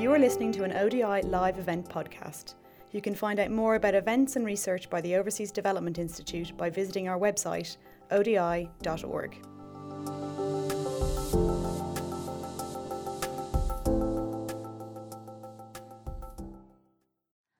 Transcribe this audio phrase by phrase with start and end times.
[0.00, 2.54] You are listening to an ODI live event podcast.
[2.90, 6.70] You can find out more about events and research by the Overseas Development Institute by
[6.70, 7.76] visiting our website,
[8.10, 9.36] odi.org.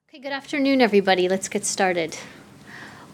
[0.09, 1.29] Okay, good afternoon, everybody.
[1.29, 2.17] Let's get started.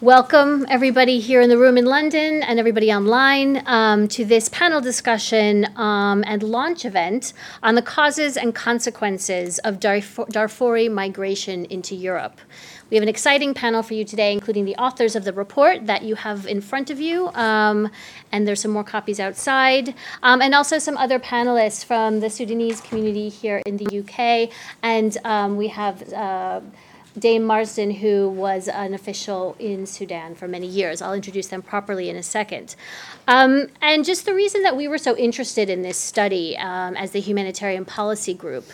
[0.03, 4.83] Welcome, everybody here in the room in London and everybody online, um, to this panel
[4.83, 7.33] discussion um, and launch event
[7.63, 12.39] on the causes and consequences of Darfur- Darfuri migration into Europe.
[12.91, 16.03] We have an exciting panel for you today, including the authors of the report that
[16.03, 17.91] you have in front of you, um,
[18.31, 22.83] and there's some more copies outside, um, and also some other panelists from the Sudanese
[22.83, 24.51] community here in the UK,
[24.83, 26.13] and um, we have.
[26.13, 26.61] Uh,
[27.19, 31.01] Dame Marsden, who was an official in Sudan for many years.
[31.01, 32.77] I'll introduce them properly in a second.
[33.27, 37.13] Um, and just the reason that we were so interested in this study um, as
[37.13, 38.67] the humanitarian policy group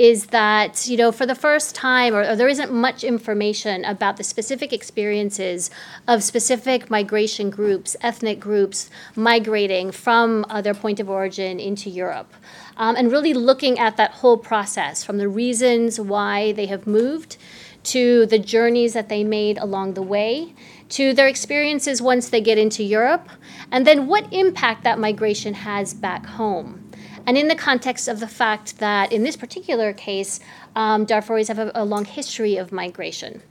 [0.00, 4.16] is that you know for the first time or, or, there isn't much information about
[4.16, 5.70] the specific experiences
[6.08, 12.32] of specific migration groups ethnic groups migrating from uh, their point of origin into europe
[12.78, 17.36] um, and really looking at that whole process from the reasons why they have moved
[17.84, 20.54] to the journeys that they made along the way,
[20.90, 23.28] to their experiences once they get into Europe,
[23.70, 26.90] and then what impact that migration has back home.
[27.26, 30.40] And in the context of the fact that, in this particular case,
[30.74, 33.42] um, Darfuris have a, a long history of migration.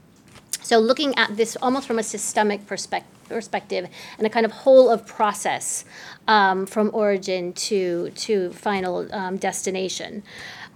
[0.62, 4.90] So, looking at this almost from a systemic perspective perspective and a kind of whole
[4.90, 5.86] of process
[6.28, 10.22] um, from origin to to final um, destination.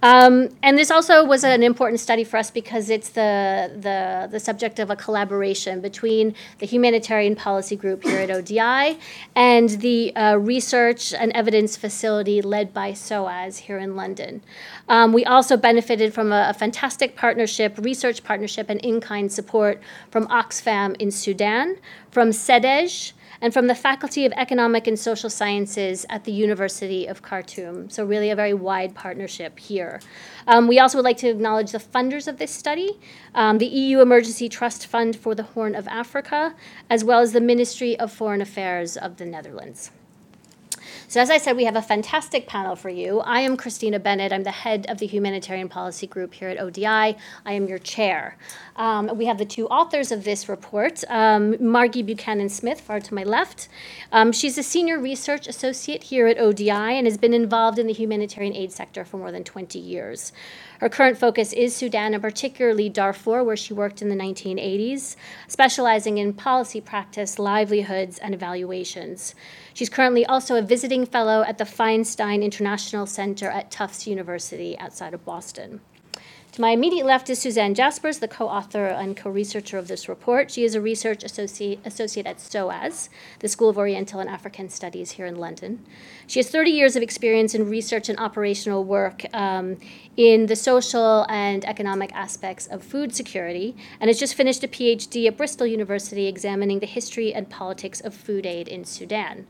[0.05, 4.39] Um, and this also was an important study for us because it's the, the, the
[4.39, 8.99] subject of a collaboration between the humanitarian policy group here at ODI
[9.35, 14.43] and the uh, research and evidence facility led by SOAS here in London.
[14.89, 19.81] Um, we also benefited from a, a, fantastic partnership, research partnership, and in kind support
[20.11, 21.77] from Oxfam in Sudan,
[22.11, 27.21] from CEDEJ, and from the Faculty of Economic and Social Sciences at the University of
[27.21, 27.89] Khartoum.
[27.89, 30.01] So, really, a very wide partnership here.
[30.47, 32.99] Um, we also would like to acknowledge the funders of this study
[33.33, 36.55] um, the EU Emergency Trust Fund for the Horn of Africa,
[36.89, 39.91] as well as the Ministry of Foreign Affairs of the Netherlands.
[41.07, 43.19] So, as I said, we have a fantastic panel for you.
[43.19, 44.33] I am Christina Bennett.
[44.33, 46.85] I'm the head of the Humanitarian Policy Group here at ODI.
[46.85, 48.37] I am your chair.
[48.75, 53.13] Um, we have the two authors of this report um, Margie Buchanan Smith, far to
[53.13, 53.69] my left.
[54.11, 57.93] Um, she's a senior research associate here at ODI and has been involved in the
[57.93, 60.31] humanitarian aid sector for more than 20 years.
[60.79, 65.15] Her current focus is Sudan and particularly Darfur, where she worked in the 1980s,
[65.47, 69.35] specializing in policy practice, livelihoods, and evaluations.
[69.73, 75.13] She's currently also a visiting fellow at the Feinstein International Center at Tufts University outside
[75.13, 75.81] of Boston.
[76.55, 80.07] To my immediate left is Susanne Jaspars, the co author and co researcher of this
[80.07, 80.49] report.
[80.49, 85.11] She is a research associate, associate at SOAS, the School of Oriental and African Studies
[85.11, 85.85] here in London.
[86.27, 89.75] She has 30 years of experience in research and operational work um,
[90.15, 95.27] in the social and economic aspects of food security and has just finished a PhD
[95.27, 99.45] at Bristol University examining the history and politics of food aid in Sudan.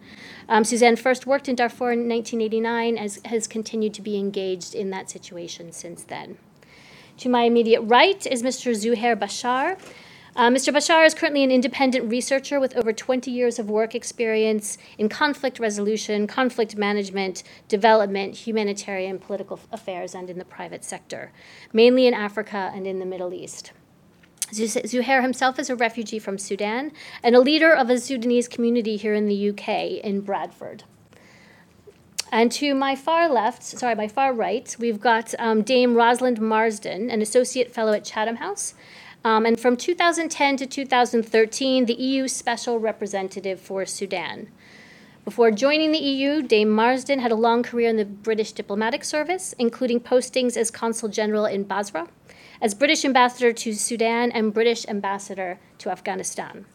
[0.49, 4.89] Um, Susanne first worked in Darfur in 1989 and has continued to be engaged in
[4.89, 6.39] that situation since then.
[7.19, 8.73] To my immediate right is Mr.
[8.73, 9.79] Zuhair Bashar.
[10.35, 10.73] Uh, Mr.
[10.73, 15.57] Bashar is currently an independent researcher with over 20 years of work experience in conflict
[15.57, 21.31] resolution, conflict management, development, humanitarian, political affairs, and in the private sector,
[21.71, 23.71] mainly in Africa and in the Middle East.
[24.51, 26.91] Zuhair himself is a refugee from Sudan
[27.23, 30.83] and a leader of a Sudanese community here in the UK in Bradford.
[32.35, 37.09] And to my far left, sorry, my far right, we've got um, Dame Rosalind Marsden,
[37.09, 38.73] an associate fellow at Chatham House.
[39.23, 44.49] Um, and from 2010 to 2013, the EU Special Representative for Sudan.
[45.23, 49.55] Before joining the EU, Dame Marsden had a long career in the British diplomatic service,
[49.57, 52.09] including postings as Consul General in Basra,
[52.61, 56.65] as British Ambassador to Sudan, and British Ambassador to Afghanistan.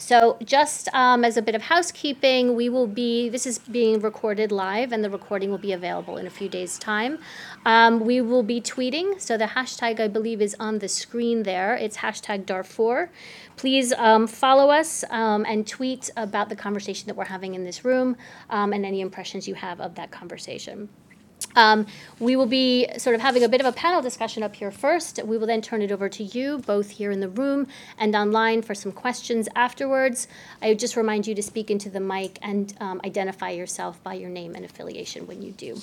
[0.00, 4.50] So, just um, as a bit of housekeeping, we will be, this is being recorded
[4.50, 7.18] live, and the recording will be available in a few days' time.
[7.66, 11.76] Um, we will be tweeting, so the hashtag I believe is on the screen there.
[11.76, 13.10] It's hashtag Darfur.
[13.56, 17.84] Please um, follow us um, and tweet about the conversation that we're having in this
[17.84, 18.16] room
[18.48, 20.88] um, and any impressions you have of that conversation.
[21.56, 21.86] Um,
[22.18, 25.22] we will be sort of having a bit of a panel discussion up here first.
[25.24, 27.66] We will then turn it over to you, both here in the room
[27.98, 30.28] and online, for some questions afterwards.
[30.62, 34.14] I would just remind you to speak into the mic and um, identify yourself by
[34.14, 35.78] your name and affiliation when you do.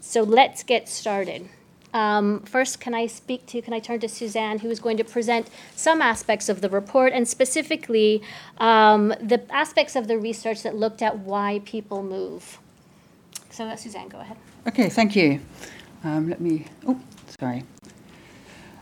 [0.00, 1.48] So let's get started.
[1.94, 5.04] Um, first, can I speak to, can I turn to Susanne, who is going to
[5.04, 8.22] present some aspects of the report and specifically
[8.58, 12.58] um, the aspects of the research that looked at why people move.
[13.50, 14.36] So, Susanne, go ahead.
[14.66, 15.38] Okay, thank you.
[16.02, 17.00] Um, let me, oh,
[17.38, 17.62] sorry.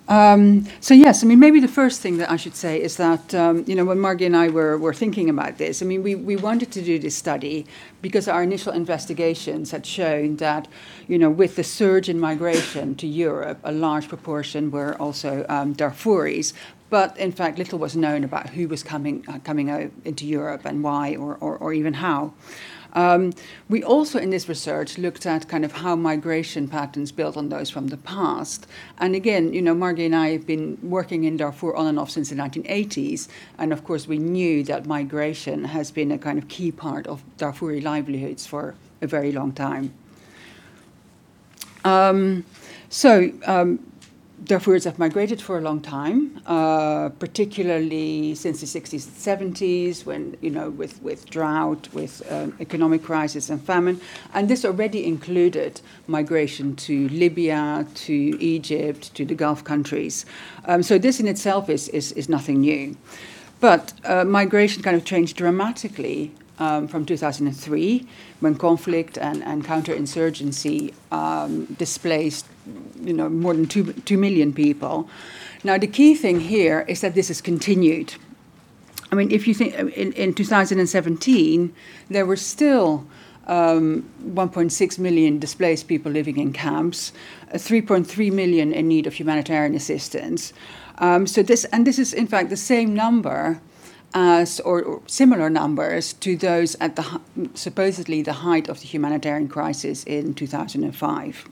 [0.09, 3.35] Um, so yes, I mean maybe the first thing that I should say is that
[3.35, 6.15] um, you know when Margie and I were, were thinking about this, I mean we,
[6.15, 7.67] we wanted to do this study
[8.03, 10.69] because our initial investigations had shown that
[11.09, 15.75] you know with the surge in migration to Europe, a large proportion were also um,
[15.75, 16.53] Darfuris,
[16.91, 19.69] but in fact little was known about who was coming uh, coming
[20.05, 22.35] into Europe and why or, or, or even how.
[22.95, 23.33] Um,
[23.69, 27.69] we also, in this research, looked at kind of how migration patterns built on those
[27.69, 28.67] from the past.
[28.99, 32.11] And again, you know, Margie and I have been working in Darfur on and off
[32.11, 33.29] since the 1980s.
[33.59, 37.25] And of course, we knew that migration has been a kind of key part of
[37.37, 39.93] Darfuri livelihoods for a very long time.
[41.85, 42.45] Um,
[42.89, 43.81] so, um,
[44.45, 50.37] Darfuris have migrated for a long time, uh, particularly since the 60s and 70s, when,
[50.43, 54.01] you know, with, with drought, with um, economic crisis and famine.
[54.35, 60.27] And this already included migration to Libya, to Egypt, to the Gulf countries.
[60.67, 62.99] Um, so this in itself is, is, is nothing new.
[63.61, 68.07] But uh, migration kind of changed dramatically um, from 2003
[68.41, 72.47] when conflict and, and counterinsurgency um, displaced
[73.03, 75.09] you know, more than two, 2 million people.
[75.63, 78.15] Now, the key thing here is that this has continued.
[79.13, 81.75] I mean, if you think in, in 2017,
[82.11, 83.07] there were still
[83.47, 87.13] um, 1.6 million displaced people living in camps,
[87.53, 90.53] uh, 3.3 million in need of humanitarian assistance.
[90.99, 93.61] Um, so this, and this is in fact the same number
[94.15, 97.21] as, or, or, similar numbers to those at the
[97.55, 101.49] supposedly the height of the humanitarian crisis in 2005.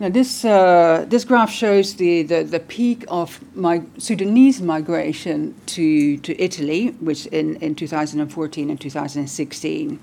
[0.00, 6.16] Now, this, uh, this graph shows the, the, the peak of my Sudanese migration to,
[6.18, 10.00] to Italy, which in, in 2014 and 2016.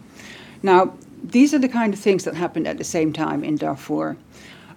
[0.64, 0.94] Now,
[1.24, 4.16] these are the kind of things that happened at the same time in Darfur.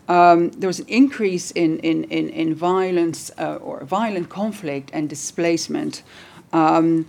[0.08, 5.08] Um, there was an increase in, in, in, in violence uh, or violent conflict and
[5.08, 6.02] displacement.
[6.52, 7.06] Um,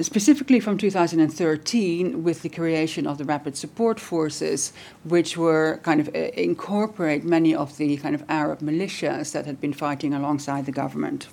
[0.00, 4.72] specifically from 2013 with the creation of the rapid support forces
[5.04, 9.60] which were kind of uh, incorporate many of the kind of arab militias that had
[9.60, 11.28] been fighting alongside the government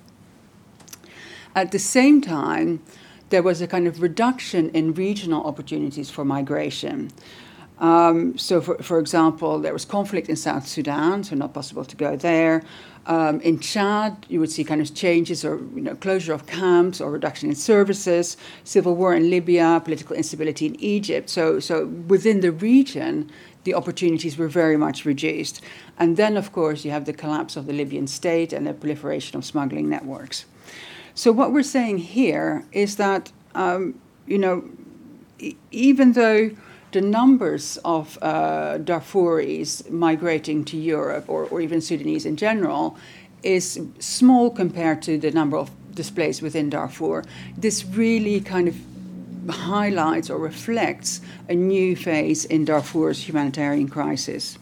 [1.54, 2.80] at the same time
[3.28, 7.10] there was a kind of reduction in regional opportunities for migration
[7.78, 11.96] um, so, for, for example, there was conflict in South Sudan, so not possible to
[11.96, 12.62] go there.
[13.06, 17.00] Um, in Chad, you would see kind of changes or you know, closure of camps
[17.00, 21.30] or reduction in services, civil war in Libya, political instability in Egypt.
[21.30, 23.30] So, so within the region,
[23.62, 25.60] the opportunities were very much reduced.
[25.98, 29.38] And then, of course, you have the collapse of the Libyan state and the proliferation
[29.38, 30.44] of smuggling networks.
[31.14, 34.64] So, what we're saying here is that, um, you know,
[35.38, 36.50] e- even though
[36.96, 42.96] the numbers of uh, Darfuris migrating to Europe, or, or even Sudanese in general,
[43.42, 47.22] is small compared to the number of displaced within Darfur.
[47.58, 48.76] This really kind of
[49.50, 54.56] highlights or reflects a new phase in Darfur's humanitarian crisis.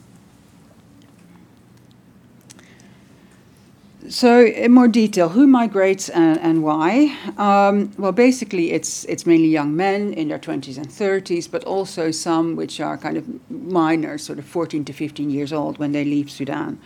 [4.09, 7.17] So, in more detail, who migrates and, and why?
[7.39, 12.11] Um, well, basically, it's it's mainly young men in their 20s and 30s, but also
[12.11, 16.05] some which are kind of minors, sort of 14 to 15 years old when they
[16.05, 16.79] leave Sudan.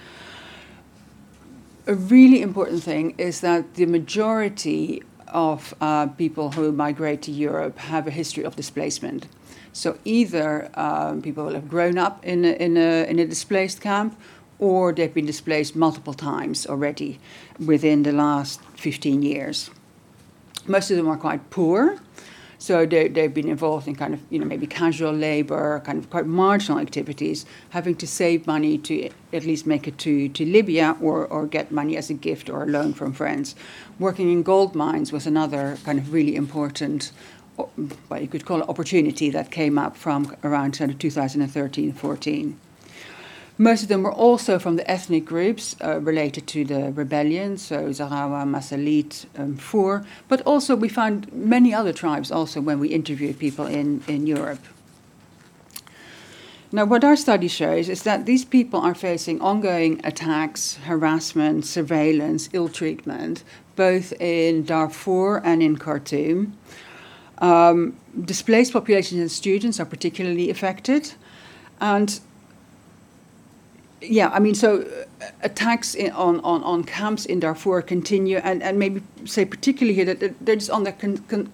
[1.88, 7.78] A really important thing is that the majority of uh, people who migrate to Europe
[7.78, 9.26] have a history of displacement.
[9.72, 13.80] So, either um, people will have grown up in a, in a, in a displaced
[13.80, 14.16] camp
[14.58, 17.18] or they've been displaced multiple times already
[17.64, 19.70] within the last 15 years.
[20.66, 21.98] Most of them are quite poor,
[22.58, 26.10] so they, they've been involved in kind of, you know, maybe casual labor, kind of
[26.10, 30.96] quite marginal activities, having to save money to at least make it to, to Libya
[31.00, 33.54] or, or get money as a gift or a loan from friends.
[34.00, 37.12] Working in gold mines was another kind of really important,
[38.08, 42.60] what you could call it, opportunity that came up from around 2013 14.
[43.60, 47.88] Most of them were also from the ethnic groups uh, related to the rebellion, so
[47.88, 53.36] Zaghawa, Masalit, um, Fur, but also we found many other tribes also when we interviewed
[53.36, 54.60] people in, in Europe.
[56.70, 62.50] Now, what our study shows is that these people are facing ongoing attacks, harassment, surveillance,
[62.52, 63.42] ill treatment,
[63.74, 66.52] both in Darfur and in Khartoum.
[67.38, 71.14] Um, displaced populations and students are particularly affected.
[71.80, 72.20] And
[74.00, 78.62] yeah, I mean, so uh, attacks in, on, on, on camps in Darfur continue, and,
[78.62, 81.52] and maybe say particularly here that they're just under, con, con,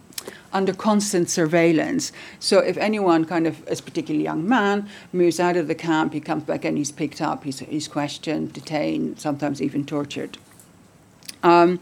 [0.52, 2.12] under constant surveillance.
[2.38, 6.20] So if anyone kind of, as particularly young man, moves out of the camp, he
[6.20, 10.38] comes back and he's picked up, he's, he's questioned, detained, sometimes even tortured.
[11.42, 11.80] Um,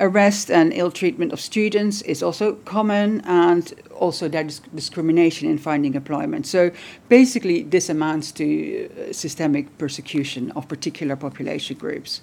[0.00, 5.58] arrest and ill treatment of students is also common, and also there is discrimination in
[5.58, 6.46] finding employment.
[6.46, 6.70] So
[7.08, 12.22] basically, this amounts to uh, systemic persecution of particular population groups.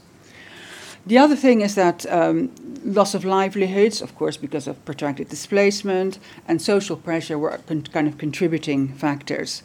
[1.08, 2.50] The other thing is that um,
[2.84, 6.18] loss of livelihoods, of course, because of protracted displacement
[6.48, 9.62] and social pressure, were con- kind of contributing factors.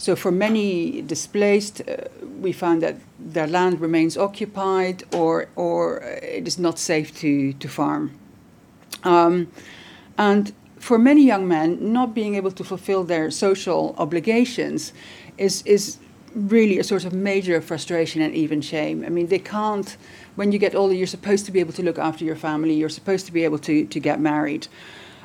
[0.00, 2.08] So for many displaced, uh,
[2.40, 7.68] we found that their land remains occupied or, or it is not safe to, to
[7.68, 8.12] farm.
[9.04, 9.48] Um,
[10.16, 14.94] and for many young men, not being able to fulfill their social obligations
[15.36, 15.98] is, is
[16.34, 19.04] really a source of major frustration and even shame.
[19.04, 19.98] I mean, they can't,
[20.34, 22.88] when you get older, you're supposed to be able to look after your family, you're
[22.88, 24.66] supposed to be able to, to get married.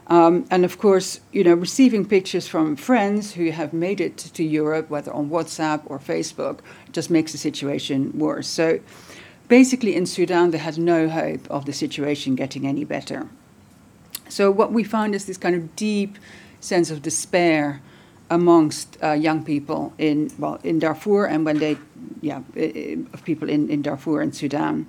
[0.07, 4.43] Um, and of course, you know, receiving pictures from friends who have made it to
[4.43, 6.59] Europe, whether on WhatsApp or Facebook,
[6.91, 8.47] just makes the situation worse.
[8.47, 8.79] So
[9.47, 13.27] basically, in Sudan, they had no hope of the situation getting any better.
[14.29, 16.17] So what we found is this kind of deep
[16.59, 17.81] sense of despair
[18.29, 21.77] amongst uh, young people in well in Darfur and when they
[22.21, 22.41] yeah
[23.13, 24.87] of people in, in Darfur and Sudan.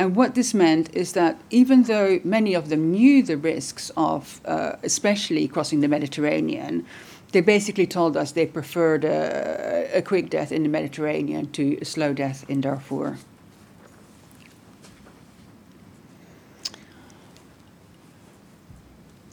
[0.00, 4.40] And what this meant is that even though many of them knew the risks of,
[4.46, 6.86] uh, especially crossing the Mediterranean,
[7.32, 11.84] they basically told us they preferred a, a, quick death in the Mediterranean to a
[11.84, 13.18] slow death in Darfur.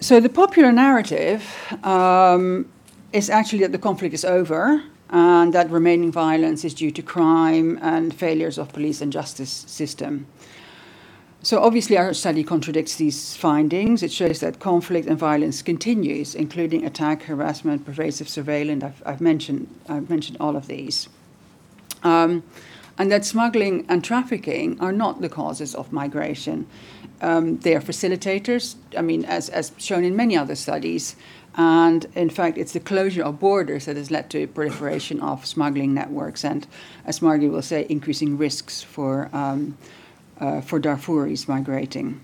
[0.02, 1.46] So the popular narrative
[1.86, 2.68] um,
[3.14, 7.80] is actually that the conflict is over and that remaining violence is due to crime
[7.82, 10.28] and failures of police and justice system.
[11.44, 14.04] So obviously, our study contradicts these findings.
[14.04, 18.84] It shows that conflict and violence continues, including attack, harassment, pervasive surveillance.
[18.84, 21.08] I've, I've mentioned I've mentioned all of these,
[22.04, 22.44] um,
[22.98, 26.68] and that smuggling and trafficking are not the causes of migration.
[27.22, 28.76] Um, they are facilitators.
[28.98, 31.16] I mean, as as shown in many other studies,
[31.58, 35.94] and in fact, it's the closure of borders that has led to proliferation of smuggling
[35.94, 36.68] networks, and
[37.06, 39.30] as Margie will say, increasing risks for.
[39.34, 39.78] Um,
[40.40, 42.22] uh, for Darfuris migrating.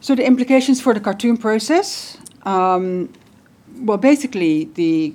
[0.00, 3.12] So the implications for the Khartoum process, um,
[3.76, 5.14] well, basically the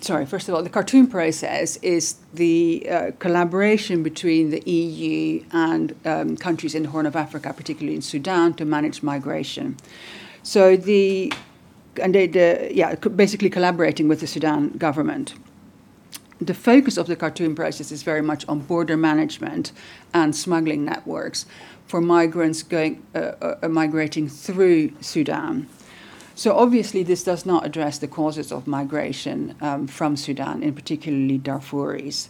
[0.00, 5.94] sorry, first of all, the Khartoum process is the uh, collaboration between the EU and
[6.06, 9.76] um, countries in the Horn of Africa, particularly in Sudan, to manage migration.
[10.42, 11.32] So the
[12.00, 15.34] and they, the, yeah, basically collaborating with the Sudan government
[16.40, 19.72] the focus of the Khartoum process is very much on border management
[20.14, 21.44] and smuggling networks
[21.86, 25.68] for migrants going uh, uh, uh, migrating through Sudan.
[26.34, 31.38] So obviously, this does not address the causes of migration um, from Sudan, in particularly
[31.38, 32.28] Darfuris.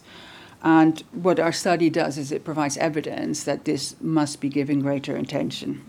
[0.61, 5.15] And what our study does is it provides evidence that this must be given greater
[5.15, 5.85] attention.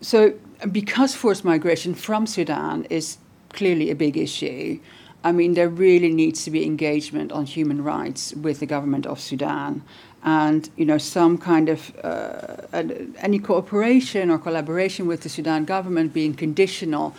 [0.00, 0.34] So,
[0.70, 3.18] because forced migration from Sudan is
[3.50, 4.80] clearly a big issue,
[5.22, 9.20] I mean, there really needs to be engagement on human rights with the government of
[9.20, 9.82] Sudan,
[10.22, 12.82] and you know, some kind of uh,
[13.18, 17.14] any cooperation or collaboration with the Sudan government being conditional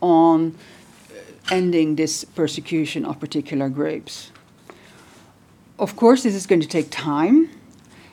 [0.00, 0.56] on
[1.50, 4.32] ending this persecution of particular groups.
[5.78, 7.50] Of course, this is going to take time.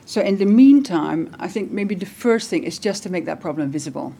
[0.04, 3.40] So, in the meantime, I think maybe the first thing is just to make that
[3.40, 4.14] problem visible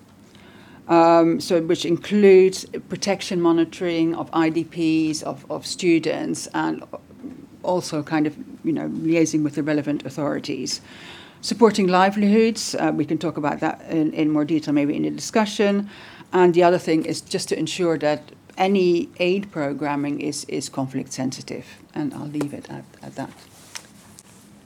[0.88, 6.82] um, so which includes protection monitoring of IDPs, of, of students, and
[7.62, 10.80] also kind of you know liaising with the relevant authorities.
[11.40, 15.10] Supporting livelihoods, uh, we can talk about that in, in more detail maybe in the
[15.10, 15.90] discussion.
[16.32, 21.12] And the other thing is just to ensure that any aid programming is, is conflict
[21.12, 21.66] sensitive.
[21.94, 23.30] And I'll leave it at, at that.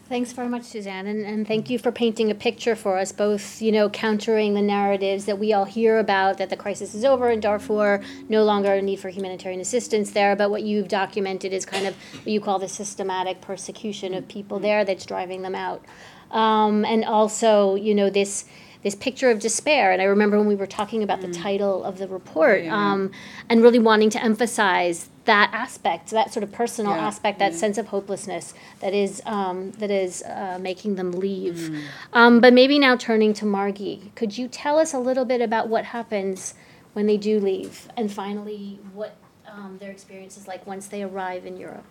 [0.09, 3.61] Thanks very much, Susanne, and, and thank you for painting a picture for us, both,
[3.61, 7.29] you know, countering the narratives that we all hear about that the crisis is over
[7.29, 11.67] in Darfur, no longer a need for humanitarian assistance there, but what you've documented is
[11.67, 15.85] kind of what you call the systematic persecution of people there that's driving them out.
[16.31, 18.45] Um, and also, you know, this
[18.87, 19.91] this picture of despair.
[19.91, 22.93] And I remember when we were talking about the title of the report, Yeah.
[22.93, 23.11] um,
[23.49, 27.79] and really wanting to emphasize that aspect, that sort of personal Yeah, aspect, that sense
[27.79, 31.77] of hopelessness that is um, that is uh, making them leave.
[32.13, 35.67] Um, but maybe now turning to Margie, could you tell us a little bit about
[35.67, 36.55] what happens
[36.93, 39.17] when they do leave, and finally what
[39.49, 41.91] um, their experience is like once they arrive in Europe,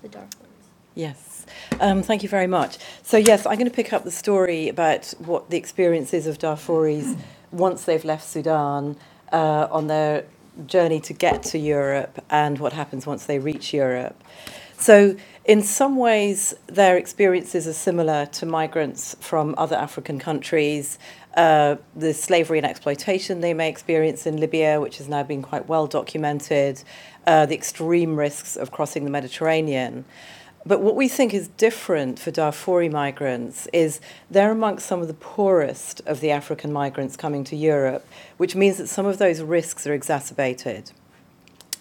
[0.00, 0.30] the dark.
[0.30, 0.55] Darfurs?
[0.96, 1.44] Yes,
[1.78, 2.78] um, thank you very much.
[3.02, 6.38] So, yes, I'm going to pick up the story about what the experience is of
[6.38, 7.18] Darfuris
[7.52, 8.96] once they've left Sudan
[9.30, 10.24] uh, on their
[10.66, 14.24] journey to get to Europe and what happens once they reach Europe.
[14.78, 20.98] So, in some ways, their experiences are similar to migrants from other African countries.
[21.36, 25.68] Uh, the slavery and exploitation they may experience in Libya, which has now been quite
[25.68, 26.82] well documented,
[27.26, 30.06] uh, the extreme risks of crossing the Mediterranean.
[30.66, 35.14] But what we think is different for Darfuri migrants is they're amongst some of the
[35.14, 38.04] poorest of the African migrants coming to Europe,
[38.36, 40.90] which means that some of those risks are exacerbated.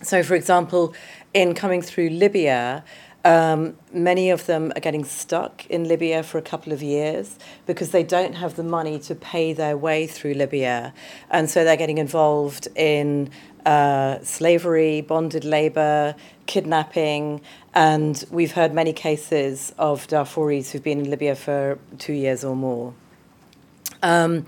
[0.03, 0.93] So, for example,
[1.33, 2.83] in coming through Libya,
[3.25, 7.89] um, many of them are getting stuck in Libya for a couple of years because
[7.89, 10.93] they don't have the money to pay their way through Libya.
[11.31, 13.31] And so they're getting involved in
[13.65, 16.13] uh, slavery, bonded labor,
[16.45, 17.41] kidnapping.
[17.73, 22.55] And we've heard many cases of Darfuris who've been in Libya for two years or
[22.55, 22.93] more.
[24.03, 24.45] Um,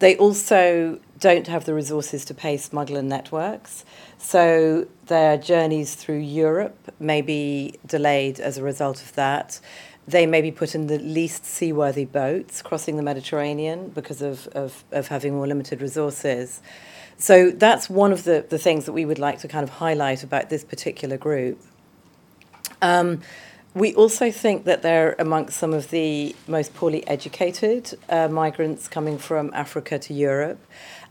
[0.00, 3.84] they also don't have the resources to pay smuggler networks,
[4.18, 9.60] so their journeys through Europe may be delayed as a result of that.
[10.06, 14.84] They may be put in the least seaworthy boats crossing the Mediterranean because of, of,
[14.90, 16.60] of having more limited resources.
[17.18, 20.22] So that's one of the, the things that we would like to kind of highlight
[20.22, 21.60] about this particular group.
[22.80, 23.20] Um,
[23.74, 29.18] we also think that they're amongst some of the most poorly educated uh, migrants coming
[29.18, 30.58] from Africa to Europe.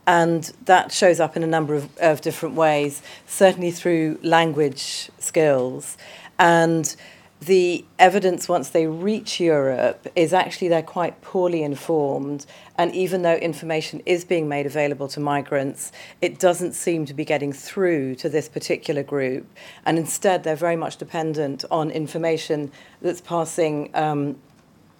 [0.08, 5.98] And that shows up in a number of, of different ways, certainly through language skills.
[6.38, 6.96] And
[7.40, 12.46] the evidence once they reach Europe is actually they're quite poorly informed.
[12.78, 15.92] And even though information is being made available to migrants,
[16.22, 19.46] it doesn't seem to be getting through to this particular group.
[19.84, 23.90] And instead, they're very much dependent on information that's passing.
[23.94, 24.36] Um,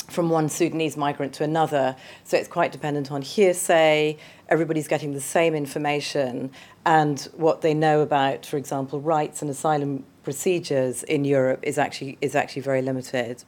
[0.09, 1.95] from one Sudanese migrant to another.
[2.25, 4.17] So it's quite dependent on hearsay.
[4.49, 6.51] Everybody's getting the same information.
[6.85, 12.19] And what they know about, for example, rights and asylum procedures in Europe is actually,
[12.21, 13.45] is actually very limited.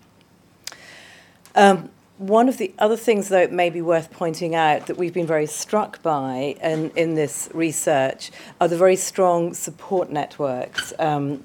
[1.54, 5.14] Um, one of the other things, though, it may be worth pointing out that we've
[5.14, 11.42] been very struck by in, in this research are the very strong support networks um,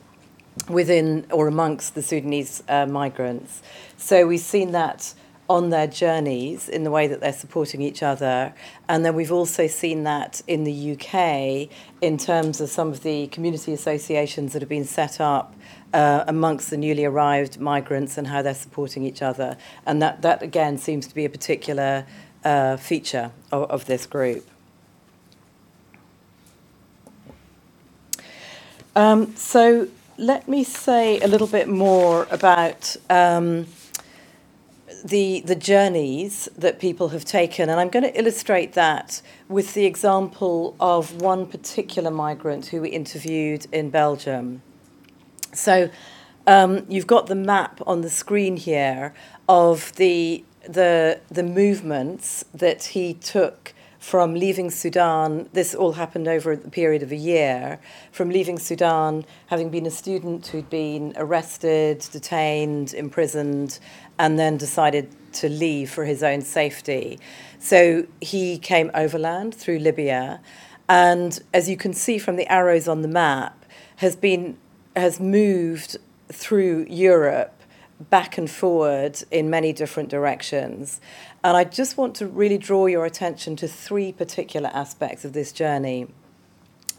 [0.70, 3.62] within or amongst the Sudanese uh, migrants.
[3.98, 5.14] So we've seen that
[5.48, 8.54] on their journeys in the way that they're supporting each other.
[8.90, 11.70] And then we've also seen that in the UK
[12.02, 15.54] in terms of some of the community associations that have been set up
[15.94, 19.56] uh, amongst the newly arrived migrants and how they're supporting each other.
[19.86, 22.08] And that, that again, seems to be a particular
[22.44, 24.48] uh, feature of, of this group.
[28.96, 33.68] Um, so let me say a little bit more about um,
[35.04, 39.86] the the journeys that people have taken, and I'm going to illustrate that with the
[39.86, 44.62] example of one particular migrant who we interviewed in Belgium.
[45.54, 45.90] So
[46.48, 49.14] um, you've got the map on the screen here
[49.48, 53.74] of the the the movements that he took
[54.06, 57.80] from leaving Sudan, this all happened over the period of a year,
[58.12, 63.80] from leaving Sudan, having been a student who'd been arrested, detained, imprisoned,
[64.20, 67.18] and then decided to leave for his own safety.
[67.58, 70.40] So he came overland through Libya,
[70.88, 73.66] and as you can see from the arrows on the map,
[73.96, 74.56] has been
[74.96, 75.98] has moved
[76.32, 77.55] through Europe
[78.00, 81.00] back and forward in many different directions.
[81.44, 85.52] And I just want to really draw your attention to three particular aspects of this
[85.52, 86.08] journey.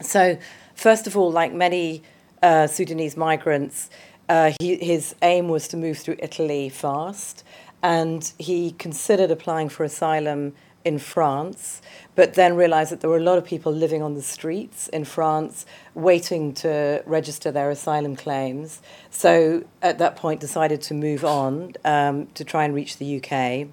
[0.01, 0.37] So,
[0.75, 2.03] first of all, like many
[2.41, 3.89] uh, Sudanese migrants,
[4.29, 7.43] uh, he, his aim was to move through Italy fast,
[7.81, 10.53] and he considered applying for asylum
[10.87, 11.81] in France,
[12.15, 15.03] but then realized that there were a lot of people living on the streets in
[15.03, 18.81] France waiting to register their asylum claims.
[19.09, 23.67] So at that point, decided to move on um, to try and reach the UK,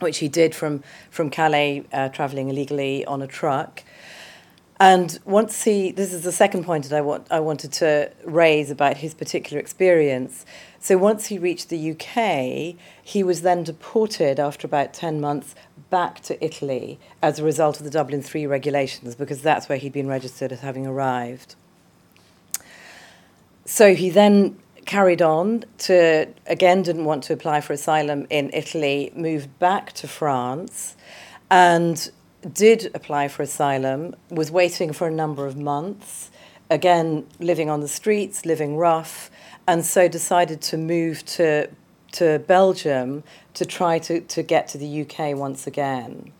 [0.00, 3.82] which he did from from Calais, uh, traveling illegally on a truck.
[4.78, 8.70] And once he, this is the second point that I, want, I wanted to raise
[8.70, 10.44] about his particular experience.
[10.86, 15.56] So once he reached the UK, he was then deported after about 10 months
[15.90, 19.92] back to Italy as a result of the Dublin 3 regulations, because that's where he'd
[19.92, 21.56] been registered as having arrived.
[23.64, 29.10] So he then carried on to, again, didn't want to apply for asylum in Italy,
[29.16, 30.94] moved back to France,
[31.50, 32.12] and
[32.52, 36.30] did apply for asylum, was waiting for a number of months,
[36.70, 39.32] again, living on the streets, living rough,
[39.66, 41.68] and so decided to move to,
[42.12, 43.24] to Belgium
[43.54, 46.32] to try to, to get to the UK once again.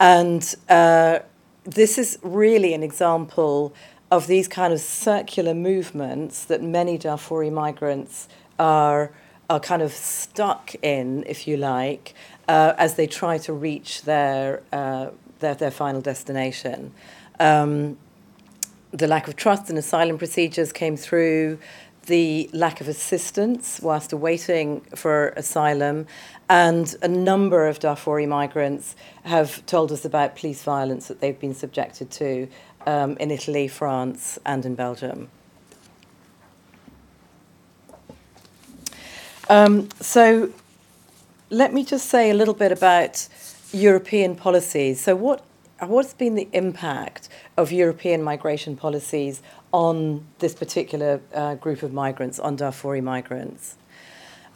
[0.00, 1.20] And uh,
[1.64, 3.74] this is really an example
[4.10, 9.10] of these kind of circular movements that many Darfuri migrants are,
[9.50, 12.14] are kind of stuck in, if you like,
[12.48, 16.92] uh, as they try to reach their, uh, their, their final destination.
[17.40, 17.96] Um,
[18.92, 21.58] the lack of trust in asylum procedures came through,
[22.06, 26.06] the lack of assistance whilst awaiting for asylum,
[26.48, 31.54] and a number of Darfuri migrants have told us about police violence that they've been
[31.54, 32.48] subjected to
[32.86, 35.28] um, in Italy, France, and in Belgium.
[39.48, 40.52] Um, so,
[41.50, 43.28] let me just say a little bit about
[43.72, 45.00] European policies.
[45.00, 45.44] So, what
[45.80, 49.42] what's been the impact of European migration policies
[49.72, 53.76] on this particular uh, group of migrants, on Darfuri migrants?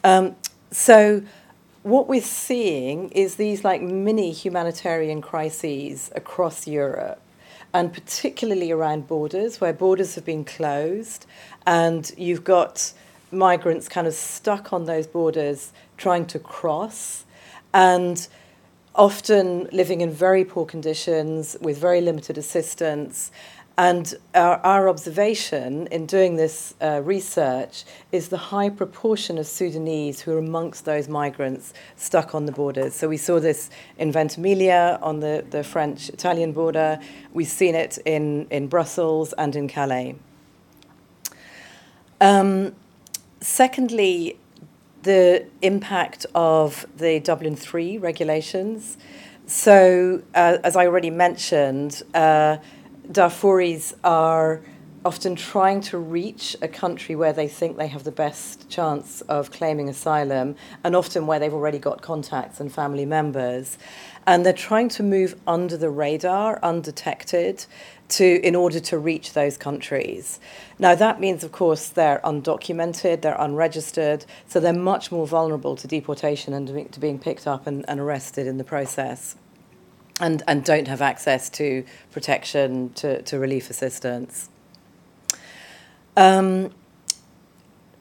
[0.03, 0.35] Um,
[0.71, 1.21] so,
[1.83, 7.21] what we're seeing is these like mini humanitarian crises across Europe
[7.73, 11.25] and particularly around borders, where borders have been closed,
[11.65, 12.93] and you've got
[13.31, 17.25] migrants kind of stuck on those borders trying to cross,
[17.73, 18.27] and
[18.93, 23.31] often living in very poor conditions with very limited assistance,
[23.77, 30.21] and our, our observation in doing this uh, research is the high proportion of Sudanese
[30.21, 32.93] who are amongst those migrants stuck on the borders.
[32.93, 36.99] So we saw this in Ventimiglia on the, the French Italian border,
[37.33, 40.15] we've seen it in, in Brussels and in Calais.
[42.19, 42.75] Um,
[43.39, 44.37] secondly,
[45.03, 48.97] the impact of the Dublin 3 regulations.
[49.47, 52.57] So, uh, as I already mentioned, uh,
[53.11, 54.61] Darfuris are
[55.03, 59.51] often trying to reach a country where they think they have the best chance of
[59.51, 63.77] claiming asylum, and often where they've already got contacts and family members.
[64.27, 67.65] And they're trying to move under the radar, undetected,
[68.09, 70.39] to, in order to reach those countries.
[70.77, 75.87] Now, that means, of course, they're undocumented, they're unregistered, so they're much more vulnerable to
[75.87, 79.35] deportation and to being picked up and, and arrested in the process
[80.21, 84.49] and, and don't have access to protection, to, to relief assistance.
[86.15, 86.71] Um,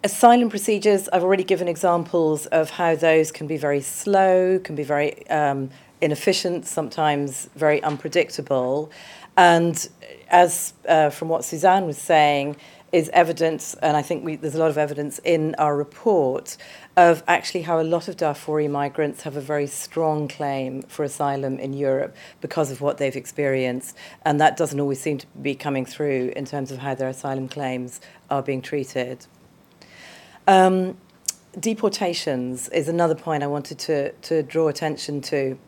[0.04, 4.83] asylum procedures, I've already given examples of how those can be very slow, can be
[4.85, 8.90] very um, inefficient, sometimes very unpredictable.
[9.37, 9.88] And
[10.28, 12.56] as uh, from what Susanne was saying,
[12.92, 16.57] is evidence, and I think we, there's a lot of evidence in our report
[16.96, 21.59] of actually how a lot of Darfuri migrants have a very strong claim for asylum
[21.59, 25.87] in Europe because of what they've experienced, and that doesn't always seem to be coming
[25.87, 29.26] through in terms of how their asylum claims are being treated.
[30.48, 30.96] Um,
[31.59, 35.59] deportations is another point I wanted to, to draw attention to.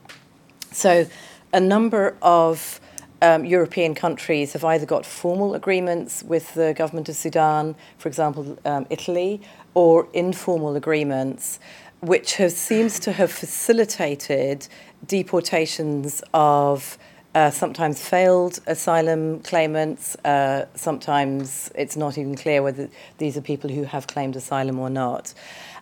[0.72, 1.06] So,
[1.52, 2.80] a number of
[3.22, 8.58] um, European countries have either got formal agreements with the government of Sudan, for example,
[8.64, 9.40] um, Italy,
[9.74, 11.60] or informal agreements,
[12.00, 14.66] which have, seems to have facilitated
[15.06, 16.98] deportations of
[17.34, 20.16] uh, sometimes failed asylum claimants.
[20.24, 24.90] Uh, sometimes it's not even clear whether these are people who have claimed asylum or
[24.90, 25.32] not.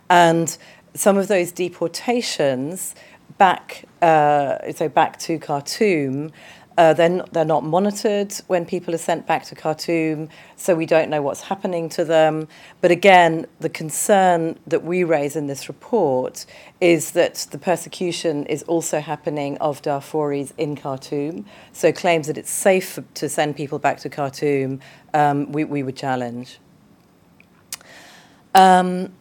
[0.09, 0.55] And
[0.93, 2.95] some of those deportations
[3.37, 6.31] back, uh, so back to Khartoum,
[6.81, 10.87] uh, they're, not, they're not monitored when people are sent back to Khartoum, so we
[10.87, 12.47] don't know what's happening to them.
[12.81, 16.47] But again, the concern that we raise in this report
[16.79, 21.45] is that the persecution is also happening of Darfuris in Khartoum.
[21.71, 24.79] So claims that it's safe to send people back to Khartoum,
[25.13, 26.57] um, we, we would challenge.
[28.55, 29.13] Um,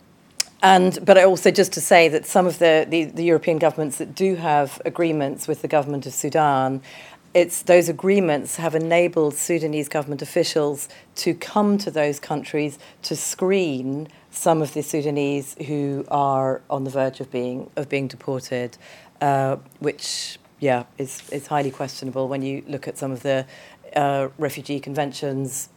[0.63, 4.15] and, but also just to say that some of the, the, the, European governments that
[4.15, 6.83] do have agreements with the government of Sudan
[7.33, 14.09] it's those agreements have enabled Sudanese government officials to come to those countries to screen
[14.31, 18.77] some of the Sudanese who are on the verge of being of being deported,
[19.21, 23.47] uh, which yeah is is highly questionable when you look at some of the
[23.95, 25.69] uh, refugee conventions,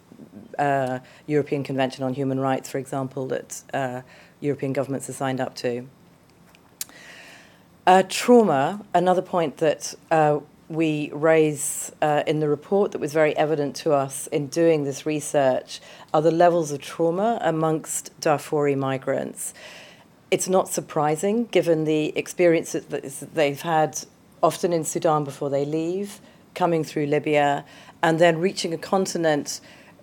[0.57, 4.01] uh, European Convention on Human Rights, for example, that uh,
[4.39, 5.87] European governments are signed up to.
[7.85, 10.39] Uh, trauma, another point that uh,
[10.69, 15.05] we raise uh, in the report that was very evident to us in doing this
[15.05, 15.81] research
[16.13, 19.53] are the levels of trauma amongst Darfuri migrants.
[20.31, 24.05] It's not surprising given the experiences that they've had
[24.41, 26.19] often in Sudan before they leave,
[26.55, 27.65] coming through Libya,
[28.01, 29.61] and then reaching a continent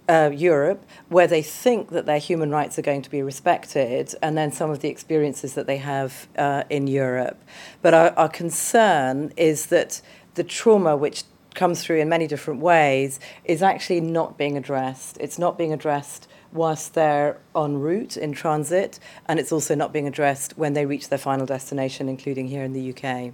[0.08, 4.36] uh, Europe, where they think that their human rights are going to be respected, and
[4.36, 7.40] then some of the experiences that they have uh, in Europe.
[7.80, 10.00] But our, our concern is that
[10.34, 15.16] the trauma, which comes through in many different ways, is actually not being addressed.
[15.20, 20.06] It's not being addressed whilst they're en route in transit, and it's also not being
[20.06, 23.32] addressed when they reach their final destination, including here in the UK.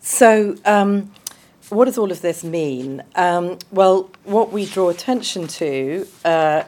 [0.00, 1.12] So, um,
[1.70, 3.02] what does all of this mean?
[3.14, 6.64] Um, well, what we draw attention to uh,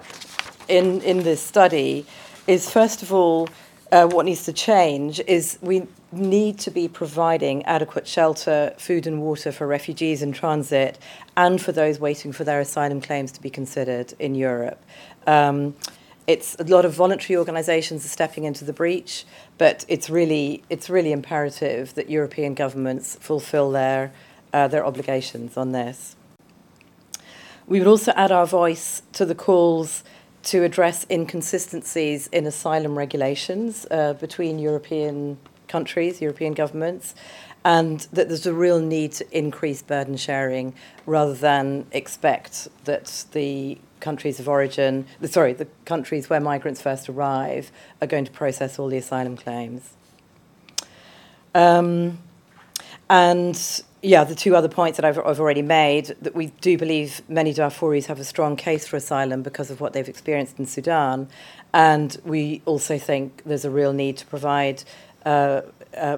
[0.68, 2.06] in, in this study
[2.46, 3.48] is, first of all,
[3.92, 5.86] uh, what needs to change is we
[6.18, 10.98] need to be providing adequate shelter, food, and water for refugees in transit
[11.36, 14.82] and for those waiting for their asylum claims to be considered in Europe.
[15.26, 15.74] Um,
[16.26, 19.24] it's a lot of voluntary organisations are stepping into the breach,
[19.58, 24.12] but it's really it's really imperative that European governments fulfil their
[24.52, 26.16] uh, their obligations on this.
[27.66, 30.04] We would also add our voice to the calls
[30.44, 35.38] to address inconsistencies in asylum regulations uh, between European
[35.76, 37.14] countries, European governments,
[37.62, 40.72] and that there's a real need to increase burden sharing
[41.04, 47.70] rather than expect that the countries of origin, sorry, the countries where migrants first arrive
[48.00, 49.82] are going to process all the asylum claims.
[51.54, 52.18] Um,
[53.10, 53.56] and
[54.02, 57.52] yeah, the two other points that I've, I've already made that we do believe many
[57.52, 61.28] Darfuris have a strong case for asylum because of what they've experienced in Sudan.
[61.72, 64.84] And we also think there's a real need to provide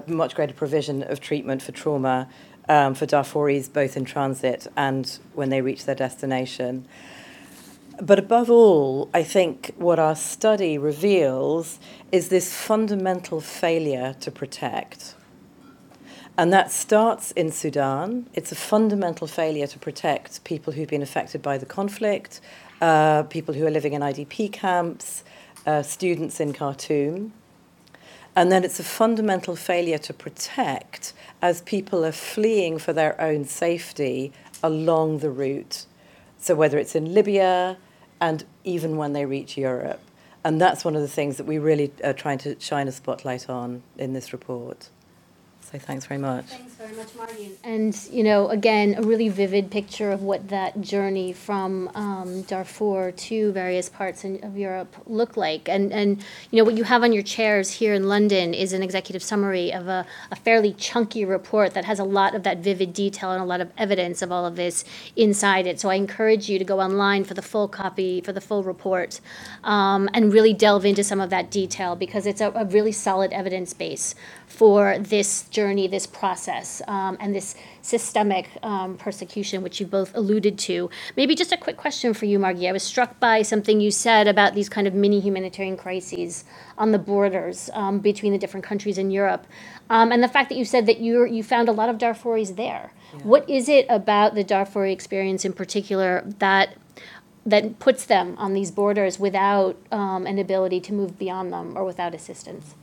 [0.07, 2.29] much greater provision of treatment for trauma
[2.69, 6.87] um, for Darfuris, both in transit and when they reach their destination.
[8.01, 11.79] But above all, I think what our study reveals
[12.11, 15.15] is this fundamental failure to protect.
[16.37, 18.29] And that starts in Sudan.
[18.33, 22.39] It's a fundamental failure to protect people who've been affected by the conflict,
[22.79, 25.25] uh, people who are living in IDP camps,
[25.65, 27.33] uh, students in Khartoum.
[28.35, 33.45] And then it's a fundamental failure to protect as people are fleeing for their own
[33.45, 35.85] safety along the route.
[36.37, 37.77] So, whether it's in Libya
[38.21, 40.01] and even when they reach Europe.
[40.43, 43.49] And that's one of the things that we really are trying to shine a spotlight
[43.49, 44.89] on in this report.
[45.71, 46.45] So thanks very much.
[46.45, 47.51] Thanks very much, Margie.
[47.63, 53.11] And, you know, again, a really vivid picture of what that journey from um, Darfur
[53.11, 55.69] to various parts in, of Europe look like.
[55.69, 58.81] And, and, you know, what you have on your chairs here in London is an
[58.81, 62.91] executive summary of a, a fairly chunky report that has a lot of that vivid
[62.91, 64.83] detail and a lot of evidence of all of this
[65.15, 65.79] inside it.
[65.79, 69.21] So I encourage you to go online for the full copy, for the full report,
[69.63, 73.31] um, and really delve into some of that detail because it's a, a really solid
[73.33, 74.15] evidence base
[74.49, 80.57] for this journey, this process, um, and this systemic um, persecution, which you both alluded
[80.57, 80.89] to.
[81.15, 82.67] Maybe just a quick question for you, Margie.
[82.67, 86.45] I was struck by something you said about these kind of mini humanitarian crises
[86.79, 89.45] on the borders um, between the different countries in Europe,
[89.89, 92.55] um, and the fact that you said that you you found a lot of Darfuris
[92.55, 92.91] there.
[93.13, 93.19] Yeah.
[93.21, 96.75] What is it about the Darfuri experience in particular that
[97.45, 101.85] that puts them on these borders without um, an ability to move beyond them or
[101.85, 102.75] without assistance?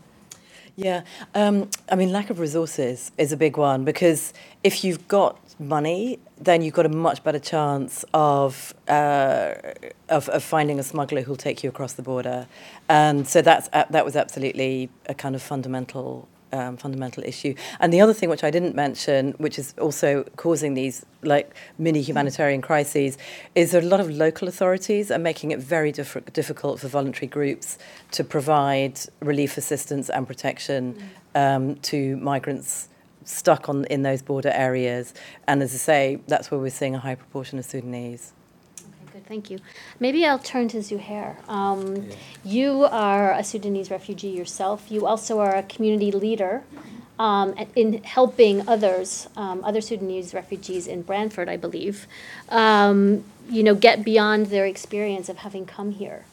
[0.78, 5.40] Yeah, um, I mean, lack of resources is a big one because if you've got
[5.58, 9.54] money, then you've got a much better chance of, uh,
[10.10, 12.46] of, of finding a smuggler who'll take you across the border,
[12.90, 17.54] and so that's uh, that was absolutely a kind of fundamental um, fundamental issue.
[17.80, 22.02] And the other thing which I didn't mention, which is also causing these like mini
[22.02, 23.18] humanitarian crises,
[23.54, 27.26] is that a lot of local authorities are making it very diff- difficult for voluntary
[27.26, 27.78] groups
[28.12, 30.96] to provide relief assistance and protection
[31.34, 32.88] um, to migrants
[33.24, 35.12] stuck on in those border areas.
[35.48, 38.32] And as I say, that's where we're seeing a high proportion of Sudanese.
[39.26, 39.58] Thank you.
[39.98, 41.36] Maybe I'll turn to Zuhair.
[41.48, 42.14] Um, yeah.
[42.44, 44.90] You are a Sudanese refugee yourself.
[44.90, 46.62] You also are a community leader
[47.18, 52.06] um, in helping others, um, other Sudanese refugees in Bradford, I believe,
[52.50, 56.24] um, you know, get beyond their experience of having come here.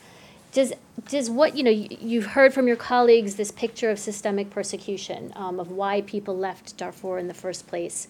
[0.51, 0.73] Does
[1.09, 5.59] does what you know you've heard from your colleagues this picture of systemic persecution um,
[5.59, 8.07] of why people left Darfur in the first place?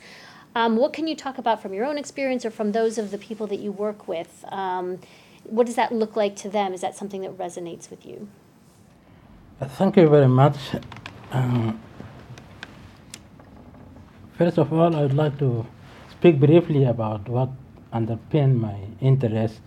[0.56, 3.18] Um, what can you talk about from your own experience or from those of the
[3.18, 4.46] people that you work with?
[4.50, 5.00] Um,
[5.44, 6.74] what does that look like to them?
[6.74, 8.28] Is that something that resonates with you?
[9.62, 10.58] Thank you very much.
[11.32, 11.80] Um,
[14.38, 15.66] first of all, I would like to
[16.12, 17.50] speak briefly about what
[17.92, 19.60] underpinned my interest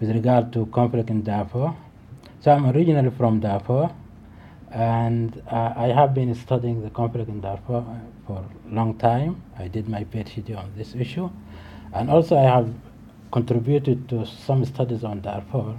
[0.00, 1.74] with regard to conflict in Darfur.
[2.40, 3.90] So I'm originally from Darfur,
[4.70, 7.84] and uh, I have been studying the conflict in Darfur
[8.30, 9.42] for a long time.
[9.58, 11.28] I did my PhD on this issue,
[11.92, 12.68] and also I have
[13.32, 15.76] contributed to some studies on Darfur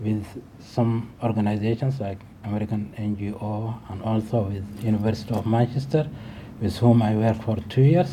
[0.00, 0.26] with
[0.58, 6.08] some organizations like American NGO and also with University of Manchester,
[6.60, 8.12] with whom I worked for two years.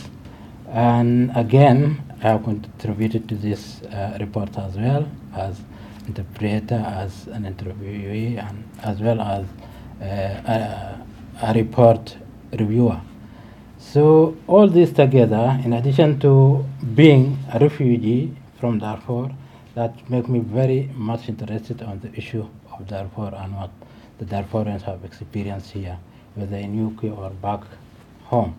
[0.68, 5.62] And again, I have contributed to this uh, report as well as
[6.06, 9.46] interpreter, as an interviewee, and as well as
[10.02, 10.06] uh,
[10.56, 12.18] a, a report
[12.52, 13.02] reviewer.
[13.80, 16.66] So all this together, in addition to
[16.96, 19.32] being a refugee from Darfur,
[19.74, 23.72] that make me very much interested on the issue of Darfur and what
[24.18, 25.98] the Darfurians have experienced here,
[26.36, 27.62] whether in UK or back
[28.26, 28.58] home.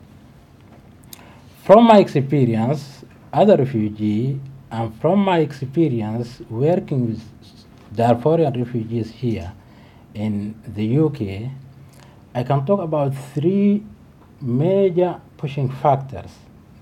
[1.64, 7.22] From my experience as a refugee and from my experience working with
[7.94, 9.52] Darfurian refugees here
[10.14, 11.50] in the UK,
[12.34, 13.84] I can talk about three
[14.40, 16.30] major pushing factors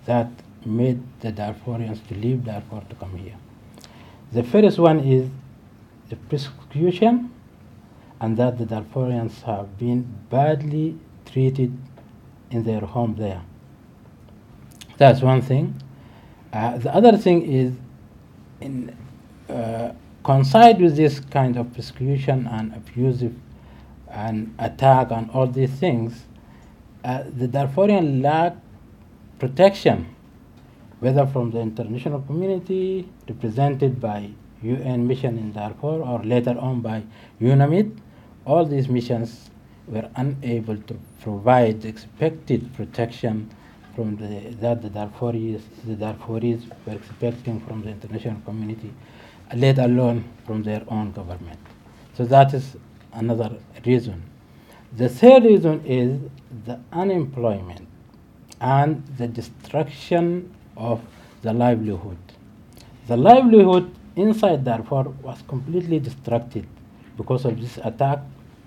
[0.07, 0.29] that
[0.64, 3.37] made the Darfurians to leave Darfur to come here.
[4.33, 5.29] The first one is
[6.09, 7.33] the persecution,
[8.21, 11.77] and that the Darfurians have been badly treated
[12.51, 13.42] in their home there.
[14.97, 15.81] That's one thing.
[16.53, 17.75] Uh, the other thing is,
[18.61, 18.97] in
[19.49, 19.92] uh,
[20.23, 23.35] coincide with this kind of persecution and abusive
[24.11, 26.25] and attack and all these things,
[27.05, 28.57] uh, the Darfurian lack
[29.39, 30.15] protection
[31.01, 34.31] whether from the international community represented by
[34.63, 37.05] UN mission in Darfur or later on by
[37.41, 37.97] UNAMID,
[38.45, 39.51] all these missions
[39.87, 43.49] were unable to provide expected protection
[43.95, 48.93] from the, that the Darfuris, the Darfuris were expecting from the international community,
[49.55, 51.59] let alone from their own government.
[52.15, 52.77] So that is
[53.13, 53.57] another
[53.87, 54.23] reason.
[54.96, 56.18] The third reason is
[56.64, 57.87] the unemployment
[58.61, 61.03] and the destruction of
[61.42, 62.16] the livelihood.
[63.07, 66.64] The livelihood inside Darfur was completely destructed
[67.16, 68.20] because of this attack,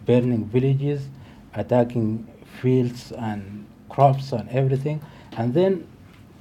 [0.06, 1.08] burning villages,
[1.56, 2.28] attacking
[2.62, 5.02] fields and crops and everything.
[5.38, 5.88] And then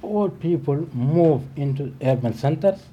[0.01, 2.85] all people move into urban centers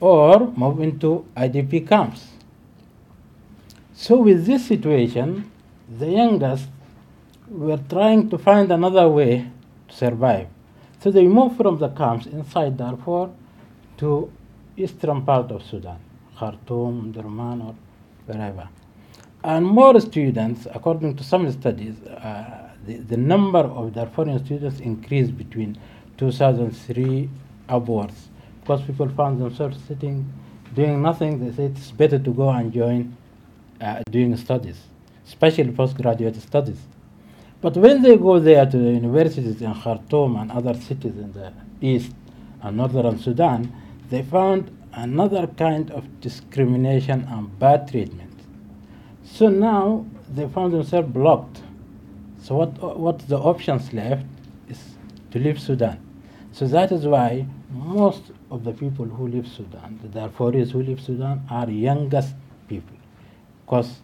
[0.00, 2.26] or move into IDP camps.
[3.94, 5.50] So, with this situation,
[5.98, 6.68] the youngest
[7.48, 9.50] were trying to find another way
[9.88, 10.48] to survive.
[11.00, 13.30] So they moved from the camps inside Darfur
[13.98, 14.32] to
[14.76, 15.98] eastern part of Sudan,
[16.38, 17.74] Khartoum, Durman, or
[18.26, 18.68] wherever.
[19.42, 25.36] And more students, according to some studies, uh, the, the number of Darfurian students increased
[25.36, 25.78] between
[26.16, 27.28] 2003
[27.68, 28.28] upwards
[28.60, 30.32] because people found themselves sitting,
[30.74, 31.44] doing nothing.
[31.44, 33.16] They said it's better to go and join
[33.80, 34.80] uh, doing studies,
[35.26, 36.80] especially postgraduate studies.
[37.60, 41.52] But when they go there to the universities in Khartoum and other cities in the
[41.80, 42.12] east
[42.62, 43.72] and northern Sudan,
[44.10, 48.38] they found another kind of discrimination and bad treatment.
[49.24, 51.62] So now they found themselves blocked.
[52.42, 54.26] So what, what the options left
[54.68, 54.78] is
[55.30, 55.98] to leave Sudan.
[56.52, 61.00] So that is why most of the people who leave Sudan, the Darfuris who leave
[61.00, 62.34] Sudan, are youngest
[62.68, 62.96] people,
[63.64, 64.00] because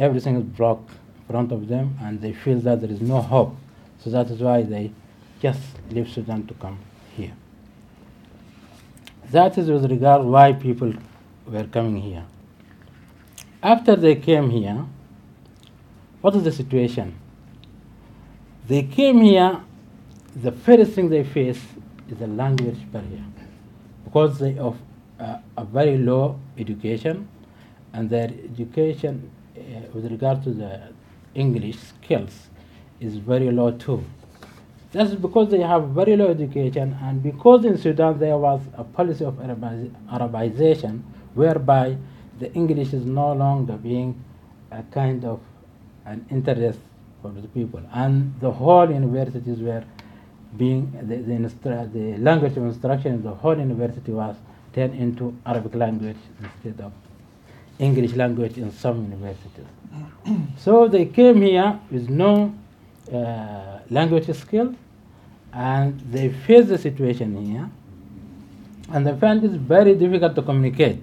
[0.00, 3.54] everything is blocked in front of them and they feel that there is no hope.
[4.02, 4.90] So that is why they
[5.40, 5.60] just
[5.90, 6.78] leave Sudan to come
[7.14, 7.34] here.
[9.30, 10.92] That is with regard why people
[11.46, 12.24] were coming here.
[13.62, 14.86] After they came here,
[16.22, 17.14] what is the situation?
[18.66, 19.60] They came here,
[20.34, 21.60] the first thing they face
[22.08, 23.24] is the language barrier
[24.04, 24.76] because they have
[25.18, 27.28] uh, a very low education
[27.92, 29.30] and their education
[29.60, 30.80] Uh, with regard to the
[31.34, 32.48] English skills
[32.98, 34.02] is very low too.
[34.92, 39.24] That's because they have very low education, and because in Sudan there was a policy
[39.24, 41.02] of Arabization
[41.34, 41.98] whereby
[42.38, 44.24] the English is no longer being
[44.70, 45.40] a kind of
[46.06, 46.80] an interest
[47.20, 49.84] for the people, and the whole universities were
[50.56, 54.36] being the, the, the language of instruction in the whole university was
[54.72, 56.92] turned into Arabic language instead of
[57.80, 59.66] English language in some universities.
[60.58, 62.54] so they came here with no
[63.12, 64.74] uh, language skill
[65.52, 67.68] and they face the situation here,
[68.92, 71.00] and they find it very difficult to communicate.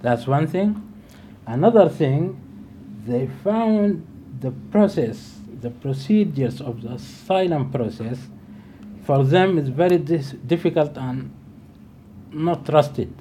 [0.00, 0.80] That's one thing.
[1.46, 2.40] Another thing,
[3.06, 4.06] they found
[4.40, 8.18] the process, the procedures of the asylum process,
[9.04, 11.30] for them is very difficult and
[12.32, 13.12] not trusted.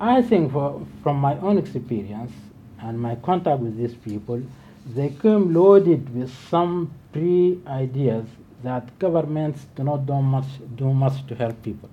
[0.00, 2.32] I think for, from my own experience
[2.80, 4.42] and my contact with these people,
[4.86, 8.24] they come loaded with some pre-ideas
[8.62, 10.46] that governments do not do much,
[10.76, 11.90] do much to help people.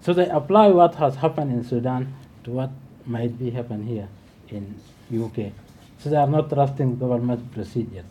[0.00, 2.12] So they apply what has happened in Sudan
[2.44, 2.70] to what
[3.06, 4.08] might be happen here
[4.48, 4.74] in
[5.12, 5.52] UK.
[5.98, 8.04] So they are not trusting government procedures.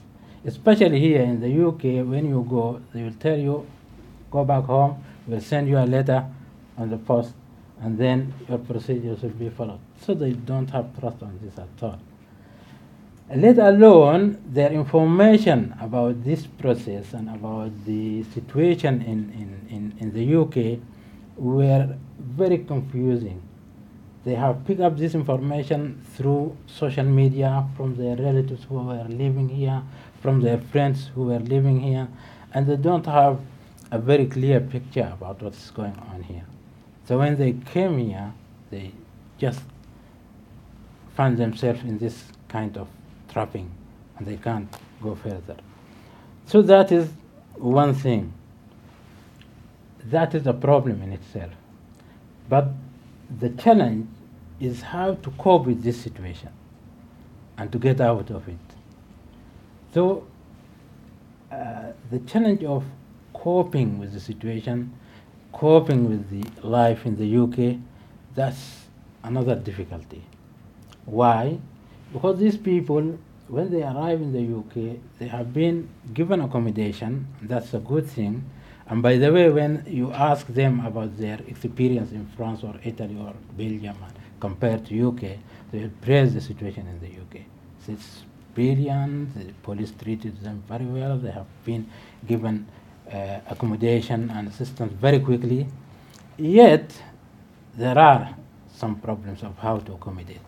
[0.46, 3.66] Especially here in the UK, when you go, they will tell you,
[4.32, 6.26] go back home, we'll send you a letter
[6.78, 7.34] on the post,
[7.86, 9.80] and then your procedures will be followed.
[10.02, 12.00] So they don't have trust on this at all.
[13.30, 20.14] Let alone their information about this process and about the situation in, in, in, in
[20.14, 20.80] the UK
[21.38, 23.40] were very confusing.
[24.24, 29.48] They have picked up this information through social media from their relatives who were living
[29.48, 29.84] here,
[30.24, 32.08] from their friends who were living here,
[32.52, 33.40] and they don't have
[33.92, 36.46] a very clear picture about what's going on here.
[37.06, 38.34] So when they came here,
[38.72, 38.92] they
[39.38, 39.62] just
[41.16, 42.88] found themselves in this kind of
[43.32, 43.70] trapping
[44.18, 44.68] and they can't
[45.02, 45.58] go further.
[46.46, 47.10] So that is
[47.56, 48.34] one thing.
[50.06, 51.52] That is a problem in itself.
[52.50, 52.70] But
[53.40, 54.08] the challenge
[54.60, 56.50] is how to cope with this situation
[57.58, 58.58] and to get out of it.
[59.94, 60.28] So
[61.52, 62.84] uh, the challenge of
[63.34, 64.94] coping with the situation,
[65.56, 67.80] coping with the life in the UK,
[68.36, 68.88] that's
[69.24, 70.22] another difficulty.
[71.06, 71.58] Why?
[72.12, 77.28] Because these people, when they arrive in the UK, they have been given accommodation.
[77.42, 78.44] That's a good thing.
[78.88, 83.18] And by the way, when you ask them about their experience in France or Italy
[83.18, 83.96] or Belgium
[84.40, 85.40] compared to UK,
[85.72, 87.46] they praise the situation in the UK.
[87.88, 89.34] It's brilliant.
[89.36, 91.18] The police treated them very well.
[91.18, 91.90] They have been
[92.28, 92.68] given
[93.12, 95.68] uh, accommodation and assistance very quickly.
[96.38, 97.02] Yet,
[97.78, 98.36] there are
[98.74, 100.42] some problems of how to accommodate.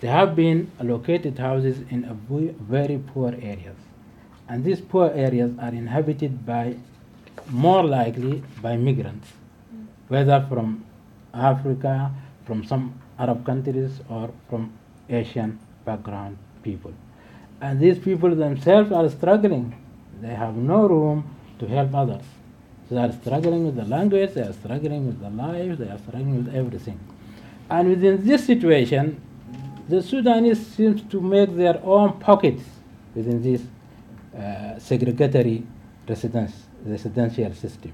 [0.00, 2.14] There have been allocated houses in a
[2.62, 3.76] very poor areas.
[4.48, 6.76] And these poor areas are inhabited by,
[7.50, 9.28] more likely, by migrants,
[10.08, 10.84] whether from
[11.34, 12.10] Africa,
[12.46, 14.72] from some Arab countries, or from
[15.08, 16.92] Asian background people.
[17.60, 19.74] And these people themselves are struggling.
[20.20, 22.24] They have no room to help others.
[22.90, 26.44] They are struggling with the language, they are struggling with the life, they are struggling
[26.44, 26.98] with everything.
[27.68, 29.20] And within this situation,
[29.88, 32.62] the Sudanese seems to make their own pockets
[33.14, 33.62] within this
[34.34, 35.64] uh, segregatory
[36.08, 36.52] residence,
[36.84, 37.92] residential system.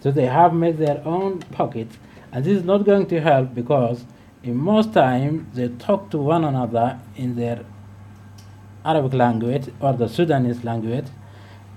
[0.00, 1.96] So they have made their own pockets,
[2.32, 4.04] and this is not going to help because
[4.42, 7.64] in most time they talk to one another in their
[8.84, 11.06] Arabic language or the Sudanese language,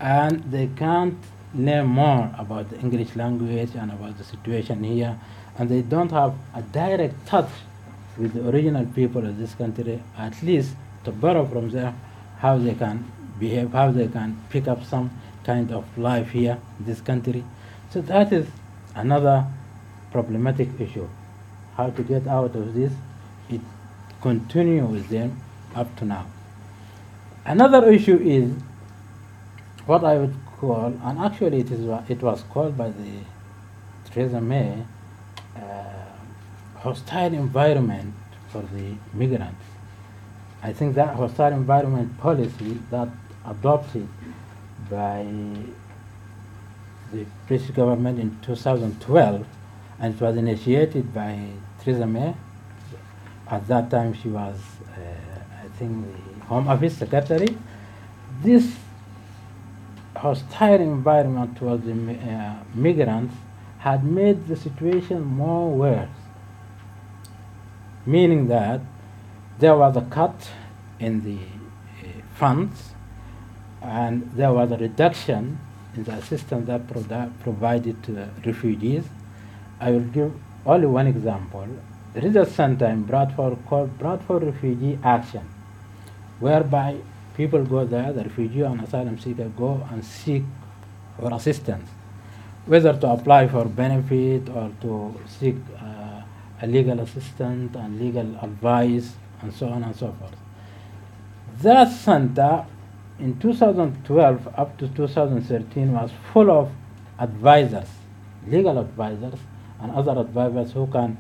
[0.03, 1.17] and they can't
[1.55, 5.17] learn more about the English language and about the situation here,
[5.57, 7.49] and they don't have a direct touch
[8.17, 10.75] with the original people of this country, at least
[11.05, 11.97] to borrow from them
[12.39, 15.09] how they can behave, how they can pick up some
[15.45, 17.41] kind of life here in this country.
[17.89, 18.45] So that is
[18.95, 19.45] another
[20.11, 21.07] problematic issue.
[21.77, 22.91] How to get out of this,
[23.49, 23.61] it
[24.21, 25.41] continues with them
[25.75, 26.25] up to now.
[27.45, 28.53] Another issue is
[29.85, 33.19] what I would call, and actually it, is, it was called by the
[34.05, 34.83] Theresa May,
[35.55, 35.59] uh,
[36.79, 38.13] hostile environment
[38.49, 39.65] for the migrants.
[40.61, 43.09] I think that hostile environment policy that
[43.45, 44.07] adopted
[44.89, 45.25] by
[47.11, 49.45] the British government in 2012
[49.99, 51.47] and it was initiated by
[51.79, 52.33] Theresa May.
[53.49, 54.55] At that time she was,
[54.97, 57.57] uh, I think, the Home Office Secretary.
[58.41, 58.73] This
[60.23, 63.35] hostile environment towards the uh, migrants
[63.79, 66.23] had made the situation more worse
[68.05, 68.81] meaning that
[69.59, 70.49] there was a cut
[70.99, 72.93] in the uh, funds
[73.81, 75.59] and there was a reduction
[75.95, 79.03] in the assistance that pro- provided to the refugees.
[79.79, 80.33] I will give
[80.65, 81.67] only one example.
[82.13, 85.47] There is a center in Bradford called Bradford Refugee Action,
[86.39, 86.97] whereby
[87.35, 90.43] people go there, the refugee and asylum seeker go and seek
[91.19, 91.89] for assistance,
[92.65, 96.21] whether to apply for benefit or to seek uh,
[96.61, 100.35] a legal assistant and legal advice and so on and so forth.
[101.61, 102.65] That center
[103.19, 106.71] in 2012 up to 2013 was full of
[107.19, 107.89] advisors,
[108.47, 109.39] legal advisors,
[109.81, 111.17] and other advisors who can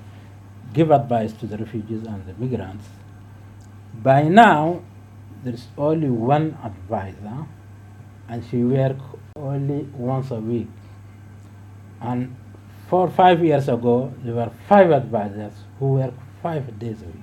[0.73, 2.85] give advice to the refugees and the migrants.
[4.01, 4.81] By now,
[5.43, 7.45] there is only one advisor,
[8.29, 9.03] and she works
[9.35, 10.67] only once a week.
[12.01, 12.35] And
[12.89, 17.15] four five years ago, there were five advisors who work five days a week.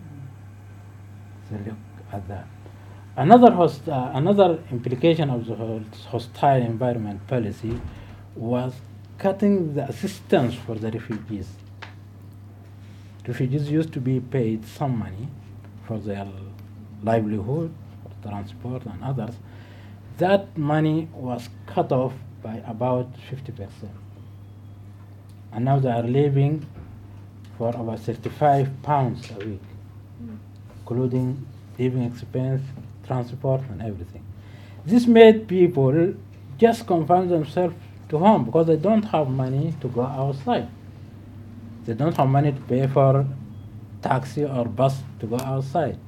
[1.49, 1.79] So look
[2.13, 2.47] at that.
[3.17, 7.81] Another, host, uh, another implication of the hostile environment policy
[8.35, 8.73] was
[9.19, 11.49] cutting the assistance for the refugees.
[13.27, 15.29] Refugees used to be paid some money
[15.87, 16.27] for their
[17.03, 17.75] livelihood,
[18.23, 19.35] transport and others.
[20.19, 22.13] That money was cut off
[22.43, 23.89] by about 50%.
[25.53, 26.67] And now they are living
[27.59, 29.63] for about 35 pounds a week,
[30.81, 31.47] including
[31.79, 32.63] living expense,
[33.07, 34.25] transport, and everything.
[34.85, 36.15] This made people
[36.59, 37.75] just confine themselves
[38.09, 40.69] to home because they don't have money to go outside.
[41.85, 43.27] They don't have money to pay for
[44.03, 45.99] taxi or bus to go outside.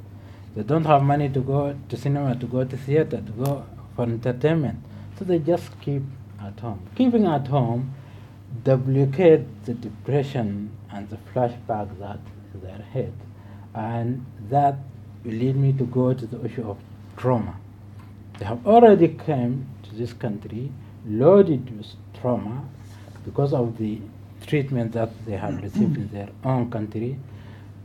[0.55, 4.05] They don't have money to go to cinema, to go to theater, to go for
[4.05, 4.79] entertainment.
[5.19, 6.03] So they just keep
[6.41, 6.87] at home.
[6.95, 7.95] Keeping at home
[8.65, 12.19] duplicate the depression and the flashback that
[12.55, 13.13] is their head.
[13.75, 14.77] And that
[15.25, 16.79] will lead me to go to the issue of
[17.17, 17.57] trauma.
[18.39, 20.71] They have already come to this country
[21.07, 21.87] loaded with
[22.21, 22.69] trauma
[23.25, 24.01] because of the
[24.47, 27.19] treatment that they have received in their own country,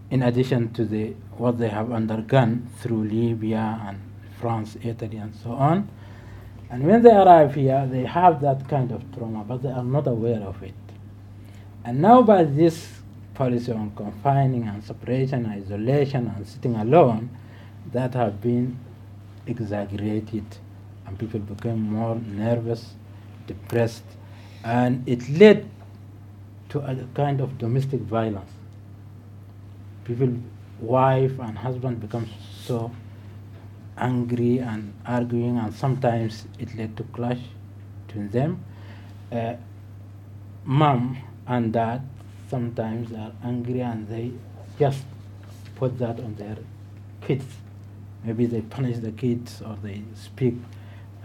[0.09, 3.99] in addition to the what they have undergone through Libya and
[4.39, 5.89] France, Italy, and so on.
[6.69, 10.07] And when they arrive here, they have that kind of trauma, but they are not
[10.07, 10.73] aware of it.
[11.85, 12.89] And now, by this
[13.33, 17.29] policy on confining and separation, isolation, and sitting alone,
[17.93, 18.77] that have been
[19.45, 20.43] exaggerated,
[21.05, 22.95] and people became more nervous,
[23.45, 24.03] depressed,
[24.63, 25.69] and it led
[26.69, 28.51] to a kind of domestic violence.
[30.07, 30.33] People,
[30.79, 32.29] wife and husband become
[32.63, 32.89] so
[33.97, 37.41] angry and arguing, and sometimes it led to clash
[38.05, 38.63] between them.
[39.29, 39.55] Uh,
[40.63, 42.01] mom and dad
[42.49, 44.31] sometimes are angry and they
[44.79, 45.03] just
[45.75, 46.57] put that on their
[47.19, 47.45] kids.
[48.23, 50.55] Maybe they punish the kids or they speak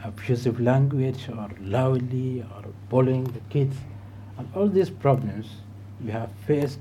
[0.03, 3.77] abusive language or loudly or bullying the kids.
[4.39, 5.47] And all these problems
[6.05, 6.81] we have faced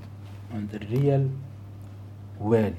[0.52, 1.30] on the real
[2.42, 2.76] world.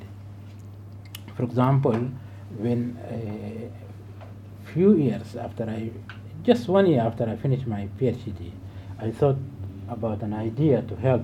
[1.35, 2.11] For example,
[2.57, 5.91] when a few years after I,
[6.43, 8.51] just one year after I finished my PhD,
[8.99, 9.37] I thought
[9.89, 11.23] about an idea to help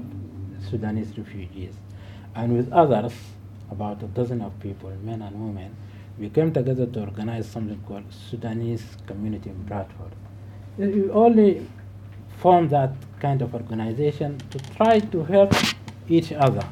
[0.70, 1.74] Sudanese refugees.
[2.36, 3.14] And with others,
[3.72, 5.76] about a dozen of people, men and women,
[6.18, 10.12] we came together to organize something called Sudanese Community in Bradford.
[10.82, 11.66] Uh, we only
[12.38, 15.54] formed that kind of organization to try to help
[16.08, 16.66] each other,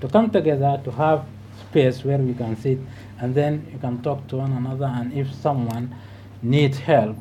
[0.00, 1.24] to come together, to have
[1.60, 2.78] space where we can sit,
[3.20, 5.94] and then you can talk to one another, and if someone
[6.42, 7.16] needs help,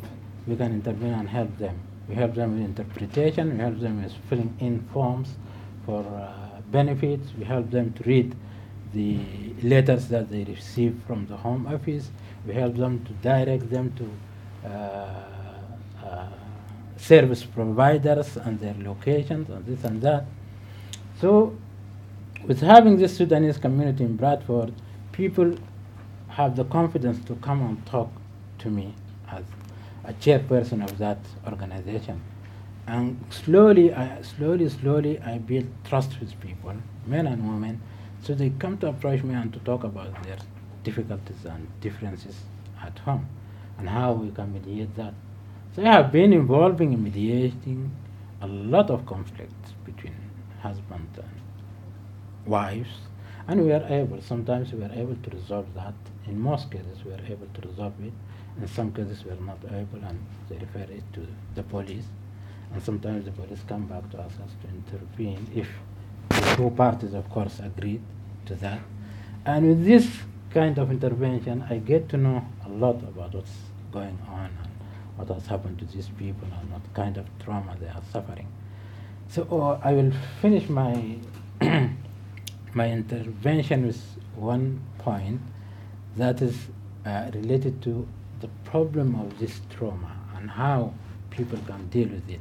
[0.48, 1.78] we can intervene and help them.
[2.08, 5.36] We help them with interpretation, we help them with filling in forms
[5.86, 8.36] for uh, benefits, we help them to read
[8.94, 9.20] the
[9.62, 12.10] letters that they receive from the Home Office.
[12.46, 15.26] We help them to direct them to uh,
[16.04, 16.28] uh,
[16.98, 20.26] service providers and their locations and this and that.
[21.22, 21.56] So,
[22.46, 24.74] with having this Sudanese community in Bradford,
[25.12, 25.56] people
[26.30, 28.12] have the confidence to come and talk
[28.60, 28.94] to me
[29.32, 29.44] as
[30.06, 32.22] a chairperson of that organization.
[32.88, 36.74] And slowly, I, slowly, slowly, I built trust with people,
[37.06, 37.82] men and women,
[38.24, 40.38] so they come to approach me and to talk about their
[40.84, 42.36] difficulties and differences
[42.82, 43.28] at home
[43.78, 45.14] and how we can mediate that.
[45.76, 47.92] So I have been involving in mediating
[48.42, 50.16] a lot of conflicts between
[50.62, 51.39] husband and
[52.50, 52.90] wives,
[53.48, 55.94] and we are able, sometimes we are able to resolve that.
[56.28, 58.14] In most cases, we are able to resolve it.
[58.62, 60.20] In some cases, we are not able, and
[60.50, 61.26] they refer it to
[61.56, 62.06] the police.
[62.74, 65.68] And sometimes the police come back to us to intervene if
[66.30, 68.02] the two parties, of course, agreed
[68.46, 68.82] to that.
[69.46, 70.08] And with this
[70.52, 73.56] kind of intervention, I get to know a lot about what's
[73.92, 74.70] going on and
[75.16, 78.48] what has happened to these people and what kind of trauma they are suffering.
[79.30, 81.18] So uh, I will finish my
[82.74, 84.02] my intervention with
[84.36, 85.42] one point
[86.18, 86.68] that is
[87.06, 88.08] uh, related to
[88.42, 90.94] the problem of this trauma and how
[91.30, 92.40] people can deal with it.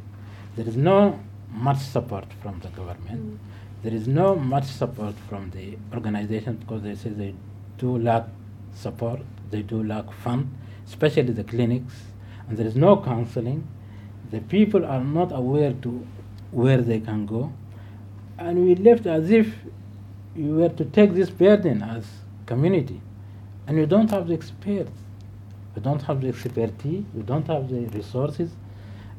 [0.57, 1.21] There is no
[1.51, 3.21] much support from the government.
[3.21, 3.39] Mm.
[3.83, 7.35] There is no much support from the organization because they say they
[7.79, 8.25] do lack
[8.75, 9.21] support,
[9.51, 10.53] they do lack fund,
[10.87, 11.95] especially the clinics,
[12.49, 13.67] and there is no counseling.
[14.31, 16.07] The people are not aware to
[16.51, 17.53] where they can go,
[18.37, 19.55] and we left as if
[20.39, 22.07] you were to take this burden as
[22.47, 23.01] community,
[23.67, 24.93] and you don't have the experts,
[25.75, 28.51] you don't have the expertise, you don't have the resources,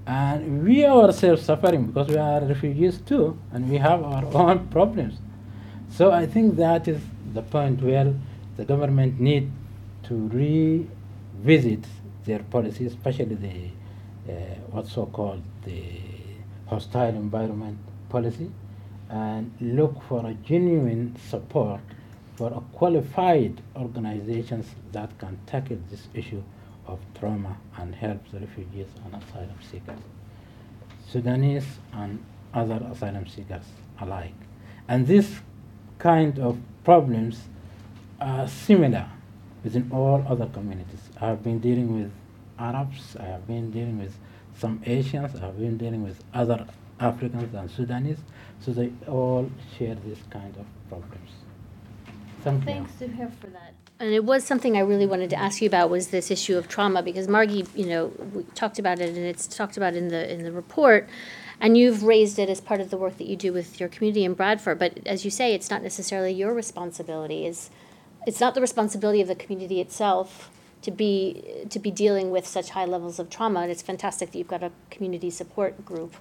[0.07, 5.19] and we ourselves suffering because we are refugees too, and we have our own problems.
[5.91, 7.01] So I think that is
[7.33, 8.13] the point where
[8.57, 9.51] the government need
[10.03, 10.87] to
[11.37, 11.85] revisit
[12.25, 14.35] their policy, especially the uh,
[14.71, 15.83] what's so called the
[16.67, 17.77] hostile environment
[18.09, 18.51] policy,
[19.09, 21.81] and look for a genuine support
[22.35, 26.41] for a qualified organizations that can tackle this issue
[26.87, 29.99] of trauma and help the refugees and asylum seekers,
[31.07, 33.63] Sudanese and other asylum seekers
[33.99, 34.33] alike.
[34.87, 35.39] And this
[35.97, 37.41] kind of problems
[38.21, 39.09] are similar
[39.63, 41.09] within all other communities.
[41.19, 42.11] I have been dealing with
[42.57, 44.15] Arabs, I have been dealing with
[44.57, 46.65] some Asians, I have been dealing with other
[46.99, 48.17] Africans and Sudanese,
[48.59, 51.31] so they all share this kind of problems.
[52.41, 53.07] Thank Thanks to
[53.41, 53.73] for that.
[53.99, 56.69] And it was something I really wanted to ask you about was this issue of
[56.69, 60.31] trauma because Margie, you know, we talked about it and it's talked about in the
[60.31, 61.09] in the report,
[61.59, 64.23] and you've raised it as part of the work that you do with your community
[64.23, 64.79] in Bradford.
[64.79, 67.45] But as you say, it's not necessarily your responsibility.
[67.45, 67.69] Is
[68.25, 70.49] it's not the responsibility of the community itself
[70.81, 73.61] to be to be dealing with such high levels of trauma.
[73.61, 76.15] And it's fantastic that you've got a community support group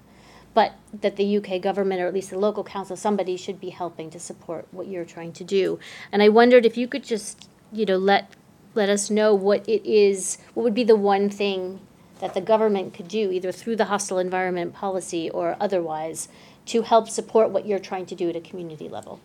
[0.59, 4.11] but that the UK government, or at least the local council, somebody should be helping
[4.11, 5.79] to support what you're trying to do.
[6.11, 8.33] And I wondered if you could just, you know, let
[8.75, 11.79] let us know what it is, what would be the one thing
[12.19, 16.29] that the government could do, either through the hostile environment policy or otherwise,
[16.67, 19.21] to help support what you're trying to do at a community level.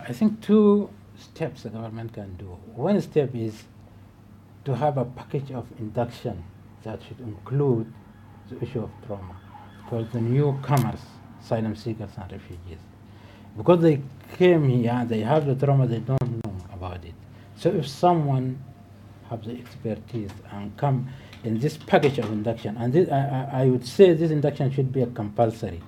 [0.00, 2.58] I think two steps the government can do.
[2.74, 3.62] One step is
[4.64, 6.42] to have a package of induction
[6.82, 7.92] that should include
[8.50, 9.36] the issue of trauma
[9.88, 11.00] for the newcomers,
[11.42, 12.78] asylum seekers and refugees.
[13.56, 14.00] Because they
[14.36, 17.14] came here, they have the trauma, they don't know about it.
[17.56, 18.62] So if someone
[19.30, 21.08] has the expertise and come
[21.44, 25.02] in this package of induction, and this, I, I would say this induction should be
[25.02, 25.82] a compulsory,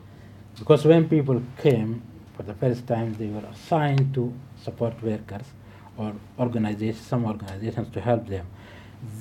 [0.58, 2.02] because when people came
[2.36, 4.32] for the first time, they were assigned to
[4.62, 5.44] support workers
[5.96, 8.46] or organizations, some organizations to help them.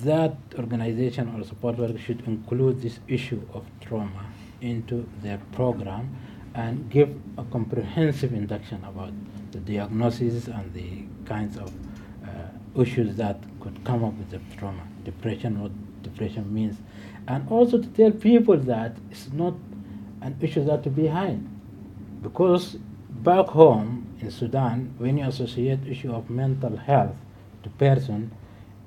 [0.04, 4.26] That organization or support worker should include this issue of trauma
[4.62, 6.16] into their program
[6.56, 9.14] and give a comprehensive induction about
[9.52, 11.72] the diagnosis and the kinds of
[12.24, 15.72] uh, issues that could come up with the trauma, depression, what
[16.04, 16.78] depression means,
[17.28, 19.54] and also to tell people that it's not
[20.22, 21.48] an issue that to be behind,
[22.22, 22.78] because
[23.10, 27.16] back home in Sudan, when you associate issue of mental health
[27.64, 28.32] to person,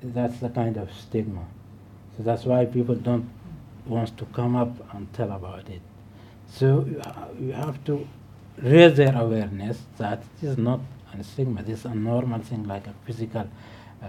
[0.01, 1.45] that's the kind of stigma.
[2.17, 3.29] So that's why people don't
[3.85, 5.81] wants to come up and tell about it.
[6.47, 6.85] So
[7.39, 8.07] you have to
[8.61, 10.79] raise their awareness that it is not
[11.17, 11.63] a stigma.
[11.63, 13.49] This is a normal thing like a physical,
[14.01, 14.07] uh,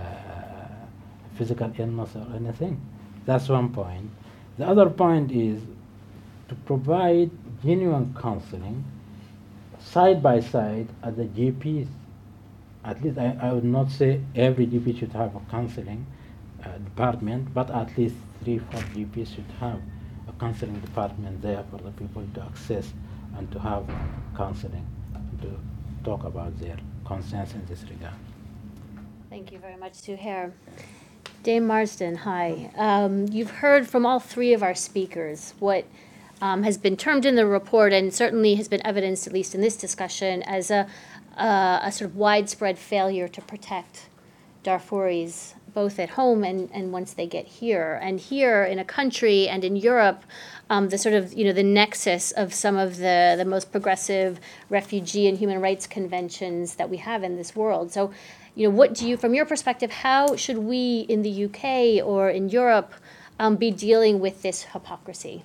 [1.37, 2.81] physical illness or anything.
[3.27, 4.11] That's one point.
[4.59, 5.62] The other point is
[6.49, 7.31] to provide
[7.62, 8.85] genuine counseling
[9.81, 11.89] side by side at the GPs.
[12.85, 16.07] At least I, I would not say every GP should have a counseling
[16.62, 19.80] uh, department, but at least three, four GPs should have
[20.28, 22.92] a counseling department there for the people to access
[23.36, 23.84] and to have
[24.36, 24.86] counseling
[25.40, 25.59] to
[26.05, 28.14] talk about their concerns in this regard.
[29.30, 30.53] Thank you very much, Suhair.
[31.42, 32.70] Dame Marsden, hi.
[32.76, 35.84] Um, you've heard from all three of our speakers what
[36.40, 39.61] um, has been termed in the report and certainly has been evidenced, at least in
[39.61, 40.86] this discussion, as a,
[41.36, 44.09] uh, a sort of widespread failure to protect
[44.62, 47.99] Darfuris both at home and, and once they get here.
[48.01, 50.22] And here in a country and in Europe,
[50.70, 54.41] um, the sort of you know the nexus of some of the the most progressive
[54.70, 57.93] refugee and human rights conventions that we have in this world.
[57.93, 58.12] So,
[58.55, 62.31] you know, what do you, from your perspective, how should we in the UK or
[62.31, 62.95] in Europe
[63.39, 65.45] um, be dealing with this hypocrisy?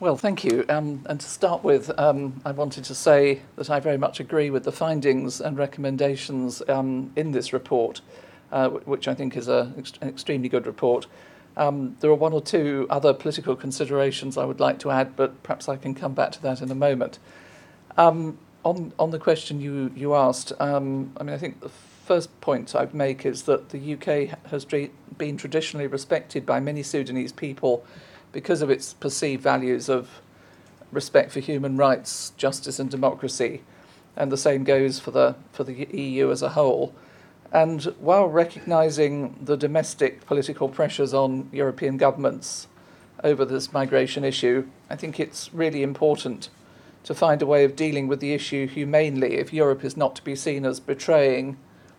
[0.00, 0.64] Well, thank you.
[0.68, 4.50] Um, and to start with, um, I wanted to say that I very much agree
[4.50, 8.00] with the findings and recommendations um, in this report
[8.54, 11.06] uh, which I think is a, an extremely good report.
[11.56, 15.42] Um, there are one or two other political considerations I would like to add, but
[15.42, 17.18] perhaps I can come back to that in a moment.
[17.96, 22.40] Um, on, on the question you, you asked, um, I mean, I think the first
[22.40, 27.84] point I'd make is that the UK has been traditionally respected by many Sudanese people
[28.30, 30.20] because of its perceived values of
[30.92, 33.62] respect for human rights, justice, and democracy.
[34.16, 36.94] And the same goes for the, for the EU as a whole.
[37.52, 42.66] And while recognising the domestic political pressures on European governments
[43.22, 46.50] over this migration issue, I think it's really important
[47.04, 50.24] to find a way of dealing with the issue humanely if Europe is not to
[50.24, 51.56] be seen as betraying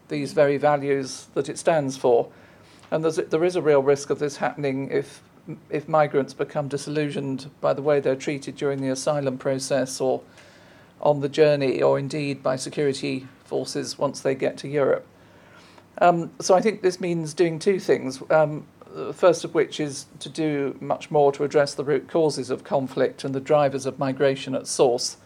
[0.07, 2.27] these very values that it stands for.
[2.91, 5.21] And there is a real risk of this happening if,
[5.69, 10.21] if migrants become disillusioned by the way they're treated during the asylum process or
[11.01, 15.05] on the journey, or indeed by security forces once they get to Europe.
[15.99, 18.21] Um, so I think this means doing two things.
[18.29, 18.65] Um,
[19.13, 23.23] first of which is to do much more to address the root causes of conflict
[23.23, 25.17] and the drivers of migration at source.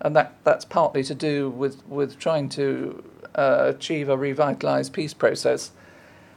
[0.00, 3.02] And that, that's partly to do with, with trying to
[3.34, 5.72] uh, achieve a revitalised peace process.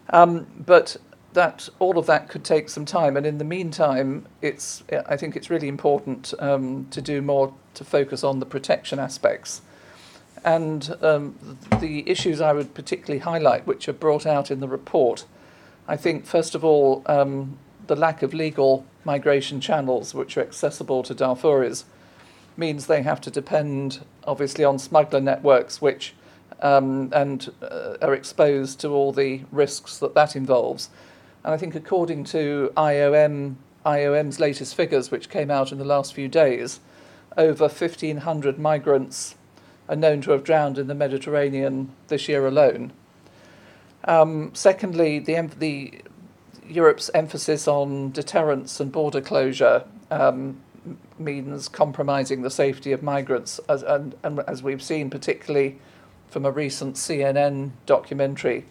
[0.09, 0.97] Um, but
[1.33, 5.35] that all of that could take some time, and in the meantime, it's I think
[5.35, 9.61] it's really important um, to do more to focus on the protection aspects.
[10.47, 11.35] And um,
[11.81, 15.25] the issues I would particularly highlight, which are brought out in the report,
[15.89, 21.03] I think, first of all, um, the lack of legal migration channels which are accessible
[21.03, 21.83] to Darfuris
[22.55, 26.13] means they have to depend, obviously, on smuggler networks which
[26.61, 30.89] um, and uh, are exposed to all the risks that that involves.
[31.43, 36.13] And I think, according to IOM, IOM's latest figures, which came out in the last
[36.13, 36.79] few days,
[37.35, 39.35] over 1,500 migrants
[39.89, 42.91] are known to have drowned in the Mediterranean this year alone.
[44.05, 46.01] Um, secondly, the, the
[46.67, 50.61] Europe's emphasis on deterrence and border closure um,
[51.19, 55.79] means compromising the safety of migrants, as, and, and as we've seen, particularly
[56.29, 58.65] from a recent CNN documentary,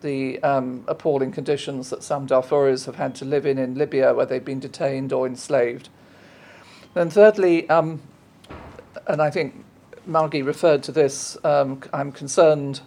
[0.00, 4.26] the um, appalling conditions that some Darfuris have had to live in in Libya, where
[4.26, 5.88] they've been detained or enslaved.
[6.94, 8.00] Then, thirdly, um,
[9.06, 9.64] and I think
[10.06, 12.80] Margie referred to this, um, I'm concerned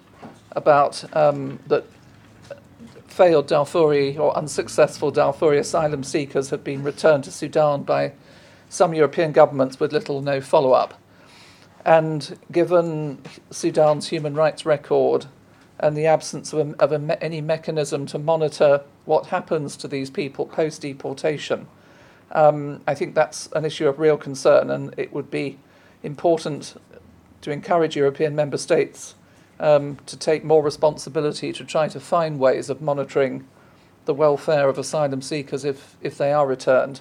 [0.51, 1.85] about um, that
[3.07, 8.13] failed Darfuri or unsuccessful Darfuri asylum seekers have been returned to Sudan by
[8.69, 10.99] some European governments with little or no follow up.
[11.85, 15.27] And given Sudan's human rights record
[15.79, 20.09] and the absence of, a, of a, any mechanism to monitor what happens to these
[20.09, 21.67] people post deportation,
[22.31, 25.59] um, I think that's an issue of real concern, and it would be
[26.01, 26.75] important
[27.43, 29.15] to encourage European member states
[29.59, 33.47] um, to take more responsibility to try to find ways of monitoring
[34.05, 36.99] the welfare of asylum seekers if, if they are returned.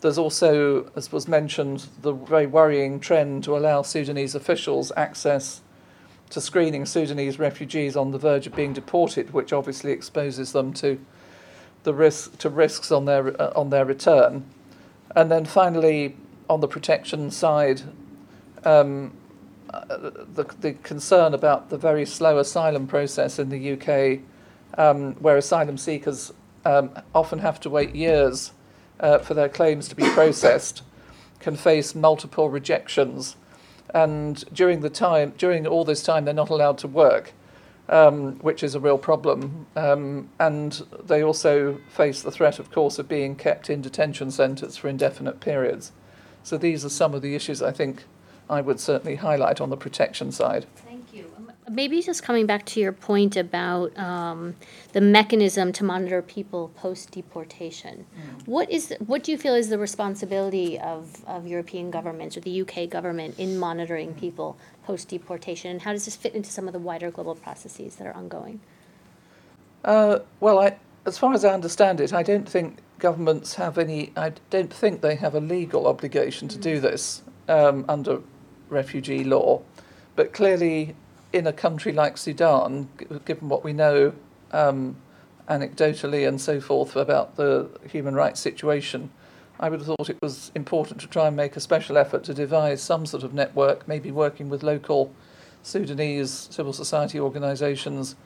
[0.00, 5.62] There's also, as was mentioned, the very worrying trend to allow Sudanese officials access
[6.30, 11.00] to screening Sudanese refugees on the verge of being deported, which obviously exposes them to
[11.84, 14.44] the risk to risks on their uh, on their return.
[15.14, 16.16] And then finally,
[16.50, 17.82] on the protection side,
[18.64, 19.12] um,
[19.68, 24.20] the, the concern about the very slow asylum process in the UK,
[24.78, 26.32] um, where asylum seekers
[26.64, 28.52] um, often have to wait years
[29.00, 30.82] uh, for their claims to be processed,
[31.40, 33.36] can face multiple rejections,
[33.94, 37.32] and during the time, during all this time, they're not allowed to work,
[37.88, 39.66] um, which is a real problem.
[39.76, 44.76] Um, and they also face the threat, of course, of being kept in detention centres
[44.76, 45.92] for indefinite periods.
[46.42, 48.04] So these are some of the issues I think
[48.48, 50.66] I would certainly highlight on the protection side.
[50.76, 51.30] Thank you.
[51.36, 54.54] Um, maybe just coming back to your point about um,
[54.92, 58.06] the mechanism to monitor people post deportation.
[58.16, 58.46] Mm.
[58.46, 62.62] What is what do you feel is the responsibility of, of European governments or the
[62.62, 66.72] UK government in monitoring people post deportation, and how does this fit into some of
[66.72, 68.60] the wider global processes that are ongoing?
[69.84, 74.12] Uh, well, I, as far as I understand it, I don't think governments have any.
[74.16, 76.62] I don't think they have a legal obligation to mm.
[76.62, 78.20] do this um, under
[78.68, 79.62] refugee law.
[80.14, 80.94] But clearly,
[81.32, 82.88] in a country like Sudan,
[83.24, 84.12] given what we know
[84.52, 84.96] um,
[85.48, 89.10] anecdotally and so forth about the human rights situation,
[89.58, 92.34] I would have thought it was important to try and make a special effort to
[92.34, 95.12] devise some sort of network, maybe working with local
[95.62, 98.16] Sudanese civil society organisations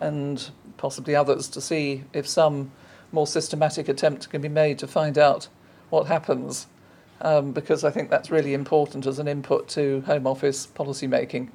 [0.00, 2.72] and possibly others to see if some
[3.12, 5.48] more systematic attempt can be made to find out
[5.90, 6.66] what happens
[7.22, 11.50] um, because I think that's really important as an input to Home Office policy making.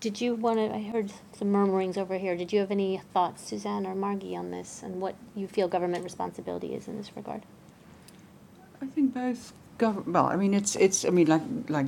[0.00, 0.74] Did you want to?
[0.74, 2.36] I heard some murmurings over here.
[2.36, 6.02] Did you have any thoughts, Susanne or Margie, on this and what you feel government
[6.02, 7.42] responsibility is in this regard?
[8.80, 10.08] I think both government.
[10.08, 11.04] Well, I mean, it's it's.
[11.04, 11.86] I mean, like like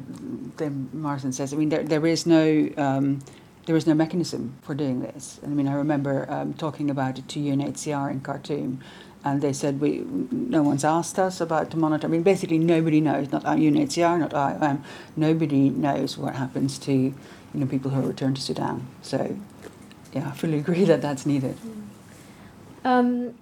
[0.59, 1.53] then Martin says.
[1.53, 2.69] I mean, there there is no.
[2.77, 3.21] Um,
[3.67, 5.41] there is no mechanism for doing this.
[5.43, 8.81] I mean, I remember um, talking about it to UNHCR in Khartoum,
[9.25, 12.07] and they said we no one's asked us about to monitor.
[12.07, 14.85] I mean, basically nobody knows, not UNHCR, not IOM,
[15.17, 17.15] nobody knows what happens to you
[17.55, 18.87] know people who are returned to Sudan.
[19.03, 19.37] So,
[20.13, 21.57] yeah, I fully agree that that's needed.
[22.85, 23.35] Um,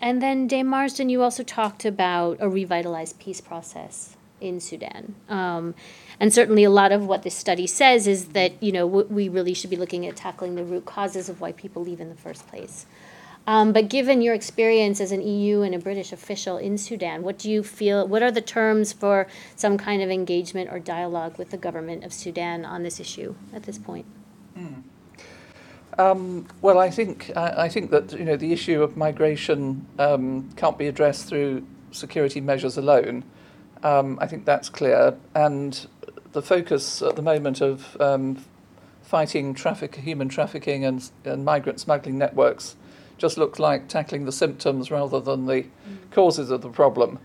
[0.00, 5.14] and then, Dame Marsden, you also talked about a revitalized peace process in Sudan.
[5.28, 5.74] Um,
[6.18, 9.52] and certainly, a lot of what this study says is that you know we really
[9.52, 12.48] should be looking at tackling the root causes of why people leave in the first
[12.48, 12.86] place.
[13.46, 17.38] Um, but given your experience as an EU and a British official in Sudan, what
[17.38, 18.06] do you feel?
[18.06, 22.12] What are the terms for some kind of engagement or dialogue with the government of
[22.12, 24.04] Sudan on this issue at this point?
[24.58, 24.82] Mm.
[25.98, 30.50] Um, well, I think I, I, think that you know the issue of migration um,
[30.56, 33.24] can't be addressed through security measures alone.
[33.82, 35.86] Um, I think that's clear, and
[36.32, 38.44] the focus at the moment of um,
[39.02, 42.76] fighting traffic, human trafficking, and, and migrant smuggling networks
[43.18, 45.68] just looks like tackling the symptoms rather than the mm.
[46.10, 47.18] causes of the problem.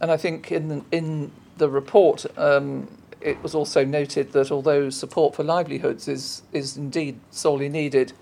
[0.00, 2.88] And I think in in the report, um,
[3.22, 8.12] it was also noted that although support for livelihoods is, is indeed sorely needed,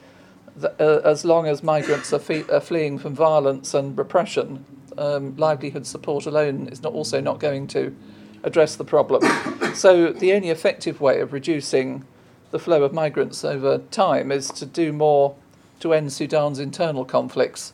[0.57, 4.65] that, uh, as long as migrants are, fe- are, fleeing from violence and repression,
[4.99, 7.95] um, livelihood support alone is not also not going to
[8.43, 9.23] address the problem.
[9.75, 12.05] so the only effective way of reducing
[12.51, 15.37] the flow of migrants over time is to do more
[15.81, 17.73] to end Sudan's internal conflicts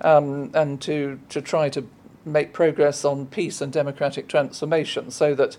[0.00, 1.86] um, and to, to try to
[2.24, 5.56] make progress on peace and democratic transformation so that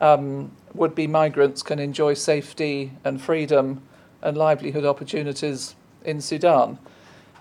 [0.00, 3.82] um, would be migrants can enjoy safety and freedom
[4.22, 5.74] and livelihood opportunities
[6.04, 6.78] in Sudan.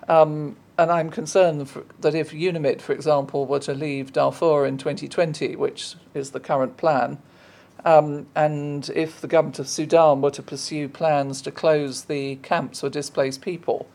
[0.07, 4.77] Um, and I'm concerned for, that if UNAMID, for example, were to leave Darfur in
[4.77, 7.17] 2020, which is the current plan,
[7.85, 12.81] um, and if the government of Sudan were to pursue plans to close the camps
[12.81, 13.87] for displaced people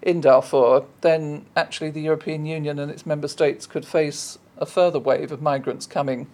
[0.00, 4.98] in Darfur, then actually the European Union and its member states could face a further
[4.98, 6.26] wave of migrants coming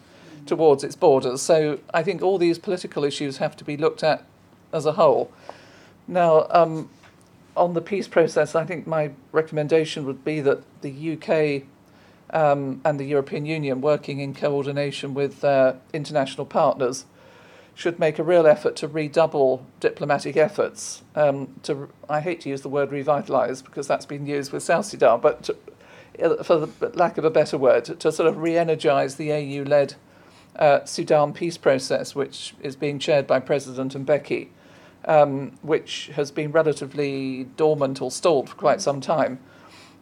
[0.46, 1.42] towards its borders.
[1.42, 4.24] So I think all these political issues have to be looked at
[4.72, 5.32] as a whole.
[6.06, 6.88] Now, um,
[7.56, 11.64] on the peace process, I think my recommendation would be that the UK
[12.32, 17.04] um, and the European Union, working in coordination with their international partners,
[17.74, 21.02] should make a real effort to redouble diplomatic efforts.
[21.14, 24.86] Um, to I hate to use the word revitalise because that's been used with South
[24.86, 25.56] Sudan, but to,
[26.44, 29.94] for the lack of a better word, to sort of re-energise the AU-led
[30.56, 34.48] uh, Sudan peace process, which is being chaired by President Mbeki,
[35.06, 39.38] um, which has been relatively dormant or stalled for quite some time,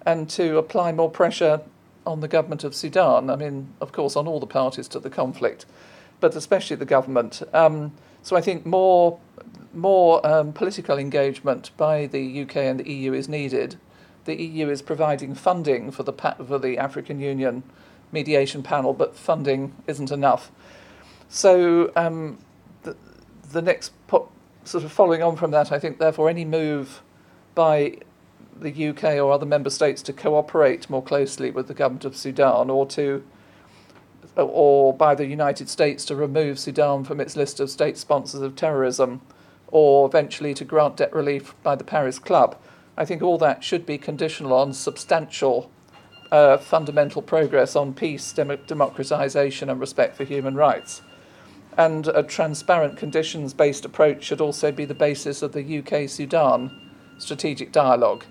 [0.05, 1.61] and to apply more pressure
[2.07, 3.30] on the government of Sudan.
[3.30, 5.66] I mean, of course, on all the parties to the conflict,
[6.20, 7.42] but especially the government.
[7.53, 7.92] Um,
[8.22, 9.18] so I think more
[9.72, 13.76] more um, political engagement by the UK and the EU is needed.
[14.24, 17.62] The EU is providing funding for the for the African Union
[18.12, 20.51] mediation panel, but funding isn't enough.
[21.28, 22.38] So um,
[22.82, 22.96] the,
[23.53, 24.28] the next po-
[24.64, 27.03] sort of following on from that, I think therefore any move
[27.55, 27.98] by
[28.61, 32.71] the UK or other member states to cooperate more closely with the government of Sudan
[32.71, 33.25] or to
[34.37, 38.55] or by the United States to remove Sudan from its list of state sponsors of
[38.55, 39.21] terrorism
[39.69, 42.57] or eventually to grant debt relief by the Paris Club.
[42.97, 45.71] I think all that should be conditional on substantial
[46.31, 51.03] uh, fundamental progress on peace, dem- democratization, and respect for human rights.
[51.77, 56.89] And a transparent conditions based approach should also be the basis of the UK Sudan
[57.21, 58.25] strategic dialogue.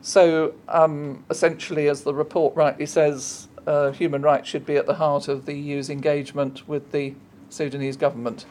[0.00, 4.94] So, um, essentially, as the report rightly says, uh, human rights should be at the
[4.94, 7.14] heart of the EU's engagement with the
[7.50, 8.46] Sudanese government.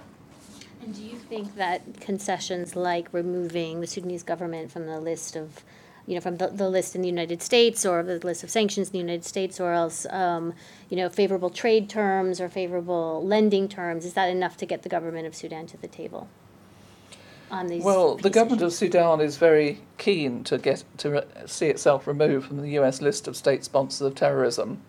[0.82, 5.63] And do you think that concessions like removing the Sudanese government from the list of
[6.07, 8.88] you know, from the, the list in the United States or the list of sanctions
[8.88, 10.53] in the United States, or else, um,
[10.89, 14.03] you know, favorable trade terms or favorable lending terms.
[14.03, 16.28] Is that enough to get the government of Sudan to the table?
[17.51, 21.67] On these well, the government of Sudan is very keen to get to re- see
[21.67, 23.01] itself removed from the U.S.
[23.01, 24.81] list of state sponsors of terrorism.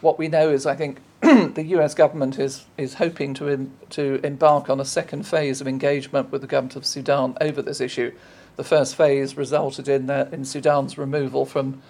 [0.00, 1.94] What we know is, I think, the U.S.
[1.94, 6.40] government is is hoping to in, to embark on a second phase of engagement with
[6.40, 8.12] the government of Sudan over this issue
[8.60, 11.80] the first phase resulted in, in Sudan's removal from,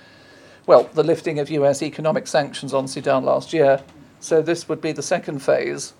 [0.67, 3.83] well, the lifting of US economic sanctions on Sudan last year.
[4.21, 5.95] So this would be the second phase.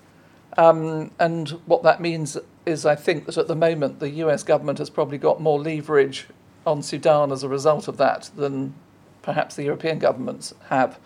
[0.57, 4.79] Um, and what that means is, I think that at the moment the US government
[4.79, 6.27] has probably got more leverage
[6.65, 8.73] on Sudan as a result of that than
[9.21, 10.99] perhaps the European governments have.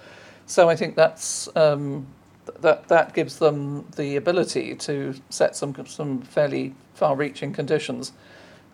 [0.45, 2.07] So I think that's um,
[2.61, 8.11] that that gives them the ability to set some some fairly far-reaching conditions.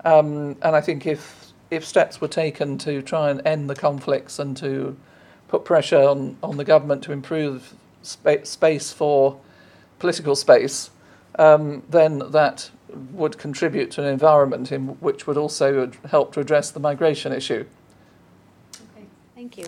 [0.04, 4.40] Um, and I think if if steps were taken to try and end the conflicts
[4.40, 4.98] and to
[5.48, 9.40] put pressure on, on the government to improve spa- space for
[10.00, 10.90] political space,
[11.36, 12.72] um, then that
[13.14, 17.66] would contribute to an environment in which would also help to address the migration issue.
[18.76, 19.06] Okay,
[19.36, 19.66] thank you.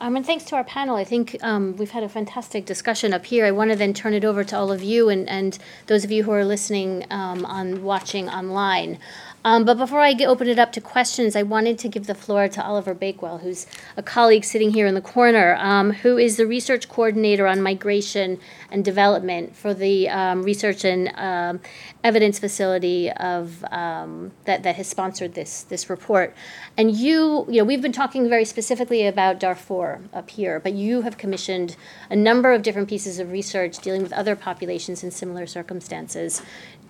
[0.00, 0.96] Um, and thanks to our panel.
[0.96, 3.44] I think um, we've had a fantastic discussion up here.
[3.44, 6.10] I want to then turn it over to all of you and, and those of
[6.10, 8.98] you who are listening um, on watching online.
[9.44, 12.48] Um, but before I open it up to questions, I wanted to give the floor
[12.48, 13.66] to Oliver Bakewell, who's
[13.96, 18.38] a colleague sitting here in the corner, um, who is the research coordinator on migration
[18.70, 21.60] and development for the um, research and um,
[22.04, 26.34] evidence facility of um, that that has sponsored this this report.
[26.76, 31.02] And you, you know, we've been talking very specifically about Darfur up here, but you
[31.02, 31.76] have commissioned
[32.10, 36.42] a number of different pieces of research dealing with other populations in similar circumstances.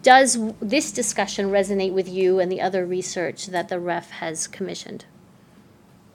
[0.03, 5.05] Does this discussion resonate with you and the other research that the REF has commissioned?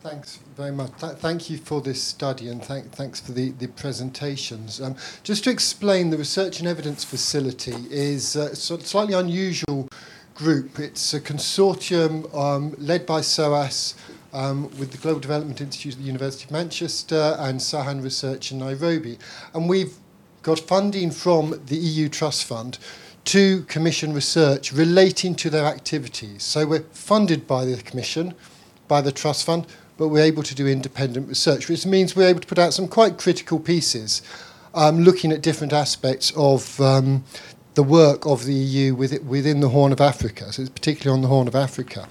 [0.01, 0.91] Thanks very much.
[0.99, 4.81] Th- thank you for this study and thank- thanks for the, the presentations.
[4.81, 9.87] Um, just to explain, the Research and Evidence Facility is a slightly unusual
[10.35, 10.79] group.
[10.79, 13.95] It's a consortium um, led by SOAS
[14.33, 18.59] um, with the Global Development Institute at the University of Manchester and Sahan Research in
[18.59, 19.17] Nairobi.
[19.53, 19.95] And we've
[20.43, 22.77] got funding from the EU Trust Fund
[23.25, 26.43] to commission research relating to their activities.
[26.43, 28.33] So we're funded by the Commission,
[28.87, 29.67] by the Trust Fund,
[29.97, 32.87] but we're able to do independent research, which means we're able to put out some
[32.87, 34.21] quite critical pieces
[34.73, 37.23] um, looking at different aspects of um,
[37.75, 41.27] the work of the EU within the Horn of Africa, so it's particularly on the
[41.27, 42.07] Horn of Africa.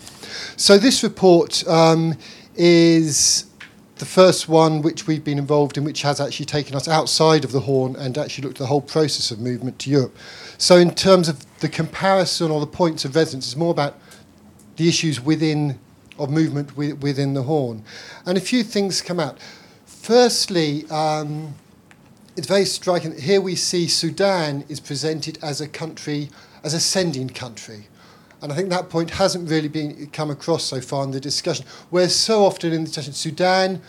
[0.56, 2.16] So this report um,
[2.54, 3.46] is
[3.96, 7.52] the first one which we've been involved in, which has actually taken us outside of
[7.52, 10.16] the Horn and actually looked at the whole process of movement to Europe.
[10.58, 13.98] So, in terms of the comparison or the points of resonance, it's more about
[14.76, 15.78] the issues within
[16.18, 17.82] of movement within the Horn,
[18.24, 19.38] and a few things come out.
[19.84, 21.54] Firstly, um,
[22.36, 23.10] it's very striking.
[23.10, 26.30] That here we see Sudan is presented as a country,
[26.62, 27.88] as a sending country.
[28.42, 31.64] And I think that point hasn't really been come across so far in the discussion.
[31.90, 33.80] Where so often in the discussion, Sudan,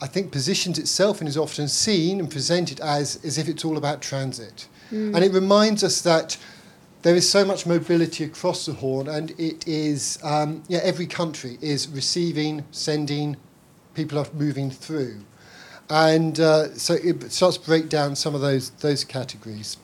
[0.00, 3.76] I think, positions itself and is often seen and presented as as if it's all
[3.76, 4.68] about transit.
[4.92, 5.16] Mm.
[5.16, 6.36] And it reminds us that
[7.02, 11.58] there is so much mobility across the Horn, and it is, um, yeah, every country
[11.60, 13.36] is receiving, sending,
[13.94, 15.20] people are moving through.
[15.90, 19.76] And uh, so it starts to break down some of those, those categories.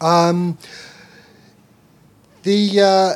[0.00, 0.58] Um,
[2.42, 3.12] the, uh,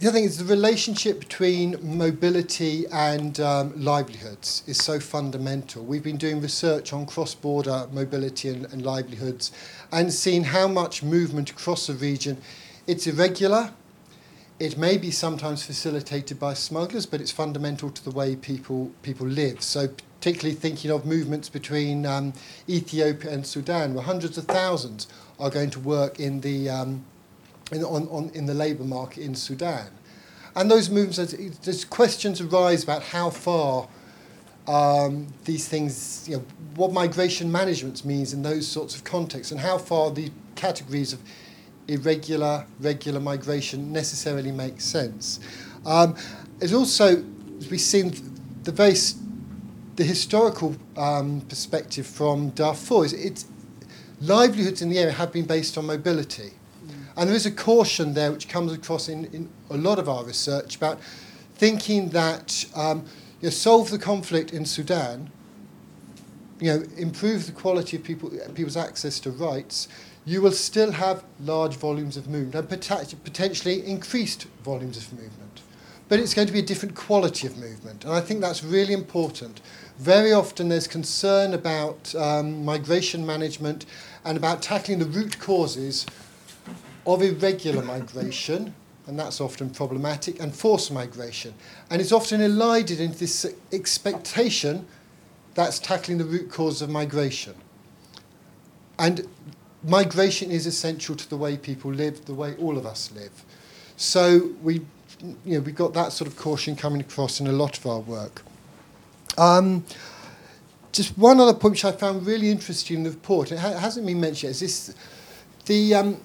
[0.00, 5.84] the other thing is the relationship between mobility and um, livelihoods is so fundamental.
[5.84, 9.52] We've been doing research on cross border mobility and, and livelihoods
[9.92, 12.38] and seen how much movement across the region.
[12.86, 13.72] It's irregular.
[14.58, 19.26] It may be sometimes facilitated by smugglers, but it's fundamental to the way people people
[19.26, 19.60] live.
[19.60, 19.88] So
[20.18, 22.32] particularly thinking of movements between um,
[22.66, 27.04] Ethiopia and Sudan, where hundreds of thousands are going to work in the um,
[27.72, 29.86] in, on, on, in the labour market in Sudan.
[30.56, 33.88] And those movements, there's questions arise about how far
[34.66, 36.44] um, these things, you know,
[36.74, 41.20] what migration management means in those sorts of contexts, and how far the categories of
[41.88, 45.40] irregular, regular migration necessarily make sense.
[45.86, 46.16] Um,
[46.60, 47.24] it also,
[47.70, 48.12] we've seen
[48.64, 48.94] the very
[49.96, 53.46] the historical um, perspective from Darfur is it's
[54.20, 56.52] livelihoods in the area have been based on mobility.
[57.20, 60.24] And there is a caution there which comes across in, in a lot of our
[60.24, 60.98] research about
[61.54, 63.04] thinking that um,
[63.42, 65.30] you solve the conflict in Sudan,
[66.60, 69.86] you know, improve the quality of people, people's access to rights,
[70.24, 75.60] you will still have large volumes of movement and potentially increased volumes of movement.
[76.08, 78.06] But it's going to be a different quality of movement.
[78.06, 79.60] And I think that's really important.
[79.98, 83.84] Very often there's concern about um, migration management
[84.24, 86.06] and about tackling the root causes
[87.06, 88.74] of irregular migration
[89.10, 91.52] and that's often problematic, and forced migration.
[91.90, 94.86] And it's often elided into this expectation
[95.54, 97.54] that's tackling the root cause of migration.
[99.00, 99.26] And
[99.82, 103.44] migration is essential to the way people live, the way all of us live.
[103.96, 104.74] So we,
[105.44, 108.00] you know, we've got that sort of caution coming across in a lot of our
[108.00, 108.42] work.
[109.36, 109.84] Um,
[110.92, 114.06] just one other point which I found really interesting in the report, it ha- hasn't
[114.06, 114.94] been mentioned yet, is this,
[115.66, 116.20] the, um,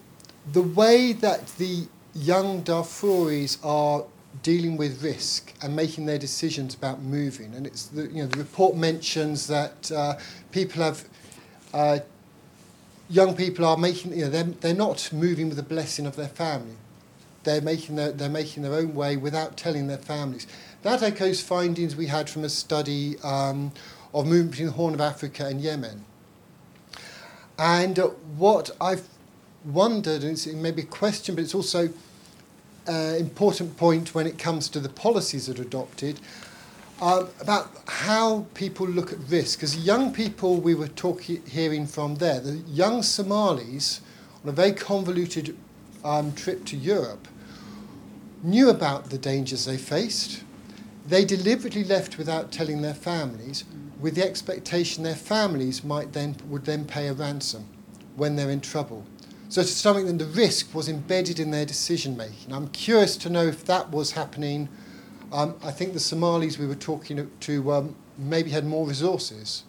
[0.51, 4.05] the way that the young Darfuris are
[4.43, 7.53] dealing with risk and making their decisions about moving.
[7.55, 10.15] And it's the, you know, the report mentions that uh,
[10.51, 11.05] people have,
[11.73, 11.99] uh,
[13.09, 16.27] young people are making, you know, they're, they're not moving with the blessing of their
[16.27, 16.75] family.
[17.43, 20.47] They're making their, they're making their own way without telling their families.
[20.81, 23.71] That echoes findings we had from a study um,
[24.13, 26.05] of movement between the Horn of Africa and Yemen.
[27.57, 29.07] And uh, what I've
[29.65, 31.89] wondered, and it's maybe a question, but it's also
[32.87, 36.19] an important point when it comes to the policies that are adopted,
[37.01, 39.63] um, about how people look at risk.
[39.63, 44.01] As young people we were talking, hearing from there, the young Somalis
[44.43, 45.57] on a very convoluted
[46.03, 47.27] um, trip to Europe
[48.43, 50.43] knew about the dangers they faced.
[51.07, 53.65] They deliberately left without telling their families,
[53.99, 57.65] with the expectation their families might then would then pay a ransom
[58.15, 59.03] when they're in trouble.
[59.47, 62.51] So to something that the risk was embedded in their decision making.
[62.51, 64.69] I'm curious to know if that was happening.
[65.31, 69.63] Um, I think the Somalis we were talking to um, maybe had more resources.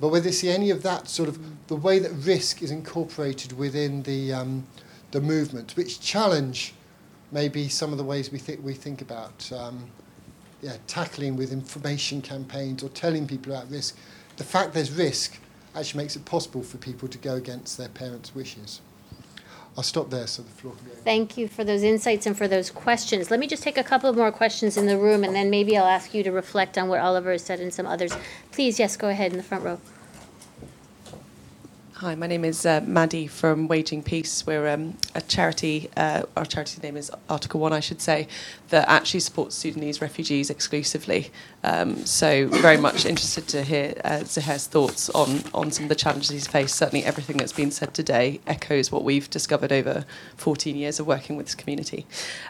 [0.00, 3.56] But whether you see any of that sort of the way that risk is incorporated
[3.56, 4.66] within the, um,
[5.12, 6.74] the movement, which challenge
[7.30, 9.86] maybe some of the ways we think, we think about um,
[10.60, 13.96] yeah, tackling with information campaigns or telling people about risk.
[14.38, 15.38] The fact there's risk
[15.74, 18.80] actually makes it possible for people to go against their parents' wishes.
[19.76, 20.94] I'll stop there so the floor can go.
[21.02, 23.30] Thank you for those insights and for those questions.
[23.30, 25.78] Let me just take a couple of more questions in the room, and then maybe
[25.78, 28.14] I'll ask you to reflect on what Oliver has said and some others.
[28.50, 29.80] Please, yes, go ahead in the front row.
[32.02, 34.44] Hi, my name is uh, Maddie from Waging Peace.
[34.44, 38.26] We're um, a charity, uh, our charity name is Article 1, I should say,
[38.70, 41.30] that actually supports Sudanese refugees exclusively.
[41.62, 45.94] Um, so, very much interested to hear uh, Zaher's thoughts on, on some of the
[45.94, 46.74] challenges he's faced.
[46.74, 50.04] Certainly, everything that's been said today echoes what we've discovered over
[50.38, 52.04] 14 years of working with this community.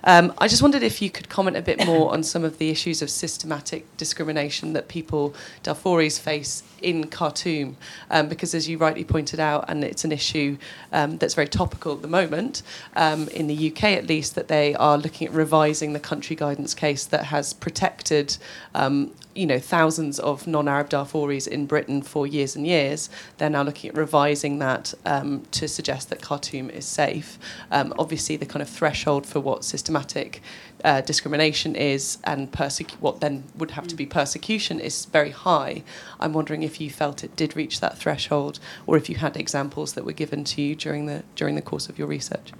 [0.04, 2.70] Um, I just wondered if you could comment a bit more on some of the
[2.70, 7.76] issues of systematic discrimination that people, Darfuris, face in Khartoum,
[8.10, 10.58] um, because as you rightly pointed out, and it's an issue
[10.92, 12.62] um, that's very topical at the moment,
[12.96, 16.74] um, in the UK at least, that they are looking at revising the country guidance
[16.74, 18.36] case that has protected
[18.74, 23.08] um, you know, thousands of non-Arab Darfuris in Britain for years and years.
[23.38, 27.38] They're now looking at revising that um, to suggest that Khartoum is safe.
[27.70, 30.42] Um, obviously, the kind of threshold for what systematic
[30.84, 35.82] uh, discrimination is and persecu- what then would have to be persecution is very high.
[36.18, 39.92] I'm wondering if you felt it did reach that threshold, or if you had examples
[39.94, 42.52] that were given to you during the during the course of your research.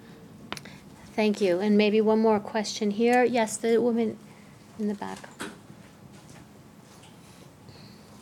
[1.15, 1.61] Thank you.
[1.61, 3.25] And maybe one more question here.
[3.25, 4.17] Yes, the woman
[4.79, 5.19] in the back.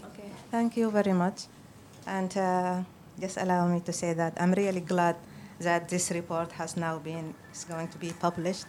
[0.06, 1.46] Okay, thank you very much.
[2.06, 2.82] And uh,
[3.20, 5.16] just allow me to say that I'm really glad
[5.60, 8.64] that this report has now been, is going to be published.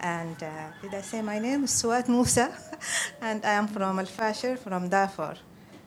[0.00, 1.66] And uh, did I say my name?
[1.66, 2.52] Suat Musa.
[3.20, 5.36] and I am from Al Fashir, from Darfur.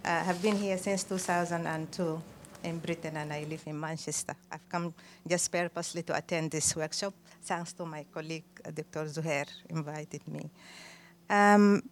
[0.04, 2.22] I uh, have been here since 2002
[2.64, 4.36] in Britain and I live in Manchester.
[4.52, 4.94] I've come
[5.28, 9.06] just purposely to attend this workshop, thanks to my colleague, uh, Dr.
[9.06, 10.50] Zuhair, invited me.
[11.30, 11.84] Um,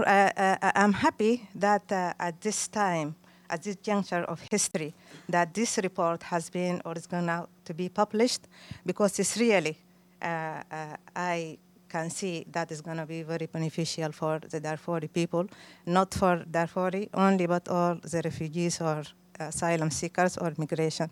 [0.00, 3.14] uh, uh, I'm happy that uh, at this time,
[3.50, 4.94] at this juncture of history,
[5.28, 7.30] that this report has been or is going
[7.64, 8.42] to be published
[8.84, 9.78] because it's really,
[10.20, 11.58] I
[11.88, 15.46] can see that is going to be very beneficial for the Darfuri people,
[15.86, 19.02] not for Darfuri only, but all the refugees or
[19.38, 21.10] asylum seekers or migration.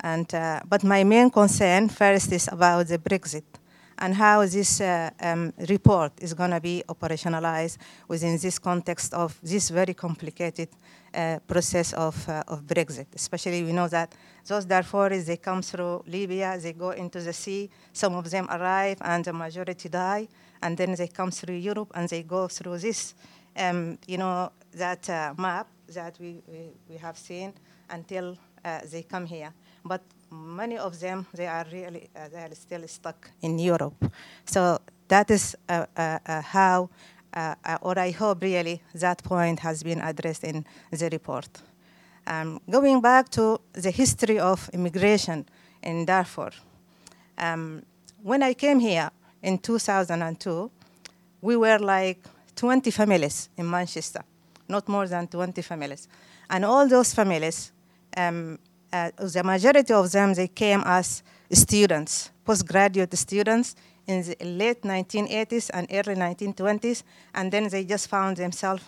[0.00, 3.44] And, uh, but my main concern first is about the Brexit
[3.98, 7.76] and how this uh, um, report is going to be operationalized
[8.08, 10.76] within this context of this very complicated uh,
[11.46, 13.06] process of, uh, of Brexit.
[13.14, 14.14] Especially, we know that
[14.46, 18.98] those Darfuris, they come through Libya, they go into the sea, some of them arrive,
[19.02, 20.28] and the majority die,
[20.62, 23.14] and then they come through Europe, and they go through this,
[23.56, 27.52] um, you know, that uh, map that we, we, we, have seen
[27.90, 29.52] until uh, they come here.
[29.84, 34.04] But many of them they are really uh, they are still stuck in Europe.
[34.44, 36.88] So that is uh, uh, how,
[37.34, 41.48] uh, uh, or I hope really that point has been addressed in the report.
[42.26, 45.46] Um, going back to the history of immigration
[45.82, 46.50] in Darfur,
[47.38, 47.82] um,
[48.22, 49.10] when I came here
[49.42, 50.70] in 2002,
[51.40, 52.18] we were like
[52.56, 54.22] 20 families in Manchester,
[54.68, 56.08] not more than 20 families.
[56.50, 57.72] And all those families,
[58.16, 58.58] um,
[58.92, 65.70] uh, the majority of them, they came as students, postgraduate students in the late 1980s
[65.72, 67.02] and early 1920s,
[67.34, 68.82] and then they just found themselves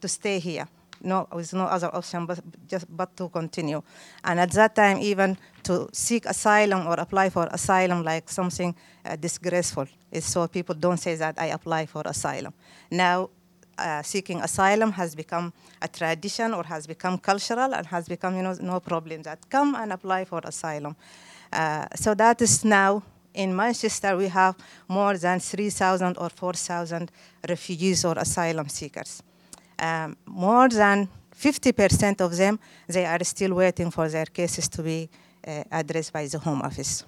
[0.00, 0.66] to stay here.
[1.02, 3.82] No, with no other option but just but to continue.
[4.22, 8.74] And at that time, even to seek asylum or apply for asylum like something
[9.04, 9.86] uh, disgraceful.
[10.20, 12.54] So people don't say that I apply for asylum.
[12.90, 13.28] Now
[13.78, 18.42] uh, seeking asylum has become a tradition or has become cultural and has become, you
[18.42, 20.96] know, no problem that come and apply for asylum.
[21.52, 23.02] Uh, so that is now
[23.34, 24.54] in Manchester, we have
[24.88, 27.10] more than 3,000 or 4,000
[27.48, 29.22] refugees or asylum seekers.
[29.78, 35.08] Um, more than 50% of them, they are still waiting for their cases to be
[35.46, 37.04] uh, addressed by the Home Office.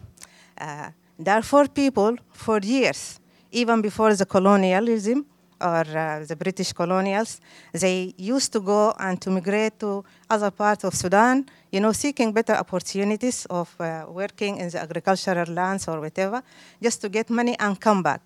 [0.58, 0.90] Uh,
[1.22, 3.20] Darfur people, for years,
[3.50, 5.24] even before the colonialism
[5.60, 7.40] or uh, the British colonials,
[7.72, 12.32] they used to go and to migrate to other parts of Sudan, you know, seeking
[12.32, 16.42] better opportunities of uh, working in the agricultural lands or whatever,
[16.82, 18.20] just to get money and come back.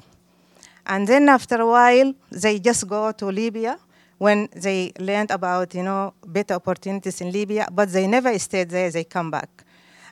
[0.86, 3.78] And then after a while, they just go to Libya
[4.18, 8.90] when they learned about, you know, better opportunities in Libya, but they never stayed there,
[8.90, 9.48] they come back.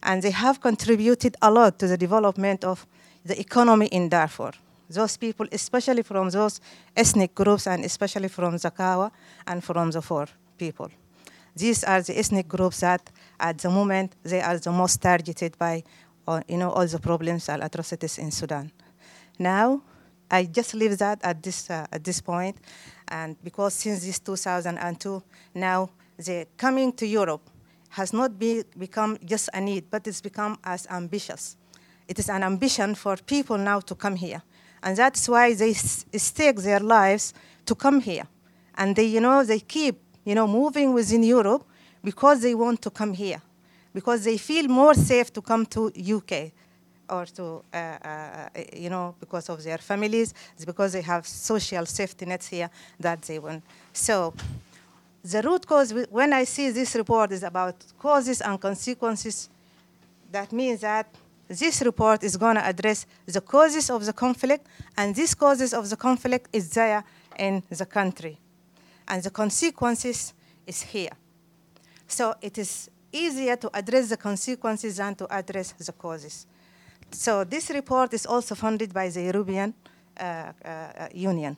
[0.02, 2.86] And they have contributed a lot to the development of
[3.24, 4.52] the economy in Darfur.
[4.88, 6.60] Those people, especially from those
[6.96, 9.10] ethnic groups and especially from Zaghawa
[9.46, 10.88] and from the Fur people.
[11.54, 15.82] These are the ethnic groups that at the moment they are the most targeted by
[16.28, 18.70] uh, you know, all the problems and atrocities in Sudan.
[19.38, 19.82] Now,
[20.30, 22.56] I just leave that at this, uh, at this point,
[23.08, 25.22] and because since this 2002,
[25.54, 25.88] now
[26.18, 27.48] the coming to Europe
[27.88, 31.56] has not be, become just a need, but it's become as ambitious.
[32.06, 34.42] It is an ambition for people now to come here.
[34.82, 37.34] And that's why they stake their lives
[37.66, 38.26] to come here.
[38.76, 41.64] And they, you know, they keep, you know, moving within Europe
[42.02, 43.42] because they want to come here,
[43.92, 46.52] because they feel more safe to come to UK
[47.10, 51.86] or to, uh, uh, you know, because of their families, it's because they have social
[51.86, 53.62] safety nets here that they want.
[53.92, 54.34] So
[55.24, 59.48] the root cause, when I see this report is about causes and consequences,
[60.30, 61.06] that means that
[61.48, 64.66] this report is going to address the causes of the conflict,
[64.96, 67.02] and these causes of the conflict is there
[67.38, 68.38] in the country.
[69.06, 70.34] And the consequences
[70.66, 71.12] is here.
[72.06, 76.46] So it is easier to address the consequences than to address the causes.
[77.10, 79.72] So this report is also funded by the European
[80.20, 81.56] uh, uh, Union.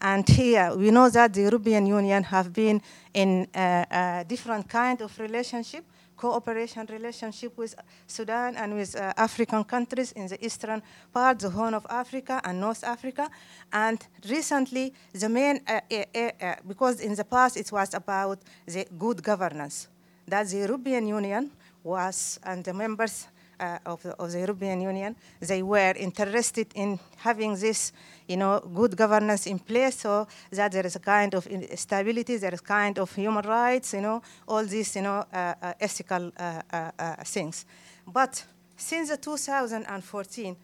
[0.00, 2.80] And here we know that the European Union have been
[3.12, 5.84] in a different kind of relationship
[6.18, 7.74] cooperation relationship with
[8.06, 10.82] Sudan and with uh, African countries in the eastern
[11.14, 13.30] part, the Horn of Africa and North Africa.
[13.72, 19.22] And recently, the main, uh, uh, because in the past it was about the good
[19.22, 19.88] governance,
[20.26, 21.50] that the European Union
[21.82, 23.28] was, and the members
[23.60, 27.92] uh, of, the, of, the, European Union, they were interested in having this,
[28.28, 32.54] you know, good governance in place so that there is a kind of stability, there
[32.54, 36.62] is kind of human rights, you know, all these, you know, uh, uh, ethical uh,
[36.72, 37.64] uh, uh, things.
[38.06, 38.44] But
[38.76, 40.56] since 2014,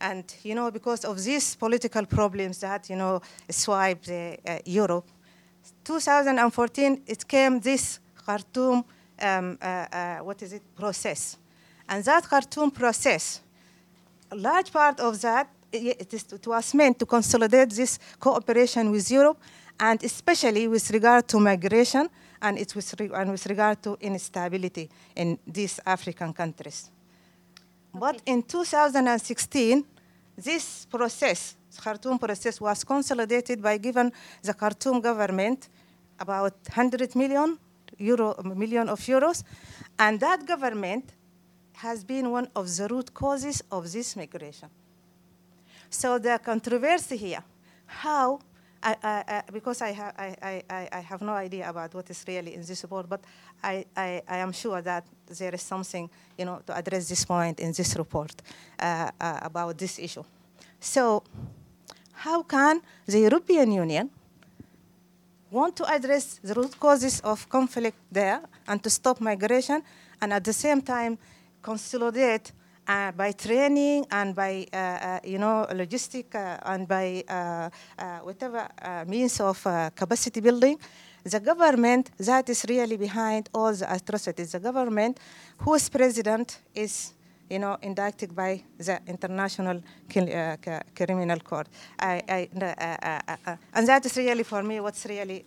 [0.00, 3.20] and, you know, because of these political problems that, you know,
[3.50, 4.08] swiped
[4.64, 5.08] Europe,
[5.84, 8.84] 2014, it came this Khartoum,
[9.20, 9.58] um,
[10.22, 11.36] what is it, process
[11.88, 13.40] and that Khartoum process,
[14.30, 19.10] a large part of that, it, is, it was meant to consolidate this cooperation with
[19.10, 19.38] Europe,
[19.78, 22.08] and especially with regard to migration
[22.42, 26.90] and, it with, and with regard to instability in these African countries.
[27.94, 28.00] Okay.
[28.00, 29.84] But in 2016,
[30.36, 34.12] this process, the Khartoum process, was consolidated by giving
[34.42, 35.68] the Khartoum government
[36.18, 37.58] about 100 million
[37.98, 39.42] euro, million of euros,
[39.98, 41.12] and that government
[41.72, 44.68] has been one of the root causes of this migration.
[45.90, 47.42] So the controversy here,
[47.86, 48.40] how,
[48.82, 50.62] I, I, because I, ha I,
[50.92, 53.20] I, have no idea about what is really in this report, but
[53.62, 57.72] I, I, am sure that there is something, you know, to address this point in
[57.72, 58.32] this report
[58.78, 60.22] uh, uh, about this issue.
[60.78, 61.24] So
[62.12, 64.10] how can the European Union
[65.50, 69.82] want to address the root causes of conflict there and to stop migration,
[70.20, 71.18] and at the same time
[71.62, 72.52] consolidate
[72.88, 78.18] uh, by training and by uh, uh, you know logistic uh, and by uh, uh,
[78.20, 78.66] whatever
[79.06, 79.62] means of
[79.94, 80.78] capacity building.
[81.24, 84.52] The government that is really behind all the atrocities.
[84.52, 85.20] The government
[85.58, 87.12] whose president is
[87.50, 89.82] you know indicted by the international
[90.94, 91.68] criminal court.
[91.98, 92.48] I, I,
[93.74, 95.44] and that is really for me what's really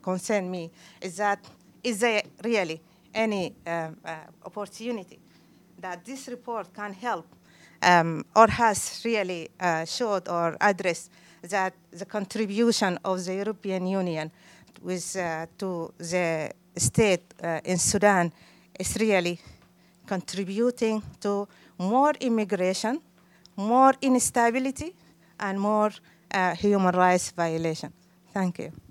[0.00, 0.70] concern me
[1.02, 1.44] is that
[1.84, 2.80] is there really
[3.14, 3.96] any um,
[4.44, 5.18] opportunity
[5.80, 7.26] that this report can help
[7.82, 11.10] um, or has really uh, showed or addressed
[11.42, 14.30] that the contribution of the European Union
[14.82, 18.32] with, uh, to the state uh, in Sudan
[18.78, 19.40] is really
[20.06, 21.46] contributing to
[21.78, 23.00] more immigration,
[23.56, 24.94] more instability,
[25.38, 25.90] and more
[26.32, 27.92] uh, human rights violation.
[28.32, 28.87] Thank you.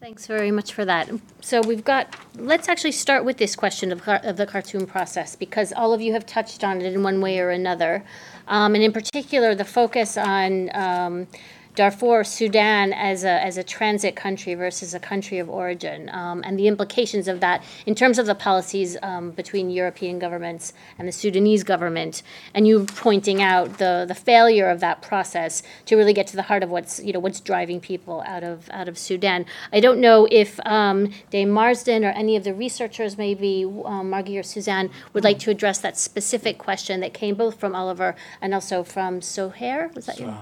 [0.00, 1.10] Thanks very much for that.
[1.42, 5.74] So we've got, let's actually start with this question of, of the Khartoum process because
[5.74, 8.02] all of you have touched on it in one way or another.
[8.48, 11.26] Um, and in particular, the focus on um,
[11.76, 16.58] Darfur, Sudan as a, as a transit country versus a country of origin, um, and
[16.58, 21.12] the implications of that in terms of the policies um, between European governments and the
[21.12, 22.22] Sudanese government,
[22.54, 26.42] and you pointing out the, the failure of that process to really get to the
[26.42, 29.46] heart of what's you know what's driving people out of out of Sudan.
[29.72, 34.38] I don't know if um, Dame Marsden or any of the researchers, maybe um, Margie
[34.38, 38.54] or Susanne, would like to address that specific question that came both from Oliver and
[38.54, 39.94] also from Sohair.
[39.94, 40.34] Was that you?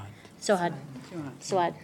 [0.48, 0.72] Sohad.
[1.40, 1.74] Suad.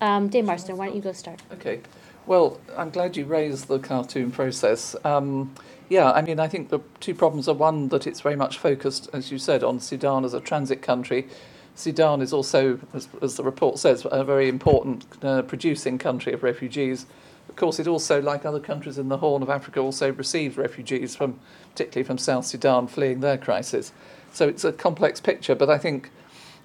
[0.00, 1.42] Um, Dame Marsden, why don't you go start?
[1.52, 1.80] Okay.
[2.26, 4.94] Well, I'm glad you raised the Khartoum process.
[5.04, 5.54] Um,
[5.88, 9.08] yeah, I mean, I think the two problems are one, that it's very much focused,
[9.12, 11.28] as you said, on Sudan as a transit country.
[11.74, 16.42] Sudan is also, as, as the report says, a very important uh, producing country of
[16.42, 17.06] refugees.
[17.48, 21.14] Of course, it also, like other countries in the Horn of Africa, also receives refugees
[21.14, 21.38] from,
[21.70, 23.92] particularly from South Sudan, fleeing their crisis.
[24.32, 26.10] So it's a complex picture, but I think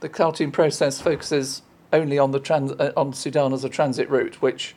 [0.02, 1.61] the Khartoum process focuses
[1.94, 4.76] only on the trans- uh, on Sudan as a transit route, which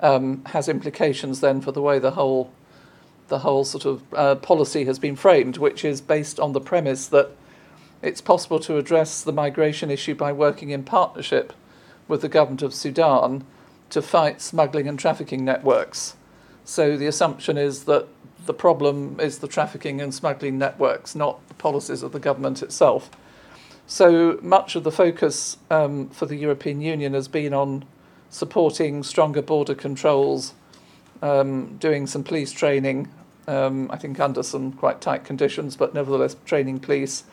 [0.00, 2.52] um, has implications then for the way the whole
[3.28, 7.06] the whole sort of uh, policy has been framed, which is based on the premise
[7.06, 7.30] that
[8.02, 11.52] it's possible to address the migration issue by working in partnership
[12.08, 13.44] with the government of Sudan
[13.90, 16.16] to fight smuggling and trafficking networks.
[16.64, 18.08] So the assumption is that
[18.46, 23.10] the problem is the trafficking and smuggling networks, not the policies of the government itself.
[23.90, 27.84] So much of the focus um, for the European Union has been on
[28.28, 30.54] supporting stronger border controls,
[31.22, 33.08] um, doing some police training,
[33.48, 37.24] um, I think under some quite tight conditions, but nevertheless training police.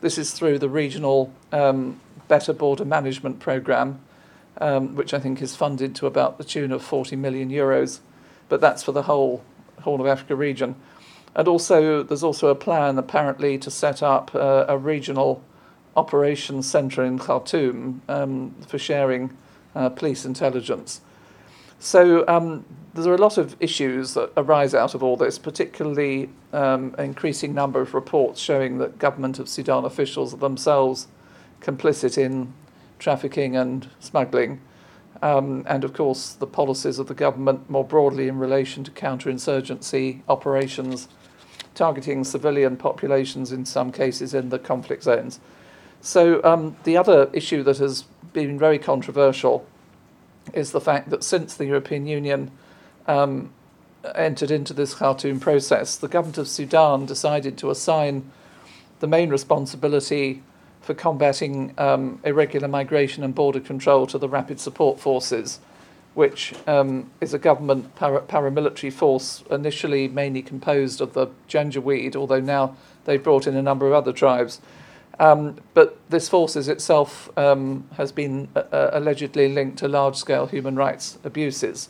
[0.00, 4.00] This is through the regional um, Better Border Management Programme,
[4.56, 7.98] um, which I think is funded to about the tune of 40 million euros,
[8.48, 9.44] but that's for the whole
[9.82, 10.76] Horn of Africa region.
[11.34, 15.44] And also, there's also a plan apparently to set up uh, a regional
[15.96, 19.36] operations centre in Khartoum um, for sharing
[19.74, 21.00] uh, police intelligence.
[21.78, 22.64] So um,
[22.94, 27.04] there are a lot of issues that arise out of all this, particularly um, an
[27.04, 31.08] increasing number of reports showing that government of Sudan officials are themselves
[31.60, 32.52] complicit in
[32.98, 34.60] trafficking and smuggling.
[35.22, 40.22] Um, and of course, the policies of the government more broadly in relation to counterinsurgency
[40.28, 41.08] operations,
[41.74, 45.40] targeting civilian populations in some cases in the conflict zones.
[46.06, 49.66] So um, the other issue that has been very controversial
[50.54, 52.52] is the fact that since the European Union
[53.08, 53.50] um,
[54.14, 58.30] entered into this Khartoum process, the government of Sudan decided to assign
[59.00, 60.44] the main responsibility
[60.80, 65.58] for combating um, irregular migration and border control to the Rapid Support Forces,
[66.14, 72.38] which um, is a government para- paramilitary force initially mainly composed of the Janjaweed, although
[72.38, 72.76] now
[73.06, 74.60] they've brought in a number of other tribes.
[75.18, 80.46] Um, but this forces itself um, has been uh, uh, allegedly linked to large scale
[80.46, 81.88] human rights abuses.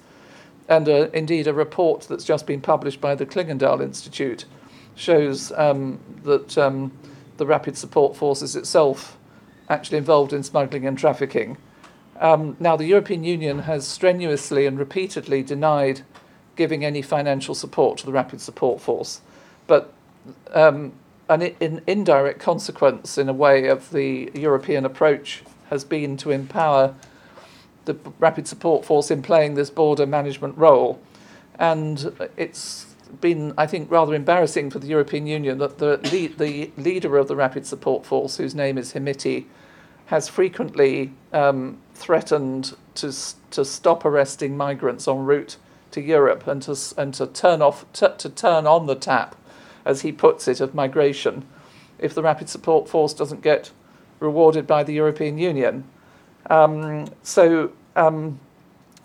[0.68, 4.44] And uh, indeed, a report that's just been published by the Clingendael Institute
[4.94, 6.92] shows um, that um,
[7.36, 9.16] the Rapid Support Forces itself
[9.68, 11.56] actually involved in smuggling and trafficking.
[12.20, 16.02] Um, now, the European Union has strenuously and repeatedly denied
[16.54, 19.20] giving any financial support to the Rapid Support Force.
[19.66, 19.92] But
[20.52, 20.92] um,
[21.28, 26.94] an in, indirect consequence, in a way, of the European approach has been to empower
[27.84, 31.00] the Rapid Support Force in playing this border management role.
[31.58, 35.96] And it's been, I think, rather embarrassing for the European Union that the,
[36.36, 39.46] the leader of the Rapid Support Force, whose name is Hemeti,
[40.06, 43.12] has frequently um, threatened to,
[43.50, 45.56] to stop arresting migrants en route
[45.90, 49.34] to Europe and to, and to, turn, off, to turn on the tap
[49.86, 51.46] as he puts it, of migration
[51.98, 53.70] if the Rapid Support Force doesn't get
[54.20, 55.84] rewarded by the European Union.
[56.50, 58.38] Um, so um,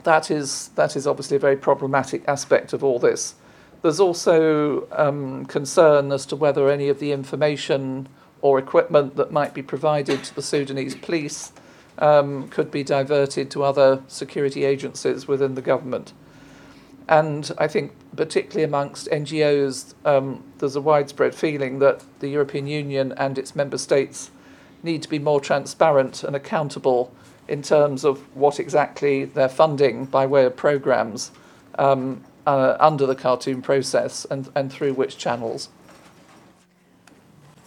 [0.03, 3.35] that is that is obviously a very problematic aspect of all this.
[3.81, 8.07] There's also um, concern as to whether any of the information
[8.41, 11.51] or equipment that might be provided to the Sudanese police
[11.97, 16.13] um, could be diverted to other security agencies within the government.
[17.11, 23.13] And I think, particularly amongst NGOs, um, there's a widespread feeling that the European Union
[23.17, 24.31] and its member states
[24.81, 27.13] need to be more transparent and accountable
[27.49, 31.31] in terms of what exactly they're funding by way of programs
[31.77, 35.67] um, uh, under the Khartoum process and, and through which channels.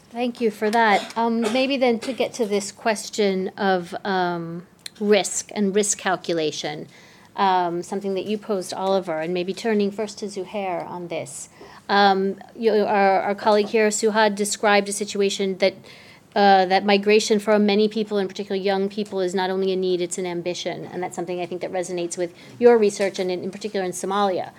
[0.09, 1.13] Thank you for that.
[1.19, 4.67] Um, maybe then to get to this question of um,
[4.99, 6.89] risk and risk calculation
[7.37, 11.49] um, something that you posed, Oliver, and maybe turning first to Zuhair on this.
[11.89, 15.75] Um, you, our, our colleague here, Suhad, described a situation that
[16.35, 20.01] uh, that migration for many people, in particular young people, is not only a need,
[20.01, 20.85] it's an ambition.
[20.87, 23.93] And that's something I think that resonates with your research and in, in particular in
[23.93, 24.51] Somalia.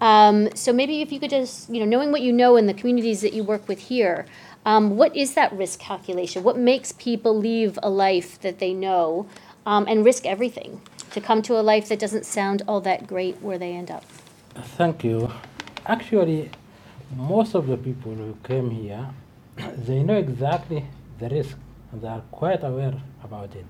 [0.00, 2.74] Um, so maybe if you could just, you know, knowing what you know in the
[2.74, 4.26] communities that you work with here,
[4.66, 6.42] um, what is that risk calculation?
[6.42, 9.28] What makes people leave a life that they know
[9.64, 10.80] um, and risk everything
[11.12, 14.04] to come to a life that doesn't sound all that great where they end up?
[14.54, 15.30] Thank you.
[15.86, 16.50] Actually,
[17.16, 19.08] most of the people who came here,
[19.76, 20.86] they know exactly
[21.18, 21.56] the risk
[21.92, 23.66] they are quite aware about it.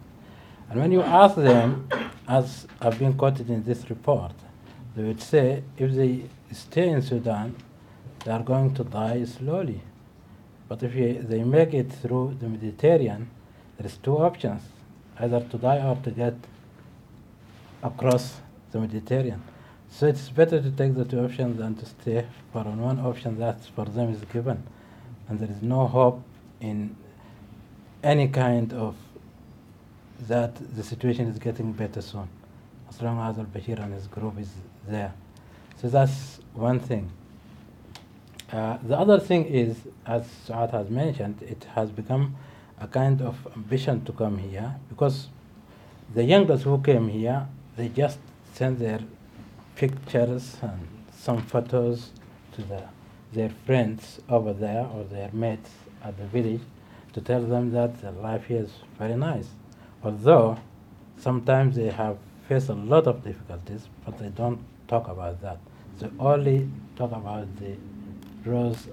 [0.68, 1.88] And when you ask them,
[2.28, 4.32] as I've been quoted in this report,
[4.94, 7.56] they would say if they stay in Sudan,
[8.24, 9.80] they are going to die slowly.
[10.68, 13.30] But if they make it through the Mediterranean,
[13.78, 14.62] there is two options,
[15.18, 16.34] either to die or to get
[17.82, 18.40] across
[18.73, 19.43] the Mediterranean.
[19.90, 23.61] So it's better to take the two options than to stay for one option that
[23.74, 24.62] for them is given.
[25.28, 26.23] And there is no hope
[26.61, 26.97] in
[28.02, 28.97] any kind of
[30.28, 32.28] that the situation is getting better soon,
[32.89, 34.52] as long as al-Bashir and his group is
[34.86, 35.12] there.
[35.81, 37.11] So that's one thing.
[38.52, 39.77] Uh, the other thing is,
[40.07, 42.36] as Saad has mentioned, it has become
[42.81, 45.28] a kind of ambition to come here because
[46.15, 47.47] the youngest who came here,
[47.81, 48.19] they just
[48.52, 49.01] send their
[49.74, 50.86] pictures and
[51.16, 52.11] some photos
[52.52, 52.82] to the,
[53.32, 55.70] their friends over there or their mates
[56.05, 56.61] at the village
[57.15, 59.48] to tell them that the life here is very nice.
[60.05, 60.59] Although
[61.16, 65.59] sometimes they have faced a lot of difficulties, but they don't talk about that.
[65.98, 67.77] They only talk about the
[68.44, 68.89] rose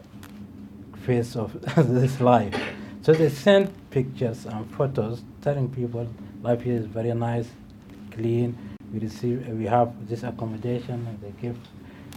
[1.05, 2.55] face of this life.
[3.01, 6.07] So they send pictures and photos telling people
[6.41, 7.49] life here is very nice,
[8.11, 8.57] clean.
[8.93, 11.57] We receive, we have this accommodation, and they give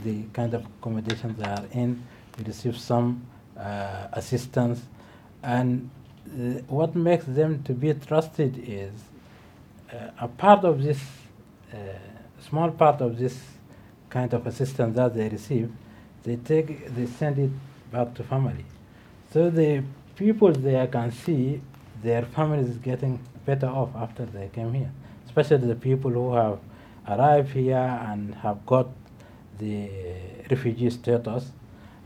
[0.05, 2.03] the kind of accommodation they are in.
[2.39, 3.27] We receive some
[3.59, 4.81] uh, assistance,
[5.43, 5.91] and
[6.27, 8.93] uh, what makes them to be trusted is
[9.93, 11.01] uh, a part of this,
[11.73, 11.77] uh,
[12.41, 13.39] small part of this
[14.09, 15.73] kind of assistance that they receive,
[16.23, 17.51] they take, they send it
[17.91, 18.65] back to family.
[19.33, 19.83] So the
[20.17, 21.61] people there can see
[22.03, 24.93] their families getting better off after they came here,
[25.31, 26.59] especially the people who have
[27.07, 28.89] arrived here and have got
[29.59, 29.89] the
[30.51, 31.53] refugee status,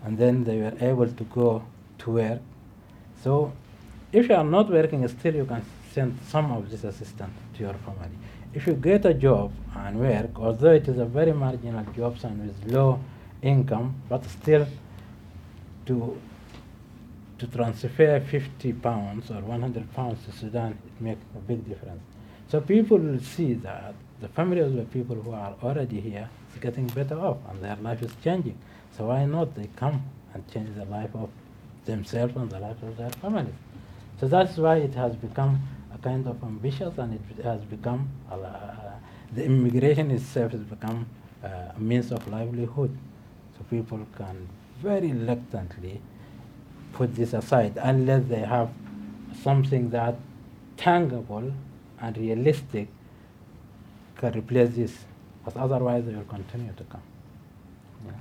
[0.05, 1.65] and then they were able to go
[1.99, 2.41] to work.
[3.23, 3.53] So
[4.13, 7.75] if you are not working, still you can send some of this assistance to your
[7.75, 8.17] family.
[8.53, 12.47] If you get a job and work, although it is a very marginal job and
[12.47, 13.01] with low
[13.43, 14.67] income, but still
[15.87, 16.19] to
[17.39, 22.14] to transfer 50 pounds or 100 pounds to Sudan, it makes a big difference.
[22.55, 26.61] So people will see that the family of the people who are already here is
[26.61, 28.57] getting better off and their life is changing.
[28.97, 31.31] So why not they come and change the life of
[31.85, 33.55] themselves and the life of their families?
[34.21, 35.63] So that's why it has become
[35.93, 38.37] a kind of ambitious and it has become, uh,
[39.33, 41.07] the immigration itself has become
[41.43, 42.97] uh, a means of livelihood.
[43.59, 44.49] So people can
[44.81, 46.01] very reluctantly
[46.93, 48.71] put this aside unless they have
[49.43, 50.15] something that
[50.77, 51.53] tangible
[52.05, 52.89] and realistic
[54.17, 54.95] can replace this.
[55.45, 57.03] But otherwise, they will continue to come.
[58.07, 58.13] Yeah.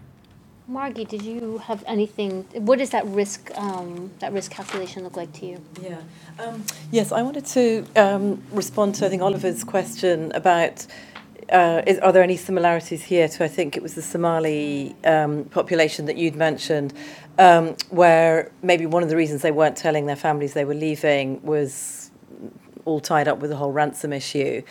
[0.68, 2.46] Margie, did you have anything?
[2.54, 5.62] What does that risk um, that risk calculation look like to you?
[5.82, 6.02] Yeah.
[6.40, 10.86] Um, yes, I wanted to um, respond to I think Oliver's question about.
[11.52, 15.44] Uh, is, are there any similarities here to I think it was the Somali um,
[15.46, 16.94] population that you'd mentioned,
[17.38, 21.44] um, where maybe one of the reasons they weren't telling their families they were leaving
[21.44, 22.04] was
[22.86, 24.62] all tied up with the whole ransom issue.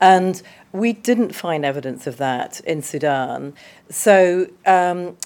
[0.00, 0.40] And
[0.72, 3.54] we didn't find evidence of that in Sudan.
[3.90, 5.16] So, um,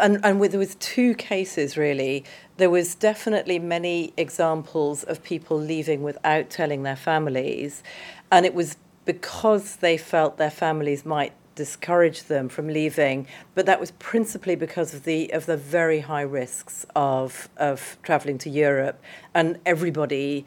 [0.00, 2.24] and, and with, there was two cases really.
[2.56, 7.82] There was definitely many examples of people leaving without telling their families,
[8.30, 13.80] and it was because they felt their families might discourage them from leaving, but that
[13.80, 19.00] was principally because of the of the very high risks of of traveling to Europe,
[19.34, 20.44] and everybody.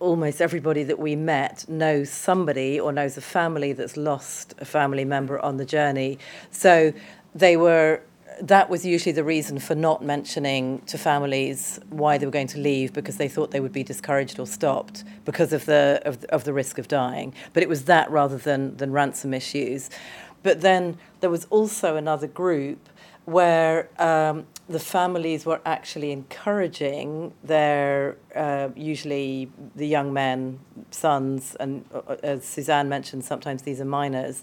[0.00, 5.04] Almost everybody that we met knows somebody or knows a family that's lost a family
[5.04, 6.18] member on the journey.
[6.50, 6.92] So
[7.34, 8.02] they were
[8.40, 12.58] that was usually the reason for not mentioning to families why they were going to
[12.58, 16.44] leave because they thought they would be discouraged or stopped because of the of, of
[16.44, 17.34] the risk of dying.
[17.52, 19.90] But it was that rather than than ransom issues.
[20.42, 22.88] But then there was also another group
[23.24, 31.84] where um, the families were actually encouraging their uh, usually the young men, sons, and
[31.92, 34.42] uh, as Susanne mentioned, sometimes these are minors.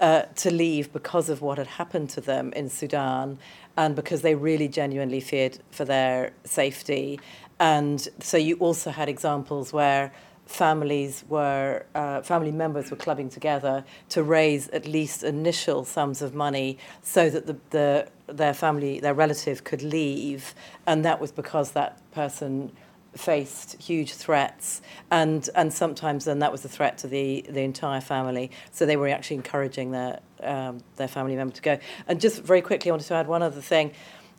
[0.00, 3.36] Uh, to leave because of what had happened to them in Sudan,
[3.76, 7.18] and because they really genuinely feared for their safety.
[7.58, 10.12] And so you also had examples where
[10.46, 16.32] families were uh, family members were clubbing together to raise at least initial sums of
[16.32, 20.54] money so that the, the their family their relative could leave
[20.86, 22.70] and that was because that person
[23.16, 28.00] faced huge threats and and sometimes then that was a threat to the the entire
[28.00, 32.42] family so they were actually encouraging their um, their family member to go and just
[32.42, 33.92] very quickly I wanted to add one other thing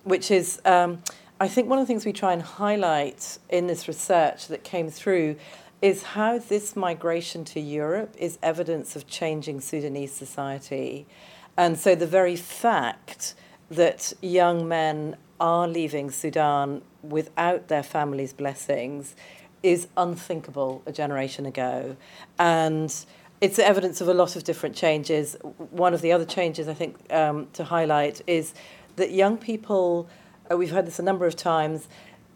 [0.03, 1.01] which is um,
[1.41, 4.89] I think one of the things we try and highlight in this research that came
[4.89, 5.37] through
[5.81, 11.07] is how this migration to Europe is evidence of changing Sudanese society.
[11.55, 13.35] And so the very fact
[13.69, 19.15] that young men are leaving Sudan without their families' blessings
[19.63, 21.95] is unthinkable a generation ago.
[22.37, 22.93] And
[23.41, 25.37] it's evidence of a lot of different changes.
[25.71, 28.53] One of the other changes I think um, to highlight is
[28.97, 30.09] that young people,
[30.51, 31.87] uh, we've heard this a number of times,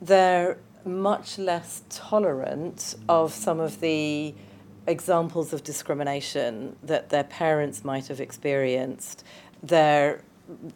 [0.01, 4.33] they're much less tolerant of some of the
[4.87, 9.23] examples of discrimination that their parents might have experienced.
[9.61, 10.21] They're,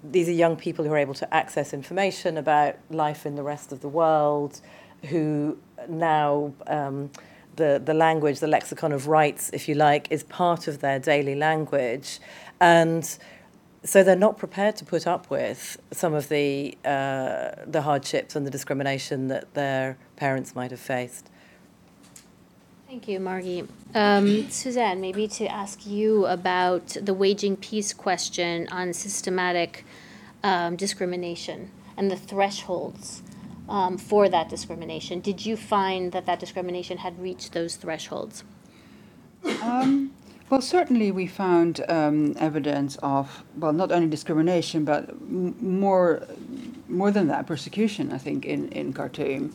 [0.04, 3.72] these are young people who are able to access information about life in the rest
[3.72, 4.62] of the world,
[5.06, 5.58] who
[5.90, 7.10] now um,
[7.58, 11.36] the, the language, the lexicon of rights, if you like, is part of their daily
[11.36, 12.20] language.
[12.62, 13.18] And
[13.84, 18.46] so they're not prepared to put up with some of the uh, the hardships and
[18.46, 21.30] the discrimination that their parents might have faced.
[22.88, 23.68] Thank you, Margie.
[23.94, 29.84] Um, Susanne, maybe to ask you about the waging peace question on systematic
[30.42, 33.24] um, discrimination and the thresholds
[33.68, 35.20] um, for that discrimination.
[35.20, 38.46] Did you find that that discrimination had reached those thresholds?
[39.62, 40.14] Um,
[40.50, 46.26] well, certainly we found um, evidence of well, not only discrimination, but m- more,
[46.88, 48.14] more than that, persecution.
[48.14, 49.54] I think in in Khartoum.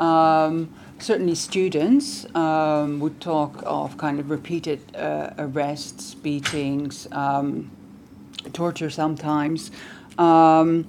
[0.00, 7.70] Um, certainly, students um, would talk of kind of repeated uh, arrests, beatings, um,
[8.52, 9.70] torture sometimes,
[10.18, 10.86] um,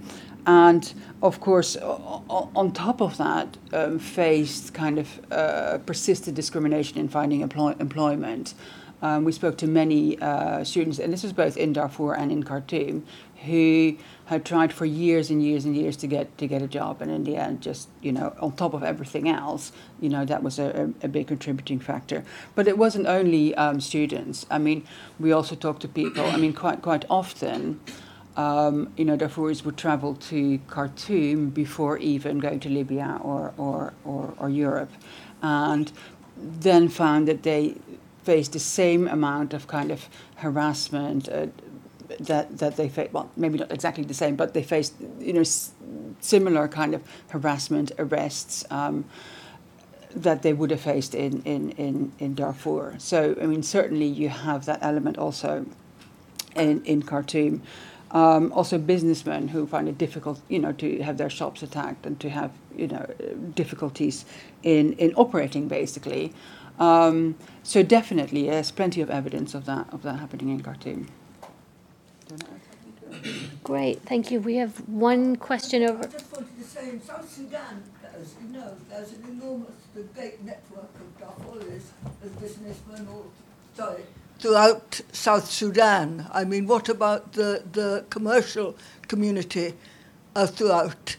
[0.47, 7.07] and of course, on top of that, um, faced kind of uh, persistent discrimination in
[7.07, 8.55] finding employ- employment.
[9.01, 12.43] Um, we spoke to many uh, students, and this was both in Darfur and in
[12.43, 13.03] Khartoum,
[13.45, 17.01] who had tried for years and years and years to get to get a job,
[17.01, 20.43] and in the end, just you know, on top of everything else, you know, that
[20.43, 22.23] was a, a big contributing factor.
[22.53, 24.45] But it wasn't only um, students.
[24.51, 24.85] I mean,
[25.19, 26.25] we also talked to people.
[26.25, 27.79] I mean, quite quite often.
[28.37, 33.93] Um, you know, Darfuris would travel to Khartoum before even going to Libya or, or,
[34.05, 34.91] or, or Europe,
[35.41, 35.91] and
[36.37, 37.75] then found that they
[38.23, 41.47] faced the same amount of kind of harassment uh,
[42.19, 43.13] that that they faced.
[43.13, 45.71] Well, maybe not exactly the same, but they faced you know s-
[46.19, 48.65] similar kind of harassment, arrests.
[48.69, 49.05] Um,
[50.15, 52.95] that they would have faced in, in, in, in Darfur.
[52.97, 55.65] So, I mean, certainly you have that element also
[56.55, 57.61] in, in Khartoum.
[58.11, 62.19] Um, also, businessmen who find it difficult, you know, to have their shops attacked and
[62.19, 63.05] to have, you know,
[63.55, 64.25] difficulties
[64.63, 66.33] in, in operating, basically.
[66.79, 71.07] Um, so definitely, there's plenty of evidence of that of that happening in Khartoum.
[73.63, 74.39] Great, thank you.
[74.39, 76.03] We have one question over.
[76.03, 77.83] I just wanted to say in South Sudan,
[78.19, 81.83] as you know, there's an enormous, the great network of Darfuris
[82.23, 83.25] as businessmen all,
[83.75, 84.03] sorry,
[84.39, 86.27] throughout South Sudan.
[86.31, 88.75] I mean, what about the, the commercial
[89.07, 89.73] community
[90.35, 91.17] uh, throughout?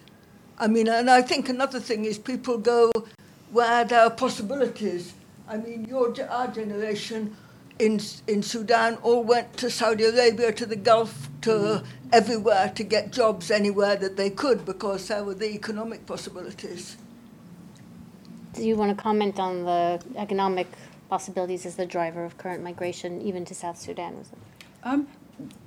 [0.59, 2.91] I mean, and I think another thing is people go
[3.53, 5.15] where there are possibilities
[5.53, 7.37] I mean, your, our generation
[7.79, 11.87] in, in Sudan all went to Saudi Arabia, to the Gulf, to mm.
[12.11, 16.97] everywhere to get jobs anywhere that they could because there were the economic possibilities.
[18.55, 20.69] Do you want to comment on the economic
[21.11, 24.17] possibilities as the driver of current migration, even to South Sudan?
[24.17, 24.39] Was it?
[24.85, 25.07] Um,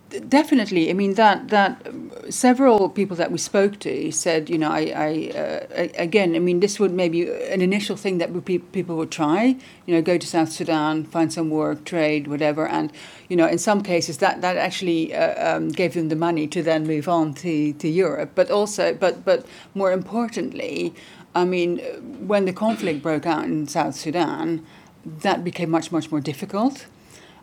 [0.10, 0.90] definitely.
[0.90, 1.88] I mean that that
[2.30, 6.60] several people that we spoke to said, you know, I, I uh, again, I mean,
[6.60, 9.56] this would maybe an initial thing that would pe- people would try.
[9.86, 12.91] You know, go to South Sudan, find some work, trade, whatever, and
[13.30, 16.64] you know, in some cases that that actually uh, um, gave them the money to
[16.64, 18.32] then move on to to Europe.
[18.36, 20.94] But also, but but more importantly,
[21.34, 21.80] I mean,
[22.27, 24.65] when the conflict broke out in South Sudan,
[25.06, 26.88] that became much much more difficult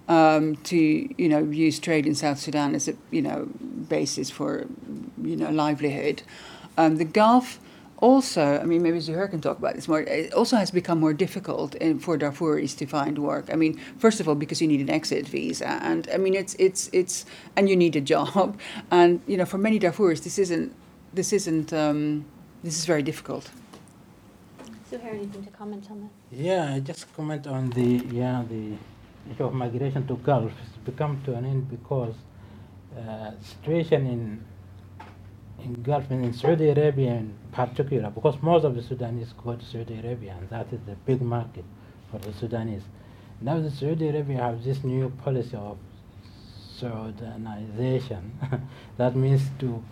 [0.08, 3.48] um, to you know use trade in South Sudan as a you know
[3.88, 4.66] basis for
[5.22, 6.22] you know livelihood.
[6.76, 7.58] Um, the Gulf
[8.02, 10.00] also, I mean, maybe Zuhair can talk about this more.
[10.00, 13.48] It also has become more difficult in, for Darfuris to find work.
[13.52, 16.54] I mean, first of all, because you need an exit visa, and I mean, it's
[16.58, 17.24] it's it's
[17.56, 18.58] and you need a job,
[18.90, 20.74] and you know, for many Darfuris, this isn't
[21.14, 21.72] this isn't.
[21.72, 22.24] Um,
[22.64, 23.50] this is very difficult.
[24.90, 26.10] Suhair, anything to comment on that?
[26.30, 28.91] Yeah, I just comment on the yeah the issue
[29.38, 30.52] of migration to Gulf.
[30.62, 32.14] It's become to an end because
[32.96, 34.44] uh, situation in
[35.64, 39.64] in Gulf and in Saudi Arabia in particular, because most of the Sudanese go to
[39.64, 41.64] Saudi Arabia, and that is the big market
[42.10, 42.82] for the Sudanese.
[43.40, 45.78] Now the Saudi Arabia have this new policy of
[46.80, 48.30] Saudization.
[48.96, 49.82] that means to